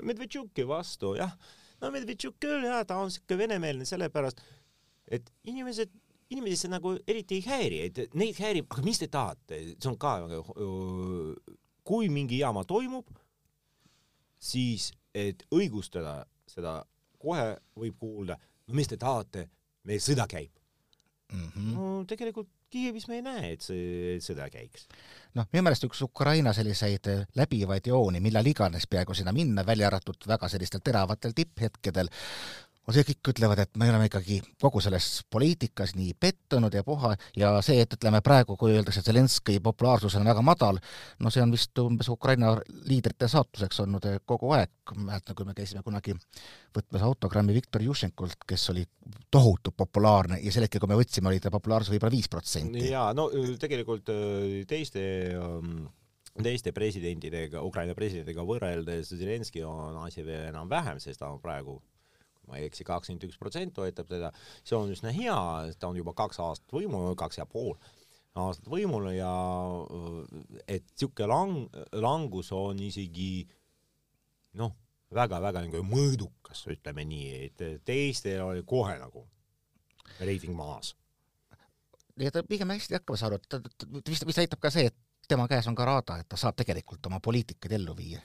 Medvedtšuki 0.00 0.64
vastu, 0.64 1.12
jah 1.20 1.36
no 1.84 1.92
Medvedtšuk 1.94 2.38
küll 2.42 2.64
jah, 2.64 2.82
ta 2.88 2.98
on 3.02 3.12
siuke 3.12 3.38
venemeelne 3.38 3.86
sellepärast, 3.88 4.40
et 5.12 5.28
inimesed, 5.50 5.92
inimesi 6.34 6.64
see 6.64 6.72
nagu 6.72 6.94
eriti 7.06 7.38
ei 7.40 7.46
häiri, 7.46 7.80
et 7.88 8.16
neid 8.18 8.38
häirib, 8.40 8.68
aga 8.70 8.84
mis 8.86 9.00
te 9.00 9.08
tahate, 9.12 9.60
see 9.74 9.90
on 9.90 9.98
ka, 10.00 10.16
kui 11.84 12.10
mingi 12.12 12.40
jama 12.40 12.64
toimub, 12.68 13.08
siis 14.40 14.90
et 15.14 15.46
õigustada 15.54 16.22
seda, 16.50 16.80
kohe 17.20 17.54
võib 17.78 17.96
kuulda, 18.00 18.36
no 18.68 18.76
mis 18.76 18.90
te 18.90 18.98
tahate, 19.00 19.48
meil 19.88 20.02
sõda 20.02 20.26
käib 20.28 20.52
mm. 21.32 21.48
-hmm. 21.54 21.72
no 21.74 22.04
tegelikult 22.08 22.50
Kiievis 22.74 23.04
me 23.06 23.20
ei 23.20 23.22
näe, 23.22 23.52
et 23.54 23.62
see 23.62 24.16
sõda 24.18 24.48
käiks. 24.50 24.88
noh, 25.38 25.46
minu 25.52 25.62
meelest 25.62 25.84
üks 25.86 26.00
Ukraina 26.02 26.50
selliseid 26.56 27.06
läbivaid 27.38 27.86
jooni, 27.86 28.18
millal 28.24 28.46
iganes 28.50 28.88
peaaegu 28.90 29.14
sinna 29.14 29.32
minna, 29.32 29.62
välja 29.66 29.86
arvatud 29.86 30.26
väga 30.26 30.48
sellistel 30.50 30.82
teravatel 30.82 31.36
tipphetkedel, 31.36 32.10
on 32.84 32.94
see, 32.96 33.04
kõik 33.08 33.30
ütlevad, 33.32 33.62
et 33.64 33.78
me 33.80 33.88
oleme 33.88 34.08
ikkagi 34.08 34.40
kogu 34.60 34.82
selles 34.84 35.06
poliitikas 35.32 35.94
nii 35.96 36.12
pettunud 36.20 36.74
ja 36.74 36.84
puha 36.84 37.14
ja 37.38 37.52
see, 37.64 37.80
et 37.84 37.96
ütleme 37.96 38.20
praegu, 38.24 38.58
kui 38.60 38.74
öeldakse, 38.74 39.00
et 39.00 39.08
Zelenskõi 39.08 39.60
populaarsus 39.64 40.18
on 40.18 40.28
väga 40.28 40.44
madal, 40.44 40.80
no 41.24 41.32
see 41.32 41.42
on 41.44 41.54
vist 41.54 41.80
umbes 41.80 42.10
Ukraina 42.12 42.52
liidrite 42.88 43.28
saatuseks 43.30 43.80
olnud 43.86 44.08
kogu 44.28 44.52
aeg, 44.56 44.72
mäletan, 44.98 45.36
kui 45.36 45.48
me 45.48 45.56
käisime 45.56 45.84
kunagi 45.86 46.16
võtmas 46.76 47.06
autogrammi 47.08 47.56
Viktor 47.56 47.84
Jušenkult, 47.86 48.44
kes 48.48 48.68
oli 48.74 48.84
tohutult 49.32 49.76
populaarne 49.80 50.40
ja 50.42 50.52
sel 50.52 50.68
hetkel, 50.68 50.82
kui 50.82 50.92
me 50.92 51.00
võtsime, 51.00 51.32
oli 51.32 51.40
ta 51.40 51.52
populaarsus 51.54 51.94
võib-olla 51.94 52.16
viis 52.18 52.28
protsenti. 52.28 52.90
jaa, 52.90 53.12
no 53.16 53.30
tegelikult 53.60 54.12
teiste 54.68 55.04
um 55.40 55.84
teiste 56.42 56.72
presidentidega, 56.74 57.60
Ukraina 57.62 57.94
presidentidega 57.94 58.42
võrreldes 58.42 59.12
Zelenskõi 59.14 59.62
on 59.68 60.00
asi 60.02 60.24
veel 60.26 60.48
enam-vähem, 60.48 60.98
sest 60.98 61.20
ta 61.22 61.28
on 61.30 61.38
praegu 61.38 61.76
ma 62.48 62.60
ei 62.60 62.68
eksi, 62.68 62.86
kakskümmend 62.86 63.28
üks 63.28 63.40
protsenti 63.40 63.76
toetab 63.76 64.08
teda, 64.10 64.30
see 64.62 64.76
on 64.78 64.92
üsna 64.94 65.12
hea, 65.14 65.36
ta 65.78 65.90
on 65.90 66.00
juba 66.00 66.14
kaks 66.16 66.40
aastat 66.44 66.74
võimul, 66.74 67.14
kaks 67.18 67.40
ja 67.40 67.46
pool 67.48 67.76
aastat 68.34 68.66
võimul 68.70 69.10
ja 69.14 69.30
et 70.66 70.82
niisugune 70.82 71.28
lang-, 71.30 71.78
langus 72.02 72.50
on 72.54 72.80
isegi 72.82 73.44
noh, 74.58 74.74
väga-väga 75.14 75.62
nagu 75.68 75.84
mõõdukas, 75.86 76.64
ütleme 76.72 77.06
nii, 77.06 77.30
et 77.46 77.64
teistel 77.86 78.42
oli 78.42 78.64
kohe 78.66 78.96
nagu 78.98 79.24
reiting 80.20 80.54
maas. 80.56 80.94
ja 82.18 82.30
ta 82.34 82.42
pigem 82.46 82.70
hästi 82.70 82.98
hakkama 82.98 83.18
saanud, 83.18 83.46
ta, 83.48 83.62
vist, 84.06 84.26
vist 84.26 84.42
näitab 84.42 84.62
ka 84.62 84.70
see, 84.74 84.90
et 84.90 85.28
tema 85.28 85.46
käes 85.50 85.66
on 85.70 85.78
ka 85.78 85.86
raada, 85.86 86.18
et 86.18 86.28
ta 86.28 86.38
saab 86.38 86.58
tegelikult 86.58 87.06
oma 87.06 87.20
poliitikaid 87.22 87.78
ellu 87.78 87.96
viia 87.96 88.22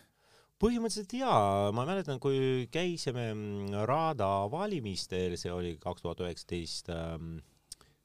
põhimõtteliselt 0.59 1.13
jaa, 1.21 1.69
ma 1.75 1.85
mäletan, 1.87 2.19
kui 2.21 2.67
käisime 2.71 3.29
mm, 3.31 3.83
Raada 3.87 4.29
valimistel, 4.51 5.37
see 5.39 5.51
oli 5.53 5.75
kaks 5.81 6.03
tuhat 6.03 6.23
üheksateist, 6.25 6.91
ähm, 6.93 7.37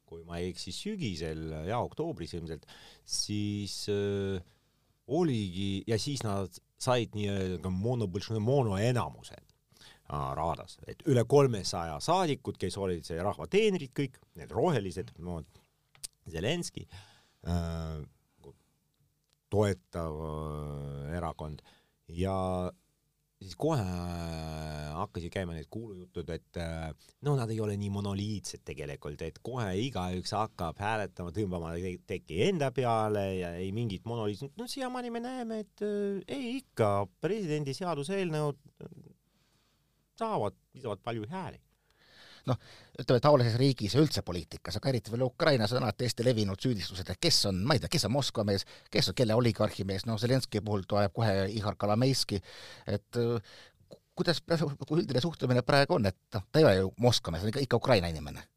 kui 0.07 0.23
ma 0.29 0.39
ei 0.39 0.53
eksi, 0.53 0.75
sügisel 0.75 1.49
ja 1.69 1.81
oktoobris 1.83 2.37
ilmselt, 2.39 2.69
siis 3.03 3.89
äh, 3.93 4.39
oligi 5.07 5.83
ja 5.91 5.99
siis 5.99 6.23
nad 6.25 6.55
said 6.81 7.17
nii-öelda 7.17 7.71
mono, 7.73 8.09
mono 8.39 8.79
enamuse 8.79 9.37
äh, 9.37 10.31
Raadas, 10.39 10.79
et 10.87 11.03
üle 11.11 11.27
kolmesaja 11.27 11.99
saadikut, 12.01 12.59
kes 12.61 12.79
olid 12.79 13.05
see 13.07 13.19
rahva 13.23 13.49
teenrid 13.51 13.95
kõik, 13.97 14.21
need 14.39 14.55
rohelised, 14.55 15.15
no 15.19 15.43
Zelenskõi 16.31 16.87
äh, 16.87 17.99
toetav 19.53 20.21
äh, 20.29 21.17
erakond 21.19 21.65
ja 22.09 22.35
siis 23.45 23.57
kohe 23.61 23.83
äh, 23.83 24.93
hakkasid 24.95 25.33
käima 25.33 25.55
need 25.57 25.69
kuulujutud, 25.73 26.29
et 26.33 26.61
äh, 26.61 26.93
no 27.27 27.35
nad 27.39 27.51
ei 27.53 27.61
ole 27.61 27.77
nii 27.81 27.91
monoliitsed 27.93 28.65
tegelikult, 28.67 29.21
et 29.27 29.41
kohe 29.45 29.67
igaüks 29.85 30.35
hakkab 30.37 30.81
hääletama, 30.81 31.35
tõmbama 31.35 31.75
teki 32.09 32.41
enda 32.49 32.71
peale 32.75 33.27
ja 33.41 33.53
ei 33.61 33.73
mingit 33.77 34.07
monoliitset, 34.09 34.55
no 34.61 34.69
siiamaani 34.71 35.13
me 35.15 35.25
näeme, 35.25 35.61
et 35.67 35.85
äh, 35.85 36.23
ei 36.39 36.57
ikka, 36.61 36.95
presidendi 37.25 37.77
seaduseelnõud 37.77 38.61
saavad 40.19 40.57
piisavalt 40.73 41.03
palju 41.05 41.27
hääli 41.31 41.61
noh, 42.49 42.59
ütleme 43.01 43.23
taolises 43.25 43.59
riigis 43.61 43.97
ja 43.97 44.03
üldse 44.03 44.23
poliitikas, 44.27 44.79
aga 44.79 44.91
eriti 44.93 45.13
veel 45.13 45.27
Ukrainas 45.27 45.75
on 45.75 45.83
alati 45.83 46.09
hästi 46.09 46.27
levinud 46.27 46.61
süüdistused, 46.61 47.11
et 47.11 47.21
kes 47.21 47.43
on, 47.51 47.61
ma 47.67 47.77
ei 47.77 47.83
tea, 47.83 47.93
kes 47.93 48.09
on 48.09 48.15
Moskva 48.17 48.47
mees, 48.49 48.67
kes 48.93 49.11
on 49.11 49.19
kelle 49.19 49.37
oligarhi 49.39 49.87
mees, 49.89 50.07
noh, 50.09 50.19
Zelenskõi 50.21 50.65
puhul 50.65 50.89
tuleb 50.89 51.15
kohe 51.17 51.47
Ihar 51.55 51.79
Kalameski, 51.81 52.41
et 52.91 53.21
äh, 53.21 53.55
kuidas 54.15 54.43
üldine 54.95 55.23
suhtumine 55.23 55.65
praegu 55.67 55.99
on, 55.99 56.11
et 56.11 56.19
noh, 56.37 56.45
ta 56.51 56.61
ei 56.61 56.69
ole 56.69 56.77
ju 56.83 56.93
Moskva 57.03 57.35
mees, 57.35 57.45
ta 57.45 57.49
on 57.49 57.55
ikka, 57.55 57.65
ikka 57.69 57.83
Ukraina 57.83 58.13
inimene? 58.13 58.49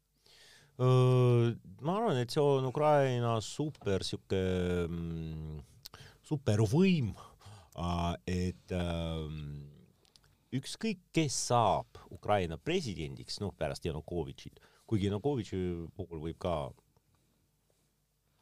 ma 0.78 1.94
arvan, 1.96 2.20
et 2.20 2.30
see 2.30 2.38
on 2.38 2.68
Ukraina 2.68 3.32
super 3.42 4.04
sihuke 4.06 4.38
mm, 4.86 5.56
supervõim, 6.28 7.10
et 8.28 8.74
ähm, 8.74 9.40
ükskõik, 10.54 11.00
kes 11.12 11.36
saab 11.50 12.00
Ukraina 12.14 12.58
presidendiks, 12.58 13.38
noh, 13.42 13.52
pärast 13.56 13.84
Janukovitšit, 13.84 14.60
kuigi 14.88 15.08
Janukovitši 15.08 15.60
puhul 15.96 16.22
võib 16.24 16.38
ka 16.40 16.54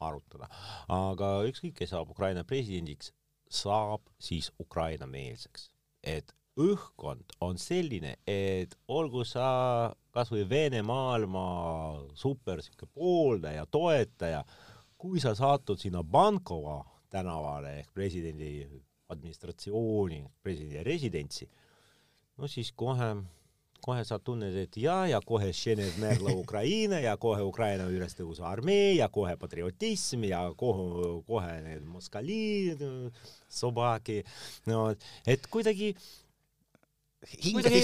arutada, 0.07 0.49
aga 0.93 1.31
ükskõik, 1.49 1.75
kes 1.79 1.91
saab 1.95 2.11
Ukraina 2.13 2.45
presidendiks, 2.47 3.11
saab 3.49 4.07
siis 4.19 4.51
Ukraina-meelseks. 4.59 5.71
et 6.07 6.31
õhkkond 6.57 7.33
on 7.41 7.57
selline, 7.61 8.15
et 8.25 8.73
olgu 8.87 9.23
sa 9.27 9.93
kasvõi 10.15 10.45
Vene 10.49 10.81
maailma 10.81 11.43
super 12.17 12.61
siuke 12.65 12.87
pooldaja, 12.87 13.65
toetaja, 13.69 14.43
kui 14.97 15.19
sa 15.21 15.35
satud 15.37 15.77
sinna 15.77 16.01
Bankova 16.03 16.79
tänavale 17.13 17.79
ehk 17.81 17.91
presidendi 17.93 18.65
administratsiooni, 19.13 20.23
presidendi 20.43 20.83
residentsi 20.87 21.49
no 22.37 22.49
siis 22.51 22.71
kohe, 22.77 23.09
kohe 23.83 24.03
sa 24.07 24.19
tunned, 24.19 24.55
et 24.57 24.77
ja, 24.81 24.99
ja 25.09 25.21
kohe 25.25 25.49
Merlo 26.01 26.35
Ukraina 26.43 26.99
ja 26.99 27.17
kohe 27.17 27.41
Ukraina 27.41 27.87
ülestõusu 27.89 28.45
armee 28.45 28.95
ja 28.97 29.09
kohe 29.09 29.35
patriotism 29.37 30.23
ja 30.29 30.45
kohe, 30.57 31.21
kohe 31.27 31.57
need 31.65 31.83
moskali, 31.85 32.77
sobaki, 33.49 34.23
no 34.65 34.93
et 35.25 35.47
kuidagi 35.47 35.95
kuidagi 37.51 37.83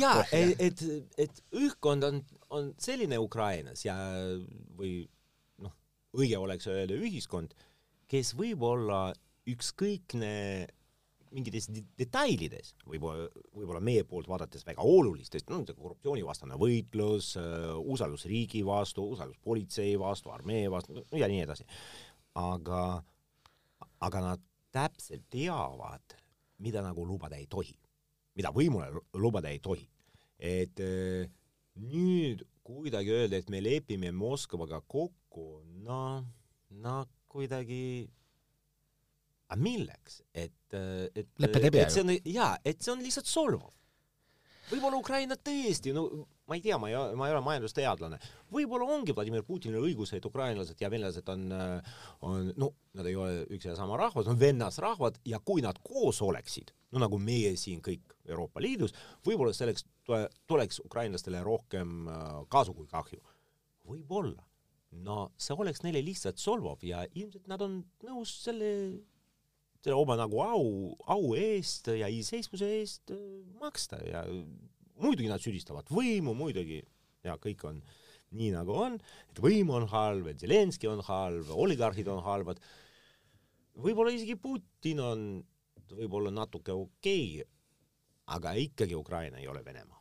jaa, 0.00 0.24
et, 0.32 0.60
et, 0.62 0.82
et 1.18 1.40
õhkkond 1.52 2.06
on, 2.06 2.20
on 2.54 2.72
selline 2.80 3.18
Ukrainas 3.18 3.84
ja, 3.84 3.96
või 4.78 5.02
noh, 5.62 5.74
õige 6.16 6.38
oleks 6.38 6.68
öelda 6.70 6.96
ühiskond, 6.96 7.54
kes 8.08 8.32
võib 8.38 8.62
olla 8.64 9.08
ükskõikne 9.48 10.68
mingites 11.34 11.68
detailides, 11.98 12.74
võib-olla, 12.88 13.28
võib-olla 13.54 13.80
meie 13.84 14.04
poolt 14.08 14.28
vaadates 14.30 14.64
väga 14.66 14.84
olulistes, 14.86 15.44
no 15.50 15.60
korruptsioonivastane 15.68 16.58
võitlus, 16.60 17.34
äh, 17.40 17.72
usaldus 17.78 18.26
riigi 18.30 18.64
vastu, 18.66 19.04
usaldus 19.14 19.40
politsei 19.44 19.96
vastu, 20.00 20.32
armee 20.34 20.66
vastu 20.72 20.96
no, 20.96 21.04
ja 21.16 21.28
nii 21.30 21.42
edasi. 21.44 21.66
aga, 22.38 22.82
aga 24.06 24.24
nad 24.24 24.44
täpselt 24.74 25.26
teavad, 25.32 26.16
mida 26.62 26.82
nagu 26.84 27.06
lubada 27.06 27.38
ei 27.38 27.46
tohi, 27.50 27.74
mida 28.38 28.52
võimule 28.54 28.90
lubada 29.14 29.50
ei 29.50 29.58
tohi. 29.62 29.88
et 30.38 30.80
äh, 30.80 31.26
nüüd 31.78 32.44
kuidagi 32.62 33.10
öelda, 33.14 33.38
et 33.38 33.50
me 33.50 33.62
lepime 33.62 34.12
Moskvaga 34.12 34.80
kokku, 34.86 35.62
noh, 35.84 36.24
no 36.70 36.98
kuidagi 37.28 38.08
aga 39.48 39.60
milleks, 39.62 40.22
et, 40.34 40.54
et, 40.72 41.28
et 41.40 41.92
see 41.92 42.04
on, 42.04 42.14
jaa, 42.28 42.54
et 42.64 42.80
see 42.84 42.92
on 42.92 43.04
lihtsalt 43.04 43.28
solvav. 43.30 43.72
võib-olla 44.68 44.98
Ukraina 45.00 45.38
tõesti, 45.40 45.94
no 45.96 46.04
ma 46.48 46.56
ei 46.56 46.62
tea, 46.64 46.76
ma 46.80 46.90
ei, 46.90 46.96
ma 47.16 47.28
ei 47.28 47.34
ole 47.34 47.40
majandusteadlane, 47.44 48.18
võib-olla 48.52 48.88
ongi 48.92 49.14
Vladimir 49.16 49.44
Putinil 49.44 49.84
õigus, 49.84 50.12
et 50.16 50.24
ukrainlased 50.28 50.80
ja 50.80 50.90
venelased 50.92 51.28
on, 51.32 51.46
on, 52.28 52.50
no 52.56 52.70
nad 52.96 53.08
ei 53.08 53.16
ole 53.16 53.46
üks 53.56 53.68
ja 53.68 53.76
sama 53.78 53.96
rahvas, 54.00 54.28
on 54.28 54.40
vennasrahvad 54.40 55.20
ja 55.28 55.40
kui 55.44 55.64
nad 55.64 55.80
koos 55.84 56.20
oleksid, 56.24 56.72
no 56.92 57.04
nagu 57.04 57.20
meie 57.20 57.54
siin 57.60 57.80
kõik 57.84 58.16
Euroopa 58.28 58.60
Liidus, 58.64 58.96
võib-olla 59.24 59.56
selleks 59.56 59.84
tuleks 60.48 60.80
ukrainlastele 60.84 61.40
rohkem 61.44 62.08
äh, 62.08 62.26
kasu 62.52 62.76
kui 62.76 62.88
kahju. 62.88 63.20
võib-olla. 63.88 64.44
no 65.04 65.30
see 65.36 65.56
oleks 65.56 65.82
neile 65.84 66.00
lihtsalt 66.04 66.40
solvav 66.40 66.80
ja 66.84 67.02
ilmselt 67.12 67.48
nad 67.48 67.60
on 67.60 67.82
nõus 68.04 68.32
selle 68.44 68.68
selle 69.82 69.96
oma 69.98 70.16
nagu 70.18 70.42
au, 70.42 70.94
au 71.10 71.34
eest 71.38 71.90
ja 71.94 72.10
iseseisvuse 72.10 72.70
eest 72.80 73.14
äh, 73.14 73.20
maksta 73.60 74.00
ja 74.04 74.24
muidugi 74.98 75.30
nad 75.30 75.42
süüdistavad 75.42 75.90
võimu, 75.94 76.34
muidugi 76.38 76.82
ja 77.26 77.36
kõik 77.40 77.64
on 77.68 77.82
nii 78.38 78.50
nagu 78.52 78.74
on, 78.76 78.98
et 79.30 79.38
võim 79.40 79.70
on 79.72 79.86
halb, 79.88 80.26
et 80.28 80.42
Zelenskõi 80.42 80.90
on 80.90 81.04
halb, 81.06 81.52
oligarhid 81.54 82.10
on 82.12 82.20
halvad. 82.26 82.58
võib-olla 83.78 84.12
isegi 84.12 84.36
Putin 84.36 85.00
on 85.00 85.22
võib-olla 85.94 86.34
natuke 86.34 86.74
okei 86.74 87.38
okay,, 87.38 87.46
aga 88.36 88.52
ikkagi 88.60 88.98
Ukraina 88.98 89.40
ei 89.40 89.48
ole 89.48 89.64
Venemaa 89.64 89.96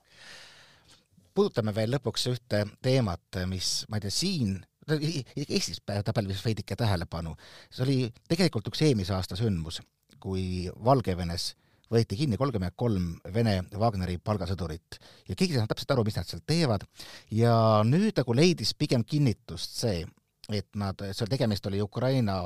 puudutame 1.37 1.69
veel 1.75 1.93
lõpuks 1.93 2.23
ühte 2.31 2.63
teemat, 2.81 3.37
mis, 3.45 3.85
ma 3.91 3.99
ei 3.99 4.07
tea, 4.07 4.13
siin 4.13 4.55
Eestis 4.87 5.81
ta 5.85 6.13
pälvis 6.15 6.43
veidike 6.45 6.75
tähelepanu. 6.79 7.35
see 7.71 7.83
oli 7.83 7.97
tegelikult 8.29 8.67
üks 8.71 8.81
eelmise 8.87 9.13
aasta 9.13 9.35
sündmus, 9.35 9.81
kui 10.19 10.69
Valgevenes 10.83 11.55
võeti 11.91 12.17
kinni 12.19 12.37
kolmkümmend 12.39 12.75
kolm 12.75 13.15
Vene 13.33 13.61
Wagneri 13.79 14.17
palgasõdurit. 14.17 14.99
Ja 15.27 15.35
keegi 15.35 15.53
ei 15.53 15.59
saanud 15.59 15.71
täpselt 15.71 15.91
aru, 15.95 16.05
mis 16.07 16.17
nad 16.19 16.27
seal 16.27 16.43
teevad. 16.45 16.83
Ja 17.31 17.83
nüüd 17.87 18.15
nagu 18.17 18.35
leidis 18.35 18.73
pigem 18.75 19.05
kinnitust 19.07 19.79
see, 19.83 20.03
et 20.47 20.67
nad, 20.79 21.01
seal 21.11 21.27
tegemist 21.27 21.65
oli 21.67 21.81
Ukraina 21.83 22.37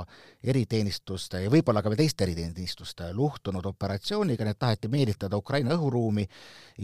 eriteenistuste 0.43 1.43
ja 1.43 1.51
võib-olla 1.53 1.83
ka 1.85 1.91
veel 1.91 2.01
teiste 2.01 2.25
eriteenistuste 2.25 3.11
luhtunud 3.13 3.65
operatsiooniga, 3.69 4.45
need 4.47 4.57
taheti 4.57 4.89
meelitada 4.89 5.37
Ukraina 5.37 5.75
õhuruumi 5.77 6.25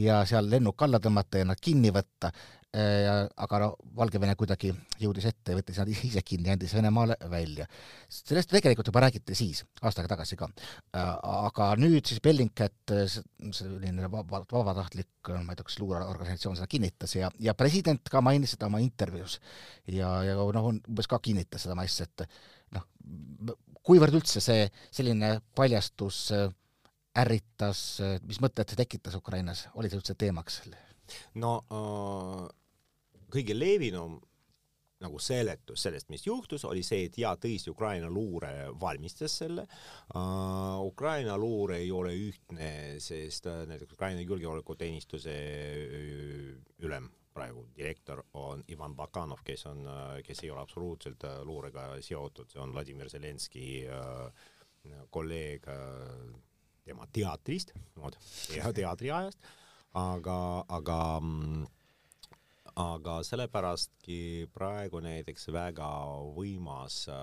ja 0.04 0.20
seal 0.30 0.50
lennuk 0.50 0.82
alla 0.86 1.02
tõmmata 1.02 1.42
ja 1.42 1.48
nad 1.50 1.62
kinni 1.62 1.90
võtta, 1.94 2.30
aga 2.76 3.60
no 3.62 3.70
Valgevene 3.96 4.36
kuidagi 4.36 4.70
jõudis 5.00 5.26
ette 5.30 5.54
ja 5.54 5.58
võttis 5.58 5.78
nad 5.80 5.90
ise 5.92 6.22
kinni 6.26 6.52
andis 6.52 6.74
Venemaale 6.76 7.16
välja. 7.32 7.66
sellest 8.10 8.52
tegelikult 8.52 8.88
juba 8.92 9.06
räägiti 9.06 9.36
siis, 9.36 9.64
aasta 9.82 10.02
aega 10.02 10.16
tagasi 10.16 10.36
ka. 10.36 10.50
aga 10.94 11.70
nüüd 11.80 12.06
siis 12.06 12.20
Bellingcat, 12.22 12.94
selline 13.52 14.12
vabatahtlik, 14.12 15.32
ma 15.32 15.54
ei 15.54 15.56
tea, 15.56 15.68
kas 15.70 15.80
luureorganisatsioon 15.80 16.60
seda 16.60 16.68
kinnitas 16.68 17.16
ja, 17.16 17.32
ja 17.40 17.54
president 17.54 18.10
ka 18.10 18.22
mainis 18.22 18.56
seda 18.56 18.68
oma 18.68 18.84
intervjuus. 18.84 19.40
ja, 19.88 20.12
ja 20.28 20.36
noh, 20.36 20.72
umbes 20.74 21.08
ka 21.08 21.20
kinnitas 21.24 21.66
seda 21.66 21.78
asja, 21.82 22.06
et 22.06 22.28
noh, 22.76 23.56
kuivõrd 23.88 24.20
üldse 24.20 24.44
see 24.44 24.68
selline 24.92 25.38
paljastus 25.56 26.28
ärritas, 27.18 28.02
mis 28.28 28.42
mõtted 28.44 28.70
see 28.70 28.78
tekitas 28.78 29.16
Ukrainas, 29.16 29.66
oli 29.74 29.90
see 29.90 29.98
üldse 29.98 30.14
teemaks? 30.20 30.62
No 31.42 31.54
äh, 31.72 32.48
kõige 33.34 33.58
levinum 33.58 34.20
nagu 35.04 35.20
seletus 35.22 35.84
sellest, 35.86 36.10
mis 36.10 36.24
juhtus, 36.26 36.64
oli 36.66 36.82
see, 36.86 37.06
et 37.06 37.18
jaa, 37.22 37.36
tõesti 37.38 37.70
Ukraina 37.70 38.10
luure 38.10 38.50
valmistas 38.82 39.36
selle 39.44 39.68
uh,. 39.68 40.82
Ukraina 40.88 41.38
luur 41.38 41.76
ei 41.76 41.92
ole 41.94 42.16
ühtne, 42.18 42.72
sest 43.04 43.46
uh, 43.50 43.62
näiteks 43.70 43.94
Ukraina 43.94 44.24
julgeolekuteenistuse 44.26 45.38
uh, 45.86 46.50
ülem 46.88 47.12
praegu 47.38 47.68
direktor 47.78 48.24
on 48.42 48.64
Ivan 48.74 48.96
Bakanov, 48.98 49.44
kes 49.46 49.68
on 49.70 49.86
uh,, 49.86 50.18
kes 50.26 50.42
ei 50.44 50.52
ole 50.54 50.64
absoluutselt 50.64 51.28
uh, 51.30 51.44
luurega 51.46 51.92
seotud, 52.02 52.50
see 52.50 52.64
on 52.64 52.74
Vladimir 52.74 53.14
Zelenskõi 53.14 53.70
uh, 53.86 54.50
kolleeg 55.14 55.70
uh, 55.70 56.34
tema 56.88 57.06
teatrist, 57.14 57.76
teatriajast 58.74 59.50
aga, 59.98 60.64
aga 60.70 61.00
mm, 61.22 61.66
aga 62.78 63.16
sellepärastki 63.26 64.48
praegu 64.54 65.02
näiteks 65.02 65.50
väga 65.54 65.90
võimas 66.36 67.06
äh, 67.10 67.18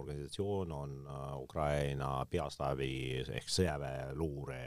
organisatsioon 0.00 0.74
on 0.76 0.96
äh, 1.06 1.30
Ukraina 1.40 2.10
peastaabi 2.30 2.90
ehk 3.24 3.48
sõjaväeluure 3.52 4.60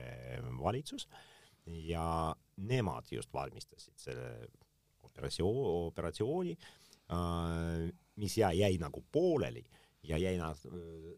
valitsus. 0.61 1.07
Ja 1.85 2.33
nemad 2.57 3.11
just 3.13 3.33
valmistasid 3.33 3.93
selle 4.01 4.31
operatsioon, 5.05 5.91
operatsiooni 5.91 6.55
äh,, 6.57 7.91
mis 8.21 8.37
jäi, 8.37 8.55
jäi 8.63 8.73
nagu 8.81 9.03
pooleli 9.11 9.61
ja 10.03 10.17
jäi 10.17 10.37
nad, 10.39 10.57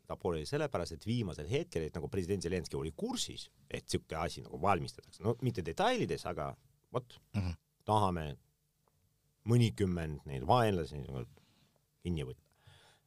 ta 0.07 0.17
pooleli 0.19 0.47
sellepärast, 0.47 0.97
et 0.97 1.05
viimasel 1.07 1.47
hetkel, 1.49 1.87
et 1.87 1.95
nagu 1.95 2.09
president 2.11 2.43
Zelenskõi 2.43 2.81
oli 2.81 2.91
kursis, 2.95 3.47
et 3.69 3.85
niisugune 3.85 4.19
asi 4.19 4.43
nagu 4.43 4.59
valmistatakse, 4.61 5.23
no 5.23 5.37
mitte 5.45 5.63
detailides, 5.65 6.25
aga 6.29 6.51
vot 6.93 7.15
mm, 7.33 7.39
-hmm. 7.39 7.55
tahame 7.87 8.25
mõnikümmend 9.49 10.27
neid 10.27 10.45
vaenlasi 10.47 11.01
kinni 12.03 12.27
võtta. 12.27 12.43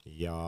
ja 0.05 0.39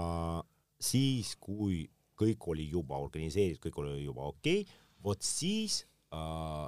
siis, 0.80 1.36
kui 1.36 1.84
kõik 2.18 2.48
oli 2.50 2.68
juba 2.70 2.98
organiseeritud, 2.98 3.62
kõik 3.68 3.78
oli 3.82 4.04
juba 4.04 4.28
okei 4.32 4.62
okay,, 4.62 4.74
vot 5.02 5.22
siis 5.22 5.84
äh, 6.14 6.66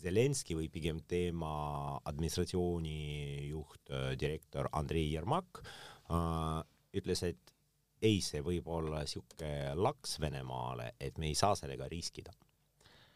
Zelenskõi 0.00 0.56
või 0.56 0.68
pigem 0.72 1.00
tema 1.04 2.00
administratsiooni 2.08 3.48
juht 3.50 3.90
äh,, 3.90 4.16
direktor 4.16 4.68
Andrei 4.72 5.10
Jermak 5.12 5.60
äh, 5.60 6.62
ütles, 6.96 7.22
et 7.26 7.54
ei, 8.02 8.20
see 8.24 8.40
võib 8.44 8.68
olla 8.72 9.02
sihuke 9.08 9.74
laks 9.76 10.16
Venemaale, 10.22 10.94
et 11.00 11.18
me 11.20 11.28
ei 11.30 11.36
saa 11.38 11.56
sellega 11.58 11.88
riskida. 11.90 12.32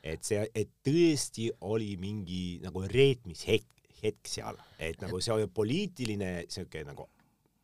et 0.04 0.20
see, 0.22 0.42
et 0.54 0.68
tõesti 0.84 1.48
oli 1.64 1.94
mingi 1.96 2.60
nagu 2.60 2.82
reetmishetk, 2.84 3.70
hetk 4.02 4.28
seal, 4.28 4.58
et 4.78 5.00
nagu 5.00 5.20
see 5.20 5.32
oli 5.32 5.46
poliitiline 5.48 6.44
sihuke 6.52 6.82
nagu 6.84 7.06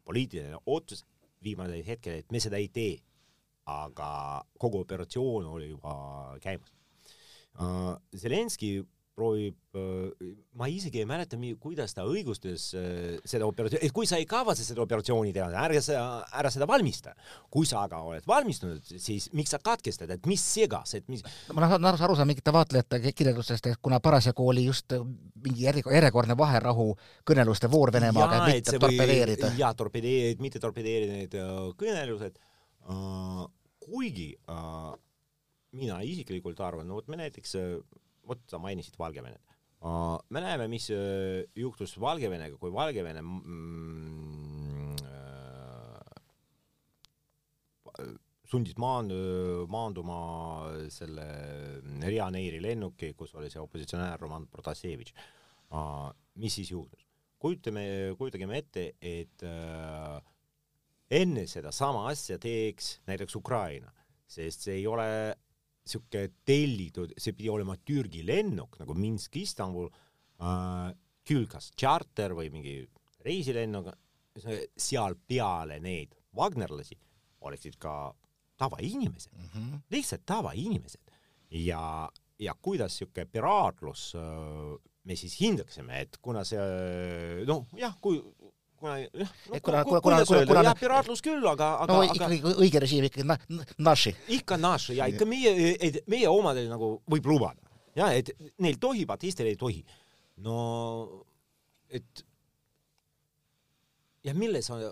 poliitiline 0.08 0.56
otsus 0.66 1.04
viimasel 1.44 1.84
hetkel, 1.84 2.22
et 2.22 2.32
me 2.32 2.40
seda 2.40 2.56
ei 2.56 2.68
tee. 2.68 2.98
aga 3.70 4.42
kogu 4.58 4.80
operatsioon 4.80 5.44
oli 5.46 5.68
juba 5.68 5.92
käimas 6.42 6.72
uh,. 7.60 7.92
Zelenskõi 8.16 8.80
proovib, 9.20 9.56
äh, 9.76 10.30
ma 10.58 10.68
isegi 10.70 11.02
ei 11.02 11.08
mäleta, 11.08 11.38
kuidas 11.60 11.94
ta 11.96 12.06
õigustas 12.08 12.70
äh, 12.78 13.18
seda 13.28 13.48
operatsiooni, 13.48 13.90
kui 13.94 14.08
sa 14.08 14.18
ei 14.20 14.26
kavatse 14.28 14.64
seda 14.64 14.82
operatsiooni 14.84 15.34
teha, 15.36 15.50
ärge 15.66 15.82
sa, 15.84 16.04
ära 16.40 16.52
seda 16.52 16.68
valmista. 16.70 17.14
kui 17.52 17.68
sa 17.68 17.84
aga 17.84 18.00
oled 18.06 18.26
valmistunud, 18.28 18.92
siis 19.02 19.28
miks 19.36 19.52
sa 19.54 19.60
katkestad, 19.62 20.10
et 20.14 20.26
mis 20.30 20.42
segas, 20.54 20.94
et 20.98 21.06
mis 21.12 21.24
ma 21.54 21.68
saan 21.68 21.90
aru 21.90 22.00
saada 22.00 22.26
mingite 22.28 22.54
vaatlejate 22.54 23.12
kirjeldustest, 23.12 23.70
et 23.70 23.82
kuna 23.82 24.00
parasjagu 24.00 24.46
oli 24.52 24.64
just 24.66 24.94
mingi 25.44 25.66
järjekordne 25.66 26.36
vaherahu 26.38 26.90
kõneluste 27.28 27.70
voor 27.70 27.92
Venemaaga, 27.94 28.44
et 28.46 28.60
mitte 28.60 28.78
torpedeerida. 28.78 29.52
jaa, 29.58 29.72
torpedeerida, 29.74 30.42
mitte 30.42 30.62
torpedeerida 30.62 31.20
need 31.20 31.38
äh, 31.38 31.56
kõnelused 31.80 32.40
uh,, 32.88 33.46
kuigi 33.80 34.32
mina 35.76 36.00
isiklikult 36.06 36.60
arvan, 36.62 36.86
no 36.88 36.98
vot 36.98 37.08
me 37.10 37.18
näiteks 37.20 37.56
vot 38.30 38.42
sa 38.50 38.60
mainisid 38.62 38.96
Valgevenet 39.00 39.42
me 39.80 40.40
näeme, 40.44 40.66
mis 40.68 40.90
uh, 40.92 41.40
juhtus 41.56 41.94
Valgevenega, 42.00 42.58
kui 42.60 42.72
Valgevene 42.72 43.22
mm, 43.24 44.96
uh, 47.88 48.10
sundis 48.50 48.76
maan-, 48.76 49.12
maanduma 49.72 50.18
selle 50.92 51.26
Ria 52.04 52.28
Neiri 52.34 52.60
lennuki, 52.60 53.14
kus 53.16 53.32
oli 53.40 53.48
see 53.52 53.62
opositsionäär 53.62 54.20
Roman 54.20 54.44
Protasevitš 54.52 55.14
mis 56.40 56.54
siis 56.54 56.70
juhtus? 56.72 57.06
kujutame, 57.40 57.82
kujutagem 58.18 58.50
ette, 58.52 58.82
et 59.00 59.42
uh, 59.48 60.18
enne 61.08 61.46
sedasama 61.48 62.02
asja 62.10 62.36
teeks 62.42 62.98
näiteks 63.08 63.38
Ukraina, 63.38 63.88
sest 64.28 64.66
see 64.66 64.76
ei 64.82 64.84
ole 64.90 65.06
sihuke 65.86 66.26
tellitud, 66.46 67.14
see 67.18 67.34
pidi 67.36 67.50
olema 67.50 67.76
Türgi 67.76 68.22
lennuk 68.26 68.78
nagu 68.80 68.94
Minsk, 68.94 69.36
Istanbul 69.40 69.88
äh,, 69.90 70.90
küll 71.26 71.46
kas 71.50 71.70
tšarter 71.76 72.34
või 72.36 72.50
mingi 72.52 72.74
reisilennuk, 73.24 73.90
seal 74.78 75.16
peale 75.28 75.80
neid 75.82 76.14
Wagnerlasi 76.36 76.96
oleksid 77.44 77.76
ka 77.80 78.12
tavainimesed 78.60 79.32
mm, 79.32 79.48
-hmm. 79.54 79.80
lihtsalt 79.90 80.22
tavainimesed 80.26 81.10
ja, 81.50 82.08
ja 82.38 82.54
kuidas 82.62 82.96
sihuke 82.98 83.24
piraatlus 83.26 84.12
äh, 84.14 84.78
me 85.04 85.16
siis 85.16 85.40
hindaksime, 85.40 86.00
et 86.04 86.18
kuna 86.22 86.44
see 86.44 87.44
noh, 87.48 87.64
jah, 87.78 87.94
kui 88.04 88.20
kuna 88.80 88.96
jah 88.98 89.10
no,, 89.12 89.60
kuna, 89.60 89.84
kuna, 89.84 90.00
kuna, 90.00 90.20
kuna, 90.24 90.46
kuna 90.48 90.62
jah, 90.64 90.76
piraatlus 90.78 91.22
küll, 91.24 91.44
aga, 91.52 91.72
aga 91.84 91.96
no 91.96 92.04
ikkagi 92.06 92.38
aga... 92.40 92.54
õige 92.64 92.82
režiim 92.82 93.06
ikkagi 93.08 93.26
na, 93.28 93.36
naši. 93.78 94.14
ikka 94.38 94.56
naši 94.60 94.96
ja 94.98 95.08
ikka 95.10 95.28
meie, 95.28 95.74
et 95.76 96.00
meie 96.10 96.30
omadel 96.30 96.70
nagu 96.70 96.94
võib 97.10 97.28
lubada. 97.30 97.60
ja 97.98 98.10
et 98.16 98.32
neil 98.62 98.80
tohib, 98.80 99.10
aga 99.10 99.20
teistel 99.26 99.50
ei 99.50 99.58
tohi. 99.60 99.84
no 100.46 100.56
et 101.90 102.24
ja 104.24 104.34
milles 104.36 104.70
on, 104.72 104.82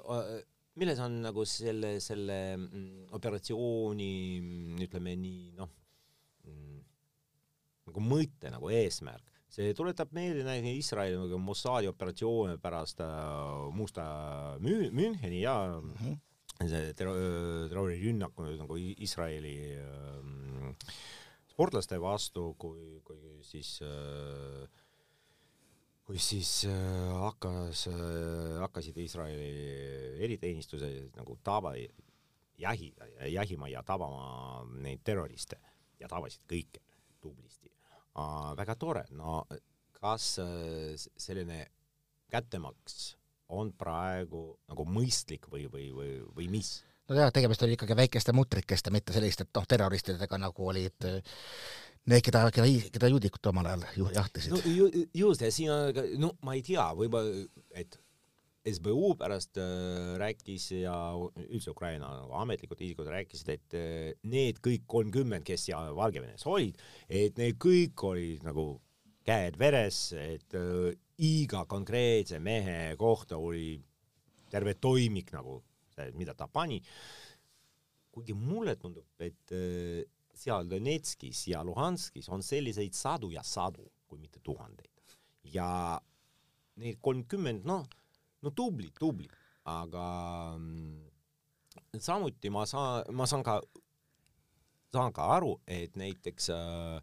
milles 0.79 1.01
on 1.05 1.19
nagu 1.25 1.45
selle, 1.49 1.97
selle 2.05 2.39
mm, 2.57 3.09
operatsiooni 3.17 4.13
ütleme 4.85 5.17
nii 5.17 5.57
noh, 5.57 5.73
mm, 6.45 6.79
nagu 7.89 8.05
mõte, 8.05 8.53
nagu 8.53 8.73
eesmärk 8.73 9.38
see 9.49 9.75
tuletab 9.77 10.13
meelde 10.17 10.45
näiteks 10.47 10.77
Iisraeli 10.77 11.39
Mossadi 11.41 11.89
operatsioone 11.89 12.59
pärast 12.63 13.01
äh, 13.01 13.09
Musta 13.75 14.05
Mü-, 14.61 14.91
Müncheni 14.93 15.43
ja 15.43 15.81
mm 15.81 15.95
-hmm. 15.95 16.19
see 16.69 16.93
terro-, 16.95 17.17
terrorirünnak 17.69 18.37
nagu 18.59 18.77
Iisraeli 18.77 19.57
äh, 19.77 20.85
sportlaste 21.49 22.01
vastu, 22.01 22.55
kui, 22.59 23.01
kui 23.05 23.41
siis 23.43 23.81
äh, 23.83 24.69
kui 26.05 26.19
siis 26.19 26.65
äh, 26.65 27.13
hakkas 27.21 27.87
äh,, 27.89 28.61
hakkasid 28.61 28.97
Iisraeli 28.97 29.49
eriteenistused 30.25 31.17
nagu 31.17 31.39
taba, 31.45 31.75
jahi, 32.59 32.93
jahima 33.33 33.69
ja 33.69 33.83
tabama 33.83 34.63
neid 34.85 35.03
terroriste 35.05 35.59
ja 36.01 36.09
tabasid 36.09 36.47
kõike 36.49 36.81
tublisti 37.21 37.78
väga 38.59 38.77
tore, 38.79 39.05
no 39.17 39.43
kas 39.99 40.37
selline 40.39 41.65
kättemaks 42.31 43.17
on 43.49 43.73
praegu 43.73 44.53
nagu 44.69 44.85
mõistlik 44.85 45.49
või, 45.51 45.67
või, 45.73 45.89
või, 45.95 46.11
või 46.37 46.49
mis? 46.53 46.79
no 47.09 47.17
jah, 47.17 47.31
tegemist 47.35 47.63
oli 47.65 47.77
ikkagi 47.79 47.97
väikeste 47.97 48.35
mutrikeste, 48.37 48.93
mitte 48.95 49.15
sellist, 49.17 49.45
et 49.45 49.53
noh, 49.57 49.67
terroristidega 49.69 50.41
nagu 50.41 50.67
olid 50.69 51.09
need, 52.09 52.25
keda, 52.25 52.45
keda, 52.55 52.69
keda 52.95 53.11
juudikud 53.13 53.51
omal 53.51 53.71
ajal 53.71 53.87
ju, 53.97 54.11
jahtisid. 54.15 54.53
no 54.55 54.61
ju, 54.65 54.91
just, 55.17 55.45
ja 55.45 55.51
siin 55.53 55.73
on, 55.73 56.03
no 56.21 56.35
ma 56.45 56.57
ei 56.57 56.65
tea, 56.67 56.85
võib-olla, 56.97 57.49
et 57.77 57.99
SBU 58.69 59.15
pärast 59.19 59.59
äh, 59.61 60.17
rääkis 60.21 60.71
ja 60.79 60.95
üldse 61.47 61.73
Ukraina 61.73 62.11
nagu 62.21 62.35
ametlikud 62.41 62.81
isikud 62.85 63.09
rääkisid, 63.13 63.53
et 63.55 63.79
äh, 63.79 64.13
need 64.29 64.61
kõik 64.65 64.87
kolmkümmend, 64.91 65.47
kes 65.47 65.69
seal 65.69 65.95
Valgevenes 65.97 66.47
olid, 66.49 66.79
et 67.09 67.39
need 67.41 67.59
kõik 67.63 68.05
olid 68.09 68.47
nagu 68.47 68.71
käed 69.29 69.59
veres, 69.61 70.13
et 70.17 70.57
äh, 70.57 70.93
iga 71.25 71.65
konkreetse 71.69 72.39
mehe 72.41 72.95
kohta 73.01 73.41
oli 73.41 73.77
terve 74.49 74.79
toimik 74.81 75.33
nagu 75.35 75.59
mida 76.15 76.35
ta 76.35 76.47
pani. 76.47 76.83
kuigi 78.13 78.35
mulle 78.35 78.75
tundub, 78.77 79.07
et 79.23 79.53
äh, 79.55 80.03
seal 80.35 80.67
Donetskis 80.67 81.45
ja 81.53 81.61
Luhanskis 81.63 82.29
on 82.35 82.43
selliseid 82.43 82.97
sadu 82.97 83.31
ja 83.31 83.45
sadu, 83.47 83.85
kui 84.09 84.19
mitte 84.19 84.41
tuhandeid. 84.43 84.91
ja 85.45 86.01
need 86.79 86.99
kolmkümmend, 87.03 87.65
noh, 87.67 87.87
no 88.45 88.53
tubli, 88.55 88.91
tubli, 88.99 89.29
aga 89.69 90.07
mm, 90.57 91.09
samuti 92.01 92.51
ma 92.53 92.65
saan, 92.69 93.09
ma 93.15 93.27
saan 93.29 93.45
ka, 93.47 93.59
saan 94.95 95.15
ka 95.17 95.29
aru, 95.39 95.57
et 95.67 95.97
näiteks 95.99 96.51
äh, 96.55 96.99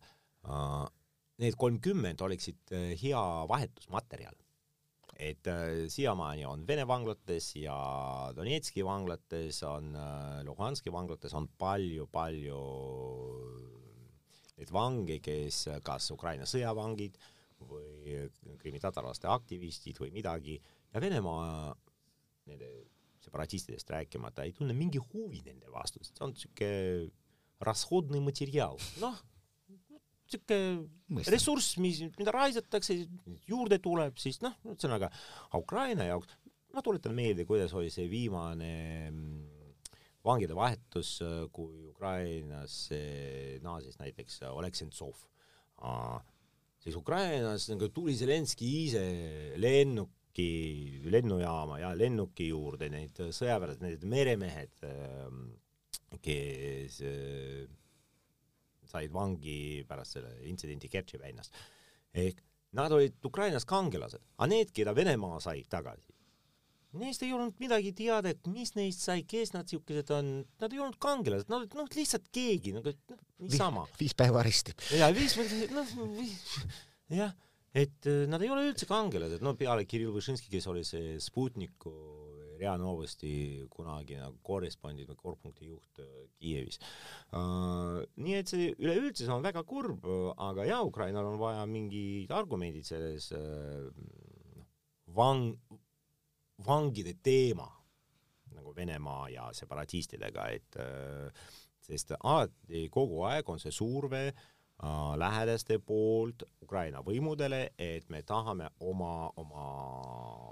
äh, 0.47 0.85
need 1.43 1.57
kolmkümmend 1.59 2.23
oleksid 2.25 2.73
äh, 2.73 2.93
hea 3.01 3.21
vahetusmaterjal. 3.51 4.35
et 5.15 5.47
äh, 5.47 5.85
siiamaani 5.87 6.43
on 6.45 6.65
Vene 6.67 6.83
vanglates 6.87 7.53
ja 7.55 7.75
Donetski 8.35 8.83
vanglates 8.83 9.61
on 9.63 9.95
äh,, 9.95 10.41
Luhanski 10.43 10.91
vanglates 10.91 11.33
on 11.33 11.47
palju-palju 11.57 12.63
neid 14.57 14.73
vange, 14.75 15.19
kes 15.23 15.61
kas 15.83 16.11
Ukraina 16.11 16.43
sõjavangid 16.43 17.15
või 17.63 18.27
krimmitatarlaste 18.59 19.31
aktivistid 19.31 19.99
või 20.03 20.11
midagi 20.11 20.57
ja 20.95 21.03
Venemaa 21.03 21.75
nende 22.47 22.71
separatistidest 23.25 23.89
rääkimata 23.91 24.45
ei 24.45 24.53
tunne 24.55 24.73
mingi 24.77 25.01
huvi 25.01 25.41
nende 25.45 25.71
vastu, 25.73 26.03
see 26.05 26.21
on 26.23 26.35
siuke 26.39 26.69
rashodne 27.65 28.21
materjal, 28.23 28.79
noh 29.01 29.17
sihuke 30.29 30.57
ressurss, 31.29 31.75
mis, 31.81 32.01
mida 32.17 32.33
raisatakse, 32.33 32.97
juurde 33.49 33.79
tuleb, 33.83 34.17
siis 34.21 34.39
noh, 34.43 34.55
ühesõnaga 34.65 35.11
Ukraina 35.57 36.07
jaoks, 36.09 36.31
ma 36.73 36.83
tuletan 36.85 37.15
meelde, 37.17 37.45
kuidas 37.47 37.75
oli 37.77 37.91
see 37.93 38.07
viimane 38.11 38.71
mm, 39.11 39.43
vangide 40.25 40.57
vahetus, 40.57 41.19
kui 41.53 41.85
Ukrainasse 41.91 43.01
naasis 43.63 43.99
näiteks 44.01 44.41
Oleksentsov, 44.49 45.21
siis 46.81 46.97
Ukrainas 46.97 47.69
nagu 47.71 47.91
tuli 47.93 48.17
Zelenskõi 48.17 48.71
ise 48.87 49.05
lennuki, 50.35 51.09
lennujaama 51.11 51.79
ja 51.79 51.93
lennuki 51.95 52.49
juurde 52.49 52.89
neid 52.89 53.15
sõjaväelased, 53.15 53.81
need 53.81 54.03
meremehed, 54.03 54.83
kes 56.21 57.01
said 58.85 59.11
vangi 59.11 59.83
pärast 59.87 60.17
selle 60.17 60.33
intsidenti 60.47 60.89
Kertši 60.89 61.19
väinas. 61.19 61.51
ehk 62.13 62.41
nad 62.75 62.91
olid 62.91 63.13
Ukrainas 63.23 63.65
kangelased, 63.65 64.21
aga 64.37 64.47
need, 64.47 64.71
keda 64.71 64.93
Venemaa 64.95 65.39
sai 65.39 65.63
tagasi, 65.63 66.13
neist 66.93 67.23
ei 67.23 67.33
olnud 67.33 67.55
midagi 67.59 67.93
teada, 67.93 68.29
et 68.29 68.47
mis 68.47 68.73
neist 68.75 69.01
sai, 69.03 69.23
kes 69.23 69.53
nad 69.53 69.67
siukesed 69.67 70.11
on, 70.11 70.45
nad 70.59 70.73
ei 70.73 70.79
olnud 70.79 70.97
kangelased, 70.99 71.49
nad 71.49 71.61
olid 71.61 71.75
noh, 71.75 71.87
lihtsalt 71.95 72.27
keegi 72.31 72.75
nagu 72.75 72.91
noh, 72.91 73.19
niisama. 73.39 73.85
viis 73.99 74.15
päeva 74.15 74.39
aristi. 74.43 74.75
ja 74.95 75.09
viis, 75.15 75.35
noh, 75.71 75.95
jah, 77.15 77.35
et 77.75 78.07
äh, 78.07 78.23
nad 78.31 78.43
ei 78.43 78.51
ole 78.53 78.69
üldse 78.69 78.87
kangelased, 78.89 79.43
no 79.43 79.55
peale 79.59 79.83
Kirill 79.89 80.13
Võšinski, 80.15 80.51
kes 80.53 80.67
oli 80.71 80.85
see 80.87 81.17
Sputniku 81.23 81.91
Rea 82.55 82.75
Novosti 82.79 83.65
kunagine 83.71 84.21
nagu 84.23 84.39
korrespondent 84.45 85.09
või 85.11 85.19
korpunkti 85.19 85.67
juht 85.67 85.99
äh, 85.99 86.27
Kiievis 86.39 86.79
uh,. 87.35 87.99
nii 88.15 88.37
et 88.39 88.51
see 88.51 88.71
üleüldse 88.79 89.25
see 89.25 89.35
on 89.35 89.43
väga 89.43 89.65
kurb, 89.67 90.07
aga 90.39 90.67
jaa, 90.69 90.81
Ukrainal 90.87 91.27
on 91.33 91.39
vaja 91.41 91.65
mingid 91.67 92.31
argumendid 92.31 92.87
selles 92.87 93.27
uh, 93.35 93.89
vang, 95.17 95.51
vangide 96.63 97.17
teema 97.23 97.67
nagu 98.55 98.71
Venemaa 98.75 99.27
ja 99.33 99.49
separatistidega, 99.51 100.47
et 100.55 100.79
uh, 100.79 101.27
sest 101.83 102.15
alati 102.21 102.87
kogu 102.89 103.25
aeg 103.27 103.49
on 103.51 103.59
see 103.61 103.75
surve 103.75 104.29
uh, 104.31 104.54
lähedaste 105.17 105.79
poolt 105.79 106.43
Ukraina 106.61 106.99
võimudele, 107.01 107.69
et 107.79 108.09
me 108.09 108.21
tahame 108.23 108.67
oma, 108.79 109.31
oma 109.39 109.67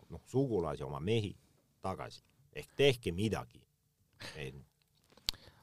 noh, 0.09 0.21
sugulasi, 0.31 0.83
oma 0.83 0.99
mehi 0.99 1.36
tagasi 1.83 2.23
ehk 2.55 2.77
tehke 2.77 3.12
midagi. 3.12 3.62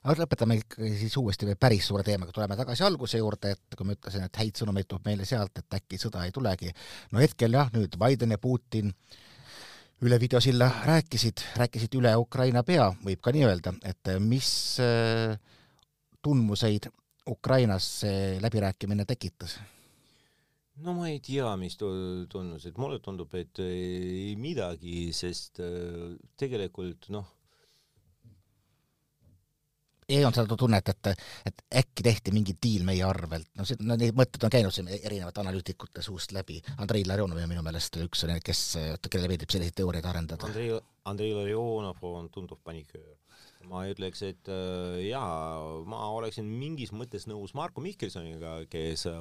aga 0.00 0.16
lõpetame 0.22 0.58
ikkagi 0.60 0.92
siis 0.98 1.16
uuesti 1.20 1.48
veel 1.48 1.58
päris 1.60 1.86
suure 1.88 2.04
teemaga, 2.04 2.32
tuleme 2.32 2.56
tagasi 2.56 2.84
alguse 2.84 3.20
juurde, 3.20 3.54
et 3.54 3.76
kui 3.76 3.86
ma 3.88 3.96
ütlesin, 3.96 4.24
et 4.26 4.40
häid 4.42 4.60
sõnumeid 4.60 4.88
tuleb 4.88 5.08
meile 5.08 5.26
sealt, 5.28 5.58
et 5.60 5.80
äkki 5.80 6.00
sõda 6.00 6.24
ei 6.26 6.32
tulegi. 6.32 6.72
no 7.12 7.20
hetkel 7.20 7.56
jah, 7.56 7.72
nüüd 7.74 7.96
Biden 8.00 8.36
ja 8.36 8.38
Putin 8.38 8.92
üle 10.00 10.16
videosilla 10.20 10.70
rääkisid, 10.88 11.44
rääkisid 11.60 11.94
üle 12.00 12.14
Ukraina 12.16 12.62
pea, 12.64 12.88
võib 13.04 13.20
ka 13.20 13.32
nii 13.36 13.44
öelda, 13.44 13.74
et 13.84 14.14
mis 14.24 14.50
äh, 14.80 15.36
tundmuseid 16.22 16.88
Ukrainas 17.28 17.86
see 18.00 18.38
läbirääkimine 18.40 19.04
tekitas 19.04 19.58
no 20.84 20.94
ma 20.96 21.08
ei 21.10 21.18
tea, 21.24 21.48
mis 21.60 21.76
tundus, 21.80 22.64
et 22.68 22.78
mulle 22.80 23.00
tundub, 23.04 23.34
et 23.38 23.60
ei 23.64 24.32
midagi, 24.40 25.10
sest 25.16 25.62
äh, 25.64 26.16
tegelikult 26.40 27.10
noh. 27.14 27.36
ei 30.10 30.24
olnud 30.24 30.40
seda 30.40 30.56
tunnet, 30.58 30.88
et, 30.90 31.08
et 31.46 31.60
äkki 31.84 32.02
tehti 32.02 32.32
mingi 32.34 32.56
diil 32.58 32.82
meie 32.82 33.04
arvelt, 33.06 33.46
no 33.54 33.66
see, 33.68 33.78
no 33.86 33.94
neid 34.00 34.16
mõtted 34.18 34.42
on 34.42 34.50
käinud 34.50 34.74
siin 34.74 34.88
erinevate 34.90 35.38
analüütikute 35.44 36.02
suust 36.02 36.34
läbi, 36.34 36.58
Andrei 36.82 37.04
Larionov 37.06 37.38
on 37.38 37.52
minu 37.52 37.62
meelest 37.62 38.00
üks, 38.02 38.24
kes, 38.42 38.64
kellele 39.06 39.30
meeldib 39.30 39.54
selliseid 39.54 39.76
teooriaid 39.78 40.08
arendada. 40.10 40.48
Andrei, 40.50 40.72
Andrei 41.12 41.36
Larionov 41.36 42.02
on 42.10 42.26
tunduv 42.34 42.58
paniköör 42.66 43.14
ma 43.68 43.84
ütleks, 43.90 44.22
et 44.24 44.48
äh, 44.50 45.00
jaa, 45.08 45.82
ma 45.88 46.00
oleksin 46.16 46.48
mingis 46.48 46.94
mõttes 46.96 47.26
nõus 47.28 47.52
Marko 47.58 47.82
Mihkelsoniga, 47.84 48.60
kes 48.72 49.06
äh, 49.10 49.20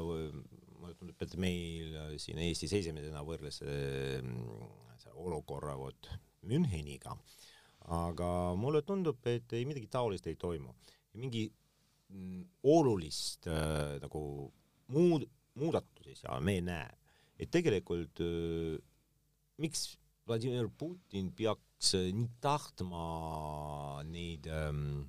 mulle 0.79 0.95
tundub, 0.95 1.19
et 1.21 1.35
meil 1.41 1.97
siin 2.21 2.39
Eestis 2.43 2.73
esimesena 2.79 3.23
võrreldes 3.27 3.61
selle 3.61 5.15
olukorra 5.19 5.75
vot 5.79 6.09
Müncheniga, 6.47 7.15
aga 7.91 8.29
mulle 8.55 8.81
tundub, 8.87 9.19
et 9.27 9.51
ei 9.57 9.65
midagi 9.67 9.89
taolist 9.91 10.27
ei 10.29 10.37
toimu. 10.39 10.73
mingi 11.19 11.49
mm, 12.09 12.43
olulist 12.63 13.47
äh, 13.47 13.97
nagu 14.03 14.21
muud, 14.93 15.25
muudatusi 15.59 16.15
seal 16.15 16.43
me 16.45 16.59
ei 16.59 16.61
näe. 16.61 16.89
et 17.39 17.51
tegelikult 17.51 18.21
äh, 18.21 18.77
miks 19.57 19.97
Vladimir 20.27 20.69
Putin 20.77 21.31
peaks 21.33 21.68
äh, 21.95 22.09
nii 22.15 22.29
tahtma 22.43 24.03
neid 24.07 24.47
ähm, 24.51 25.07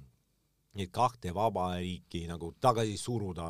neid 0.78 0.90
kahte 0.94 1.32
vabariiki 1.34 2.24
nagu 2.30 2.52
tagasi 2.62 2.94
suruda 2.98 3.46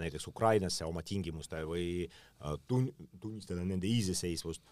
näiteks 0.00 0.26
Ukrainasse 0.30 0.86
oma 0.88 1.02
tingimustel 1.04 1.66
või 1.68 2.06
äh, 2.06 2.54
tun-, 2.68 2.88
tunnistada 3.20 3.64
nende 3.66 3.88
iseseisvust, 3.90 4.64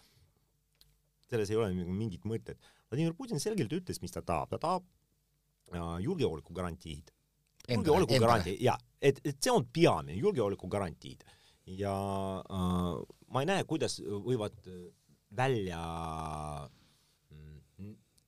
selles 1.29 1.51
ei 1.51 1.59
ole 1.59 1.69
mingit 1.85 2.25
mõtet. 2.27 2.57
Vladimir 2.89 3.13
Putin 3.17 3.39
selgelt 3.39 3.71
ütles, 3.77 4.01
mis 4.01 4.13
ta 4.13 4.23
tahab, 4.25 4.49
ta 4.51 4.59
tahab 4.61 4.87
äh, 5.75 5.99
julgeolekugarantiid. 6.07 7.13
julgeolekugarantii, 7.69 8.57
jaa, 8.65 8.79
et, 8.99 9.21
et 9.23 9.37
see 9.37 9.53
on 9.53 9.67
peamine, 9.69 10.17
julgeolekugarantiid. 10.17 11.23
ja 11.77 11.93
äh, 12.41 12.91
ma 13.29 13.45
ei 13.45 13.51
näe, 13.53 13.63
kuidas 13.69 14.01
võivad 14.01 14.57
välja 15.37 15.79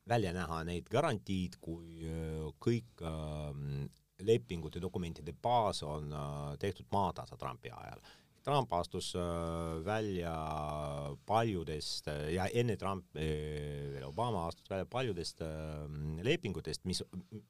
välja 0.09 0.33
näha 0.35 0.63
neid 0.67 0.89
garantiid, 0.91 1.59
kui 1.63 2.03
äh, 2.07 2.49
kõik 2.63 3.03
äh, 3.05 3.53
lepingute 4.23 4.81
dokumentide 4.83 5.33
baas 5.33 5.83
on 5.87 6.11
äh, 6.11 6.57
tehtud 6.59 6.89
maatasa 6.91 7.37
Trumpi 7.39 7.71
ajal. 7.71 8.03
Trump 8.43 8.73
astus 8.75 9.13
välja 9.85 10.33
paljudest 11.25 12.09
ja 12.33 12.49
enne 12.51 12.75
Trumpi 12.75 13.23
Obama 14.03 14.41
astus 14.49 14.67
välja 14.67 14.83
paljudest 14.83 15.39
lepingutest, 16.27 16.83
mis, 16.83 16.99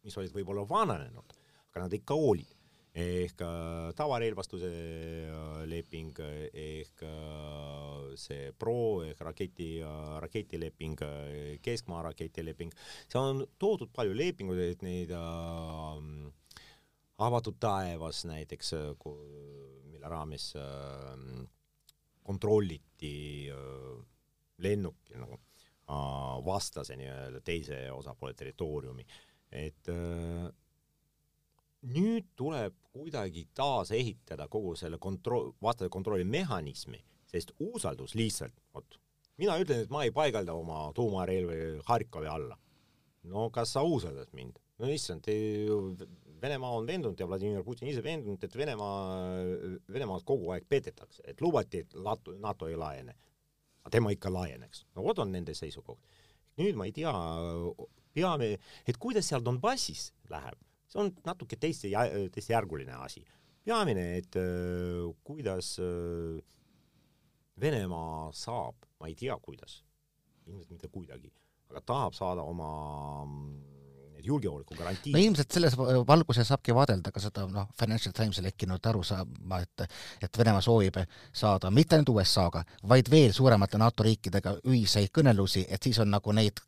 mis 0.05 0.17
olid 0.21 0.35
võib-olla 0.35 0.67
vananenud, 0.69 1.33
aga 1.71 1.87
nad 1.87 1.95
ikka 1.97 2.13
olid 2.13 2.53
ehk 2.93 3.39
tavarelvastuse 3.97 4.69
leping 5.65 6.19
ehk 6.21 7.03
see 8.19 8.51
Pro 8.59 9.01
ehk 9.07 9.23
raketi, 9.25 9.69
raketileping, 10.21 10.99
keskmaa 11.65 12.03
raketileping, 12.09 12.73
seal 13.07 13.31
on 13.31 13.43
toodud 13.57 13.89
palju 13.95 14.13
lepinguid, 14.13 14.61
et 14.75 14.85
neid 14.85 15.13
äh, 15.17 16.03
avatud 17.25 17.57
taevas 17.61 18.23
näiteks, 18.29 18.73
mille 19.89 20.09
raames 20.09 20.51
äh, 20.59 21.17
kontrolliti 22.23 23.49
äh, 23.53 23.97
lennukil 24.63 25.19
nagu 25.21 25.39
vastase 26.45 26.95
nii-öelda 26.97 27.41
teise 27.43 27.77
osapoole 27.91 28.33
territooriumi, 28.33 29.03
et 29.51 29.89
äh, 29.91 30.47
nüüd 31.83 32.29
tuleb 32.39 32.75
kuidagi 32.93 33.47
taasehitada 33.55 34.47
kogu 34.51 34.75
selle 34.79 34.97
kontroll, 35.01 35.51
vastase 35.61 35.91
kontrolli 35.91 36.23
mehhanismi, 36.23 36.99
sest 37.27 37.53
usaldus 37.59 38.15
lihtsalt, 38.15 38.55
vot, 38.73 38.99
mina 39.41 39.57
ütlen, 39.61 39.83
et 39.83 39.93
ma 39.93 40.03
ei 40.05 40.13
paigalda 40.15 40.55
oma 40.55 40.85
tuumarelvi 40.95 41.79
Harkovi 41.87 42.29
alla. 42.29 42.57
no 43.23 43.49
kas 43.49 43.73
sa 43.73 43.83
usaldad 43.83 44.31
mind? 44.33 44.59
no 44.79 44.89
issand, 44.89 45.27
Venemaa 46.43 46.73
on 46.75 46.87
veendunud 46.87 47.19
ja 47.19 47.27
Vladimir 47.27 47.63
Putin 47.63 47.87
ise 47.87 48.01
veendunud, 48.03 48.41
et 48.43 48.55
Venemaa, 48.57 49.19
Venemaad 49.95 50.25
kogu 50.27 50.49
aeg 50.51 50.65
petetakse, 50.67 51.23
et 51.23 51.39
lubati, 51.41 51.85
et 51.85 51.95
NATO, 51.95 52.33
NATO 52.39 52.67
ei 52.67 52.75
laiene. 52.75 53.15
aga 53.83 53.91
tema 53.91 54.11
ikka 54.11 54.31
laieneks. 54.33 54.85
no 54.95 55.03
vot 55.03 55.19
on 55.19 55.31
nende 55.31 55.55
seisukoht. 55.55 55.99
nüüd 56.59 56.75
ma 56.75 56.85
ei 56.85 56.91
tea, 56.91 57.13
peame, 58.13 58.57
et 58.87 58.97
kuidas 58.99 59.27
seal 59.27 59.43
Donbassis 59.45 60.11
läheb, 60.29 60.59
see 60.87 61.01
on 61.01 61.11
natuke 61.25 61.57
teiste, 61.59 61.91
teisejärguline 62.33 62.97
asi. 62.99 63.25
peamine, 63.63 64.17
et 64.17 64.35
äh, 64.35 65.13
kuidas 65.23 65.77
äh, 65.79 66.41
Venemaa 67.61 68.31
saab, 68.33 68.75
ma 68.99 69.07
ei 69.07 69.15
tea, 69.15 69.37
kuidas, 69.41 69.83
ilmselt 70.47 70.71
mitte 70.73 70.89
kuidagi, 70.91 71.29
aga 71.69 71.81
tahab 71.85 72.15
saada 72.17 72.41
oma 72.41 72.71
need 74.23 74.27
julgeolekugarantiid. 74.27 75.13
no 75.13 75.19
ilmselt 75.19 75.51
selles 75.51 75.75
valguses 76.07 76.47
saabki 76.47 76.73
vaadelda 76.75 77.11
ka 77.11 77.19
seda 77.19 77.45
noh, 77.47 77.67
Financial 77.79 78.13
Timesi 78.13 78.43
lekkinud 78.43 78.85
arusaama, 78.85 79.59
et 79.61 79.85
et 80.21 80.37
Venemaa 80.37 80.61
soovib 80.61 80.97
saada 81.33 81.71
mitte 81.71 81.95
ainult 81.95 82.09
USA-ga, 82.09 82.63
vaid 82.87 83.09
veel 83.11 83.33
suuremate 83.33 83.77
NATO 83.77 84.03
riikidega 84.03 84.57
ühiseid 84.65 85.11
kõnelusi, 85.13 85.65
et 85.69 85.83
siis 85.83 85.99
on 85.99 86.11
nagu 86.11 86.31
neid 86.31 86.59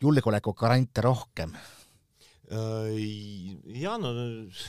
julgeolekugarante 0.00 1.00
rohkem. 1.00 1.54
Äh, 2.54 2.94
ja 3.80 3.96
no 3.98 4.12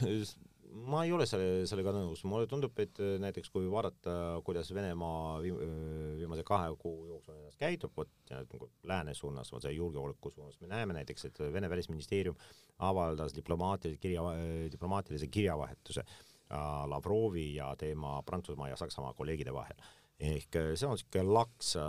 ma 0.91 1.05
ei 1.05 1.13
ole 1.15 1.25
selle, 1.29 1.63
sellega 1.69 1.93
nõus, 1.95 2.23
mulle 2.27 2.47
tundub, 2.51 2.75
et 2.83 2.99
äh, 3.03 3.15
näiteks 3.21 3.51
kui 3.53 3.67
vaadata, 3.71 4.41
kuidas 4.47 4.71
Venemaa 4.75 5.39
äh, 5.39 5.59
viimase 6.19 6.43
kahe 6.47 6.73
kuu 6.81 7.05
jooksul 7.11 7.37
ennast 7.37 7.59
käitub, 7.61 7.93
vot 7.97 8.11
nagu 8.33 8.69
lääne 8.89 9.15
suunas, 9.17 9.51
vot 9.53 9.63
see 9.63 9.75
julgeoleku 9.77 10.33
suunas, 10.33 10.59
me 10.61 10.71
näeme 10.71 10.97
näiteks, 10.97 11.29
et 11.29 11.43
Vene 11.53 11.69
välisministeerium 11.71 12.37
avaldas 12.85 13.35
diplomaatilise 13.35 14.01
kirja, 14.01 14.25
diplomaatilise 14.71 15.29
kirjavahetuse 15.31 16.03
Lavrovi 16.91 17.55
ja 17.55 17.71
tema 17.79 18.19
Prantsusmaa 18.23 18.67
ja 18.69 18.75
Saksamaa 18.77 19.15
kolleegide 19.17 19.53
vahel. 19.53 19.79
ehk 20.19 20.55
see 20.79 20.87
on 20.87 20.93
niisugune 20.95 21.33
laks 21.35 21.73
äh, 21.75 21.87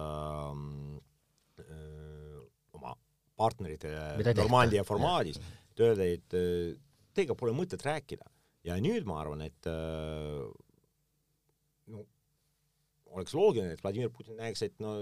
öö, 1.61 2.41
oma 2.75 2.97
partneritele 3.37 4.35
Normandia 4.35 4.83
formaadis, 4.85 5.39
et 5.77 5.85
öelda, 5.85 6.09
et 6.09 6.37
teiega 7.17 7.37
pole 7.39 7.55
mõtet 7.57 7.85
rääkida. 7.85 8.27
Ja 8.67 8.77
nüüd 8.83 9.07
ma 9.07 9.21
arvan, 9.23 9.45
et 9.47 9.69
äh, 9.71 10.43
no 11.93 12.07
oleks 13.17 13.35
loogiline, 13.37 13.77
et 13.77 13.83
Vladimir 13.85 14.11
Putin 14.13 14.41
näeks, 14.41 14.65
et 14.67 14.81
no, 14.83 14.97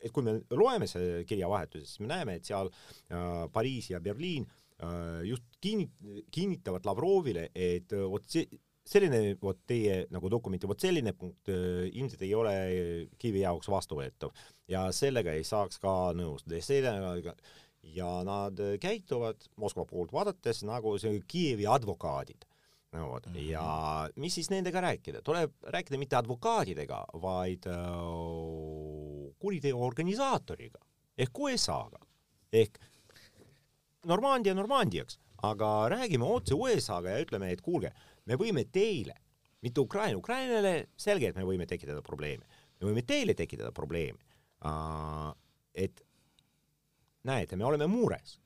et 0.00 0.12
kui 0.14 0.24
me 0.24 0.38
loeme 0.56 0.88
selle 0.90 1.24
kirjavahetuse, 1.28 1.84
siis 1.86 2.02
me 2.02 2.10
näeme, 2.10 2.38
et 2.38 2.48
seal 2.48 2.70
äh, 2.72 3.42
Pariis 3.52 3.90
ja 3.92 4.00
Berliin 4.02 4.46
äh, 4.80 5.20
just 5.28 5.44
kinnit-, 5.62 6.24
kinnitavad 6.32 6.88
Lavrovile, 6.88 7.50
et 7.52 7.92
äh, 7.94 8.06
vot 8.10 8.24
see, 8.32 8.48
selline 8.86 9.36
vot 9.42 9.60
teie 9.68 10.04
nagu 10.14 10.30
dokumenti, 10.32 10.68
vot 10.70 10.80
selline 10.80 11.12
punkt 11.18 11.52
äh, 11.52 11.86
ilmselt 11.92 12.24
ei 12.24 12.32
ole 12.38 12.56
Kiievi 13.20 13.44
jaoks 13.44 13.68
vastuvõetav. 13.70 14.34
Ja 14.72 14.88
sellega 14.94 15.36
ei 15.36 15.44
saaks 15.46 15.78
ka 15.82 15.92
nõustuda. 16.16 16.58
Ja 16.58 16.66
sellega 16.66 17.36
ja 17.94 18.10
nad 18.24 18.60
käituvad 18.80 19.46
Moskva 19.56 19.84
poolt 19.84 20.12
vaadates 20.12 20.62
nagu 20.66 20.96
see 20.98 21.20
Kiievi 21.28 21.66
advokaadid. 21.66 22.46
No 22.92 23.08
vot 23.10 23.26
mm, 23.26 23.32
-hmm. 23.34 23.50
ja 23.50 24.10
mis 24.16 24.34
siis 24.34 24.50
nendega 24.50 24.80
rääkida, 24.80 25.22
tuleb 25.22 25.52
rääkida 25.62 25.98
mitte 25.98 26.16
advokaadidega, 26.16 27.04
vaid 27.22 27.66
äh, 27.66 29.34
kuriteo 29.38 29.80
organisaatoriga 29.86 30.78
ehk 31.18 31.38
USA-ga 31.38 31.98
ehk 32.52 32.78
Normandia 34.06 34.54
Normandiaks, 34.54 35.18
aga 35.42 35.88
räägime 35.88 36.24
otse 36.24 36.54
USA-ga 36.54 37.16
ja 37.16 37.24
ütleme, 37.24 37.50
et 37.52 37.60
kuulge, 37.60 37.90
me 38.24 38.38
võime 38.38 38.62
teile, 38.72 39.16
mitte 39.62 39.82
Ukraina, 39.82 40.18
Ukrainale 40.18 40.86
selge, 40.96 41.32
et 41.32 41.36
me 41.36 41.46
võime 41.48 41.66
tekitada 41.66 42.02
probleeme, 42.06 42.46
me 42.80 42.90
võime 42.90 43.02
teile 43.02 43.34
tekitada 43.34 43.72
probleeme. 43.72 44.18
Uh,. 44.64 45.34
et 45.74 46.05
näete, 47.26 47.56
me 47.56 47.66
oleme 47.66 47.88
mures, 47.90 48.38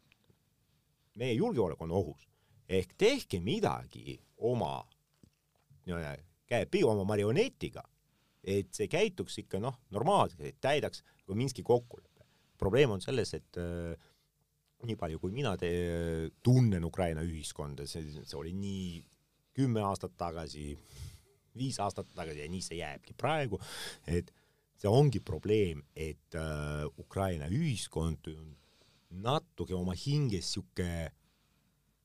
meie 1.20 1.36
julgeolek 1.36 1.80
on 1.84 1.92
ohus, 1.94 2.26
ehk 2.68 2.94
tehke 2.98 3.40
midagi 3.44 4.18
oma 4.50 4.78
nii-öelda 5.86 6.16
käe 6.50 6.84
oma 6.84 7.04
marionetiga, 7.06 7.82
et 8.42 8.72
see 8.74 8.88
käituks 8.90 9.38
ikka 9.44 9.60
noh, 9.62 9.76
normaalselt, 9.94 10.42
et 10.44 10.60
täidaks 10.60 11.04
Minski 11.30 11.62
kokkuleppe. 11.62 12.24
probleem 12.58 12.90
on 12.90 13.00
selles, 13.00 13.34
et 13.34 13.56
äh, 13.56 13.94
nii 14.82 14.96
palju, 14.98 15.20
kui 15.22 15.30
mina 15.30 15.52
te, 15.56 15.70
tunnen 16.42 16.84
Ukraina 16.84 17.22
ühiskonda, 17.22 17.86
see, 17.86 18.02
see 18.24 18.36
oli 18.36 18.50
nii 18.52 18.98
kümme 19.54 19.84
aastat 19.86 20.16
tagasi, 20.18 20.74
viis 21.56 21.78
aastat 21.78 22.10
tagasi 22.16 22.42
ja 22.42 22.48
nii 22.50 22.64
see 22.66 22.80
jääbki 22.80 23.14
praegu, 23.14 23.60
et 24.10 24.32
see 24.80 24.90
ongi 24.90 25.20
probleem, 25.20 25.84
et 25.94 26.34
äh, 26.34 26.82
Ukraina 26.98 27.46
ühiskond 27.46 28.26
on 28.34 28.56
natuke 29.10 29.74
oma 29.74 29.96
hinges 29.98 30.54
sihuke 30.54 31.10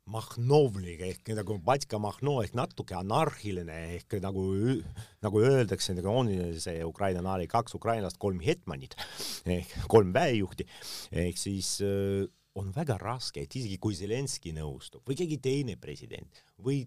Mahnovliga 0.06 1.08
ehk 1.10 1.32
nagu 1.34 1.56
Batska 1.66 1.98
Mahno 1.98 2.36
ehk 2.44 2.54
natuke 2.58 2.94
anarhiline 2.94 3.78
ehk 3.96 4.20
nagu, 4.22 4.44
nagu 5.26 5.42
öeldakse, 5.42 5.96
nagu 5.98 6.12
on 6.12 6.30
see 6.62 6.84
Ukraina 6.86 7.24
naali 7.26 7.48
kaks 7.50 7.74
ukrainlast, 7.80 8.20
kolm 8.22 8.44
hetmanit 8.46 8.94
ehk 9.58 9.74
kolm 9.90 10.14
väejuhti, 10.14 10.68
ehk 11.26 11.42
siis 11.42 11.80
äh, 11.86 12.28
on 12.56 12.70
väga 12.76 13.00
raske, 13.02 13.42
et 13.44 13.58
isegi 13.58 13.80
kui 13.82 13.98
Zelenskõi 13.98 14.54
nõustub 14.56 15.02
või 15.10 15.18
keegi 15.20 15.40
teine 15.42 15.76
president 15.82 16.44
või 16.62 16.84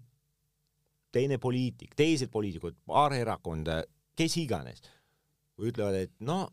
teine 1.12 1.40
poliitik, 1.42 1.96
teised 1.98 2.30
poliitikud, 2.30 2.76
paar 2.86 3.16
erakonda, 3.16 3.80
kes 4.18 4.36
iganes, 4.38 4.82
ütlevad, 5.58 6.04
et 6.04 6.14
no 6.22 6.44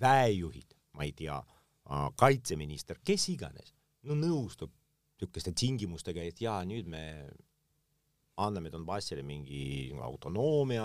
väejuhid, 0.00 0.74
ma 0.98 1.06
ei 1.06 1.14
tea, 1.16 1.38
kaitseminister, 2.16 3.00
kes 3.04 3.28
iganes, 3.32 3.72
no 4.08 4.16
nõustub 4.18 4.72
niisuguste 5.18 5.52
tingimustega, 5.56 6.22
et 6.22 6.40
jaa, 6.40 6.60
nüüd 6.68 6.86
me 6.90 7.02
anname 8.38 8.70
Donbassile 8.70 9.24
mingi 9.26 9.90
autonoomia, 9.98 10.84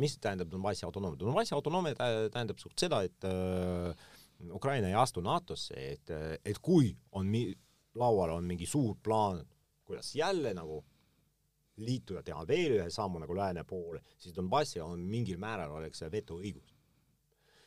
mis 0.00 0.16
tähendab 0.18 0.50
Donbassi 0.50 0.84
autonoomia? 0.88 1.20
Donbassi 1.20 1.54
autonoomia 1.54 1.94
tähendab 2.34 2.58
suht 2.58 2.82
seda, 2.82 3.02
et 3.06 3.28
äh, 3.28 3.94
Ukraina 4.50 4.88
ei 4.88 4.96
astu 4.98 5.22
NATO-sse, 5.22 5.76
et, 5.76 6.10
et 6.44 6.58
kui 6.58 6.90
on 7.12 7.28
mi-, 7.30 7.54
laual 7.94 8.34
on 8.34 8.48
mingi 8.48 8.66
suur 8.66 8.96
plaan, 9.02 9.44
kuidas 9.86 10.14
jälle 10.16 10.54
nagu 10.56 10.80
liituda, 11.80 12.24
teha 12.26 12.42
veel 12.48 12.80
ühe 12.80 12.90
sammu 12.92 13.22
nagu 13.22 13.36
lääne 13.38 13.64
poole, 13.64 14.02
siis 14.18 14.34
Donbassil 14.34 14.82
on 14.82 15.00
mingil 15.06 15.38
määral 15.40 15.78
oleks 15.78 16.02
vetoõigus 16.10 16.74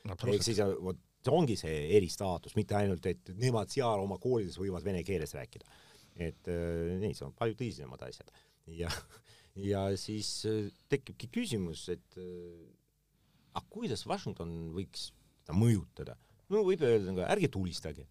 ehk 0.04 0.44
siis 0.44 0.60
vot 0.84 1.00
see 1.24 1.34
ongi 1.34 1.56
see 1.60 1.88
eristaatus, 1.98 2.56
mitte 2.60 2.76
ainult, 2.76 3.06
et 3.08 3.34
nemad 3.40 3.72
seal 3.72 4.04
oma 4.04 4.20
koolides 4.22 4.60
võivad 4.60 4.84
vene 4.86 5.04
keeles 5.08 5.34
rääkida 5.38 5.66
et 6.16 6.50
äh, 6.52 6.94
nii, 7.02 7.14
see 7.18 7.26
on 7.28 7.34
palju 7.38 7.58
tõsisemad 7.58 8.06
asjad 8.06 8.30
ja, 8.78 8.92
ja 9.72 9.86
siis 10.00 10.30
äh, 10.50 10.70
tekibki 10.92 11.30
küsimus, 11.34 11.88
et 11.94 12.20
äh, 12.22 12.62
aga 13.54 13.66
kuidas 13.74 14.06
Washington 14.10 14.54
võiks 14.76 15.10
seda 15.44 15.58
mõjutada? 15.58 16.18
no 16.54 16.64
võib 16.68 16.86
öelda 16.86 17.16
ka, 17.18 17.28
ärge 17.34 17.50
tulistage. 17.54 18.08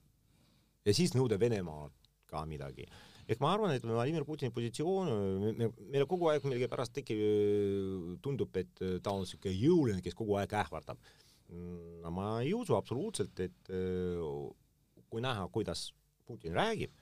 ja 0.84 0.94
siis 0.96 1.14
nõuda 1.14 1.38
Venemaalt 1.38 1.94
ka 2.26 2.42
midagi. 2.48 2.88
ehk 3.28 3.42
ma 3.44 3.52
arvan, 3.54 3.74
et 3.76 3.84
Vladimir 3.86 4.26
Putini 4.26 4.50
positsioon, 4.54 5.12
me, 5.54 5.70
meile 5.78 6.08
kogu 6.10 6.30
aeg 6.32 6.44
millegipärast 6.46 6.96
tekib, 6.96 7.20
tundub, 8.24 8.56
et 8.56 8.72
ta 9.04 9.14
on 9.14 9.22
niisugune 9.22 9.54
jõuline, 9.54 10.02
kes 10.02 10.16
kogu 10.18 10.40
aeg 10.40 10.56
ähvardab. 10.58 10.98
No 11.53 12.11
ma 12.14 12.26
ei 12.42 12.55
usu 12.57 12.76
absoluutselt, 12.76 13.40
et 13.44 13.70
kui 15.12 15.22
näha, 15.24 15.46
kuidas 15.53 15.90
Putin 16.26 16.55
räägib, 16.57 16.94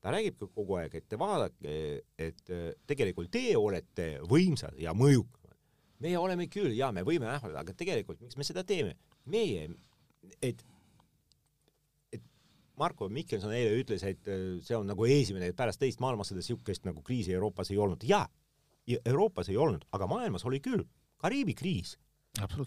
ta 0.00 0.14
räägib 0.14 0.38
ka 0.40 0.48
kogu 0.54 0.78
aeg, 0.80 0.94
et 0.96 1.08
te 1.10 1.18
vaadake, 1.20 1.74
et 2.18 2.52
tegelikult 2.88 3.30
teie 3.34 3.58
olete 3.58 4.14
võimsad 4.30 4.78
ja 4.80 4.94
mõjukamad. 4.96 5.56
meie 6.00 6.18
oleme 6.18 6.46
küll 6.48 6.72
ja 6.72 6.88
me 6.92 7.02
võime 7.04 7.28
ähvardada, 7.28 7.60
aga 7.60 7.76
tegelikult 7.76 8.20
miks 8.24 8.38
me 8.40 8.44
seda 8.44 8.64
teeme? 8.64 8.96
meie, 9.30 9.68
et, 10.40 10.62
et 12.12 12.24
Marko 12.80 13.08
Mihkelson 13.12 13.52
eile 13.52 13.76
ütles, 13.82 14.04
et 14.08 14.28
äh, 14.30 14.44
see 14.64 14.76
on 14.76 14.88
nagu 14.88 15.06
esimene, 15.08 15.52
pärast 15.56 15.82
teist 15.82 16.00
maailmasõda 16.00 16.44
siukest 16.44 16.86
nagu 16.88 17.02
kriisi 17.04 17.34
Euroopas 17.36 17.72
ei 17.72 17.80
olnud. 17.80 18.04
jaa, 18.08 18.24
Euroopas 19.04 19.50
ei 19.52 19.58
olnud, 19.60 19.84
aga 19.94 20.08
maailmas 20.10 20.46
oli 20.48 20.62
küll. 20.64 20.86
Kariibi 21.20 21.54
kriis. 21.54 21.98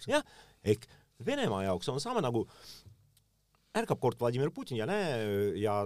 jah, 0.06 0.22
ehk 0.62 0.86
Venemaa 1.22 1.62
jaoks 1.68 1.88
on 1.92 2.00
sama 2.02 2.22
nagu 2.24 2.46
ärkab 3.74 4.00
kord 4.02 4.18
Vladimir 4.20 4.50
Putin 4.54 4.78
ja 4.80 4.86
näe 4.86 5.54
ja 5.60 5.78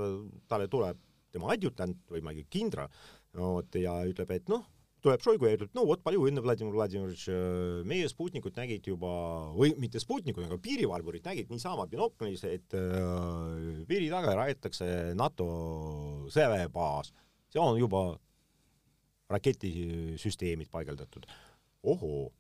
talle 0.49 0.69
tuleb 0.69 0.99
tema 1.33 1.53
adjutant 1.53 2.01
või 2.09 2.25
ma 2.25 2.33
ei 2.33 2.43
tea, 2.43 2.53
kindral, 2.59 2.93
vot 3.37 3.77
ja 3.77 3.95
ütleb, 4.09 4.31
et 4.33 4.49
noh, 4.49 4.65
tuleb 5.05 5.23
Šoigu 5.23 5.49
ja 5.49 5.57
ütleb, 5.59 5.73
no 5.77 5.85
vot, 5.89 6.01
palju 6.05 6.25
õnne, 6.29 6.43
Vladimir 6.45 6.75
Vladimirovitš, 6.75 7.27
meie 7.89 8.09
Sputnikud 8.11 8.57
nägid 8.59 8.89
juba, 8.91 9.11
või 9.55 9.75
mitte 9.81 10.01
Sputnikud, 10.03 10.47
aga 10.49 10.59
piirivalvurid 10.63 11.29
nägid 11.29 11.53
niisama 11.53 11.87
binoklis, 11.91 12.45
et 12.49 12.77
äh, 12.79 13.85
piiri 13.89 14.09
taga 14.13 14.35
rajatakse 14.41 14.89
NATO 15.19 15.49
sõjaväebaas. 16.33 17.13
seal 17.53 17.65
on 17.65 17.79
juba 17.81 18.03
raketisüsteemid 19.29 20.71
paigaldatud. 20.73 21.29
ohoo, 21.89 22.33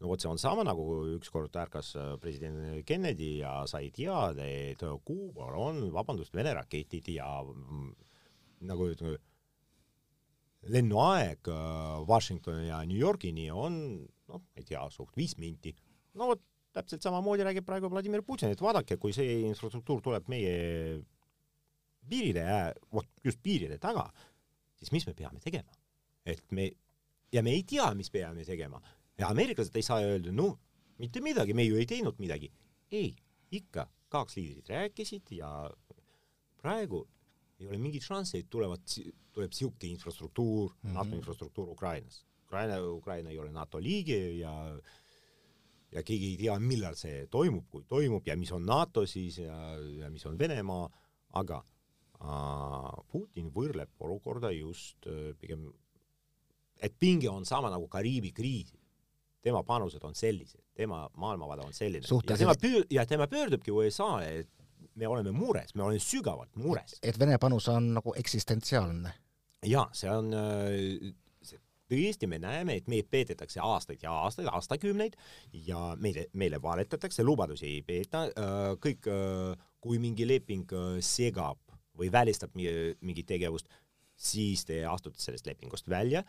no 0.00 0.10
vot 0.10 0.20
see 0.20 0.30
on 0.30 0.40
sama 0.40 0.64
nagu 0.66 0.84
ükskord 1.16 1.54
ärkas 1.56 1.94
president 2.20 2.84
Kennedy 2.88 3.38
ja 3.40 3.58
sai 3.70 3.90
teada, 3.94 4.44
et 4.44 4.82
Kuubal 5.04 5.56
on, 5.60 5.80
vabandust, 5.94 6.34
Vene 6.36 6.52
raketid 6.58 7.08
ja 7.14 7.30
mm, 7.42 7.94
nagu 8.68 8.90
ütleme, 8.92 9.16
lennuaeg 10.72 11.48
äh, 11.52 12.02
Washingtoni 12.08 12.68
ja 12.68 12.82
New 12.84 12.98
Yorgini 12.98 13.48
on 13.52 13.80
noh, 14.26 14.42
ma 14.42 14.60
ei 14.60 14.66
tea, 14.66 14.82
suht 14.90 15.16
viis 15.18 15.36
minti. 15.38 15.74
no 16.16 16.32
vot, 16.32 16.42
täpselt 16.76 17.04
samamoodi 17.04 17.44
räägib 17.46 17.66
praegu 17.66 17.90
Vladimir 17.92 18.24
Putin, 18.26 18.52
et 18.52 18.60
vaadake, 18.60 18.98
kui 19.00 19.14
see 19.16 19.40
infrastruktuur 19.48 20.02
tuleb 20.04 20.26
meie 20.32 20.56
piiride, 22.06 22.44
vot 22.92 23.08
just 23.24 23.40
piiride 23.42 23.78
taga, 23.82 24.06
siis 24.76 24.92
mis 24.92 25.06
me 25.08 25.14
peame 25.16 25.40
tegema? 25.42 25.72
et 26.26 26.42
me, 26.50 26.70
ja 27.32 27.42
me 27.46 27.54
ei 27.54 27.62
tea, 27.62 27.86
mis 27.94 28.10
peame 28.10 28.44
tegema. 28.44 28.80
Ja 29.18 29.30
ameeriklased 29.32 29.76
ei 29.76 29.82
saa 29.86 30.00
öelda, 30.04 30.32
no 30.32 30.54
mitte 30.98 31.20
midagi, 31.24 31.54
me 31.54 31.64
ju 31.64 31.76
ei 31.80 31.86
teinud 31.86 32.18
midagi. 32.22 32.52
ei, 32.92 33.16
ikka, 33.50 33.88
kaks 34.08 34.36
liidrit 34.36 34.68
rääkisid 34.70 35.32
ja 35.34 35.50
praegu 36.62 37.06
ei 37.60 37.66
ole 37.66 37.78
mingit 37.78 38.04
šanssi, 38.04 38.42
et 38.42 38.50
tulevad, 38.50 38.84
tuleb 39.32 39.50
niisugune 39.50 39.90
infrastruktuur 39.90 40.70
mm, 40.70 40.90
-hmm. 40.90 40.94
NATO 40.94 41.16
infrastruktuur 41.16 41.68
Ukrainas. 41.68 42.24
Ukraina, 42.44 42.80
Ukraina 42.92 43.30
ei 43.30 43.38
ole 43.38 43.52
NATO 43.52 43.82
liige 43.82 44.38
ja 44.38 44.52
ja 45.92 46.02
keegi 46.02 46.30
ei 46.34 46.36
tea, 46.36 46.58
millal 46.60 46.96
see 46.98 47.26
toimub, 47.30 47.66
kui 47.70 47.84
toimub 47.88 48.26
ja 48.26 48.36
mis 48.36 48.52
on 48.52 48.66
NATO 48.66 49.06
siis 49.06 49.38
ja, 49.38 49.56
ja 50.00 50.10
mis 50.10 50.26
on 50.26 50.38
Venemaa, 50.38 50.88
aga 51.40 51.62
äh, 51.62 53.04
Putin 53.12 53.50
võrdleb 53.54 53.90
olukorda 54.00 54.50
just 54.50 55.06
äh, 55.06 55.32
pigem, 55.40 55.68
et 56.82 56.96
pinge 56.98 57.30
on 57.30 57.46
sama 57.48 57.70
nagu 57.72 57.88
Kariibi 57.88 58.32
kriis. 58.36 58.74
Tema 59.46 59.62
panused 59.66 60.02
on 60.04 60.14
sellised, 60.18 60.62
tema 60.74 61.04
maailmavaade 61.16 61.66
on 61.66 61.74
selline 61.76 62.06
Suhtes 62.06 62.34
ja 62.34 62.42
tema 62.42 62.56
pöör-, 62.62 62.86
ja 62.90 63.06
tema 63.06 63.28
pöördubki 63.30 63.70
USA, 63.70 64.10
et 64.26 64.50
me 64.96 65.08
oleme 65.08 65.32
mures, 65.32 65.74
me 65.74 65.84
oleme 65.86 66.02
sügavalt 66.02 66.56
mures. 66.56 66.98
et 67.02 67.18
Vene 67.18 67.38
panus 67.38 67.68
on 67.72 67.92
nagu 67.98 68.14
eksistentsiaalne? 68.18 69.12
jaa, 69.66 69.86
see 69.96 70.10
on 70.12 70.32
äh, 70.36 71.56
tõesti, 71.90 72.28
me 72.30 72.38
näeme, 72.42 72.78
et 72.80 72.88
meid 72.90 73.08
peedetakse 73.10 73.60
aastaid 73.62 74.02
ja 74.02 74.14
aastaid, 74.24 74.48
aastakümneid 74.52 75.16
ja 75.66 75.92
meile, 76.00 76.26
meile 76.34 76.60
valetatakse, 76.62 77.24
lubadusi 77.26 77.68
ei 77.76 77.82
peeta, 77.86 78.26
äh, 78.30 78.70
kõik, 78.82 79.08
äh, 79.12 79.68
kui 79.80 80.00
mingi 80.02 80.26
leping 80.26 80.72
segab 81.04 81.60
või 81.96 82.10
välistab 82.12 82.56
mingit 82.56 83.28
tegevust, 83.28 83.70
siis 84.16 84.64
te 84.68 84.82
astute 84.88 85.20
sellest 85.20 85.46
lepingust 85.46 85.88
välja. 85.88 86.22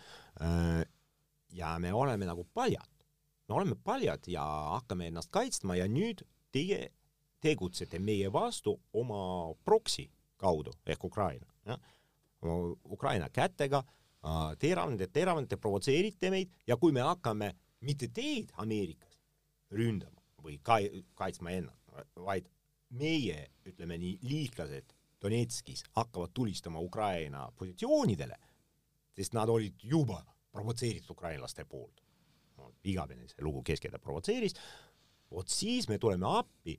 ja 1.52 1.72
me 1.80 1.94
oleme 1.94 2.28
nagu 2.28 2.46
paljad, 2.54 2.88
me 3.48 3.56
oleme 3.56 3.76
paljad 3.84 4.28
ja 4.28 4.44
hakkame 4.76 5.08
ennast 5.08 5.32
kaitsma 5.32 5.76
ja 5.76 5.88
nüüd 5.88 6.24
teie 6.52 6.90
tegutsete 7.42 8.00
meie 8.00 8.32
vastu 8.34 8.80
oma 8.94 9.54
proksi 9.66 10.10
kaudu 10.38 10.74
ehk 10.86 11.04
Ukraina. 11.04 11.46
Ukraina 12.86 13.30
kätega 13.30 13.84
teravnete, 14.60 15.08
teravnete, 15.08 15.58
provotseerite 15.58 16.30
meid 16.30 16.54
ja 16.68 16.78
kui 16.78 16.92
me 16.92 17.02
hakkame 17.02 17.54
mitte 17.82 18.10
teid 18.14 18.52
Ameerikas 18.58 19.20
ründama 19.72 20.22
või 20.44 20.60
ka-, 20.64 21.04
kaitsma 21.16 21.52
ennast, 21.52 21.84
vaid 22.16 22.48
meie, 22.90 23.48
ütleme 23.68 23.98
nii, 23.98 24.20
liitlased 24.24 24.94
Donetskis 25.22 25.84
hakkavad 25.98 26.32
tulistama 26.34 26.80
Ukraina 26.80 27.48
positsioonidele, 27.58 28.38
sest 29.18 29.34
nad 29.34 29.50
olid 29.50 29.82
juba 29.84 30.22
provotseeritud 30.52 31.16
ukrainlaste 31.16 31.66
poolt. 31.66 32.07
Igavene 32.88 33.28
see 33.28 33.44
lugu 33.46 33.64
keskelda 33.68 34.00
provotseeris, 34.00 34.56
vot 35.32 35.50
siis 35.52 35.90
me 35.90 36.00
tuleme 36.00 36.28
appi 36.40 36.78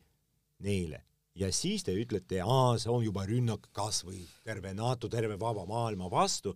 neile 0.65 1.05
ja 1.39 1.53
siis 1.53 1.85
te 1.87 1.95
ütlete, 1.95 2.41
aa, 2.43 2.77
see 2.81 2.91
on 2.93 3.05
juba 3.05 3.25
rünnak 3.29 3.69
kas 3.77 4.03
või 4.07 4.23
terve 4.45 4.73
NATO, 4.75 5.09
terve 5.09 5.39
vaba 5.41 5.65
maailma 5.69 6.11
vastu 6.11 6.55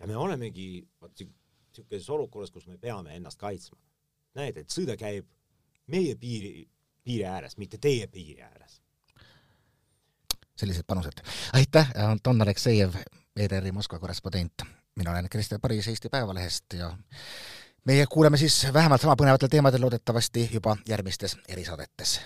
ja 0.00 0.08
me 0.08 0.16
olemegi 0.16 0.84
vot 1.00 1.12
niisuguses 1.20 2.10
olukorras, 2.10 2.52
kus 2.54 2.66
me 2.70 2.78
peame 2.78 3.16
ennast 3.16 3.38
kaitsma. 3.40 3.78
näed, 4.34 4.56
et 4.58 4.70
sõda 4.70 4.96
käib 4.98 5.26
meie 5.86 6.14
piiri, 6.18 6.64
piiri 7.04 7.26
ääres, 7.28 7.56
mitte 7.58 7.78
teie 7.78 8.06
piiri 8.06 8.42
ääres. 8.42 8.80
sellised 10.56 10.84
panused. 10.86 11.20
aitäh, 11.52 11.92
Anton 12.08 12.42
Aleksejev, 12.42 12.94
ERR-i 13.36 13.72
Moskva 13.72 13.98
korrespondent. 13.98 14.62
mina 14.96 15.10
olen 15.10 15.28
Kristjan 15.28 15.60
Paris 15.60 15.88
Eesti 15.88 16.08
Päevalehest 16.08 16.72
ja 16.72 16.96
meie 17.84 18.06
kuuleme 18.06 18.36
siis 18.36 18.66
vähemalt 18.72 19.00
sama 19.00 19.16
põnevatel 19.16 19.48
teemadel 19.48 19.82
loodetavasti 19.84 20.48
juba 20.52 20.76
järgmistes 20.88 21.36
erisaadetes 21.48 22.20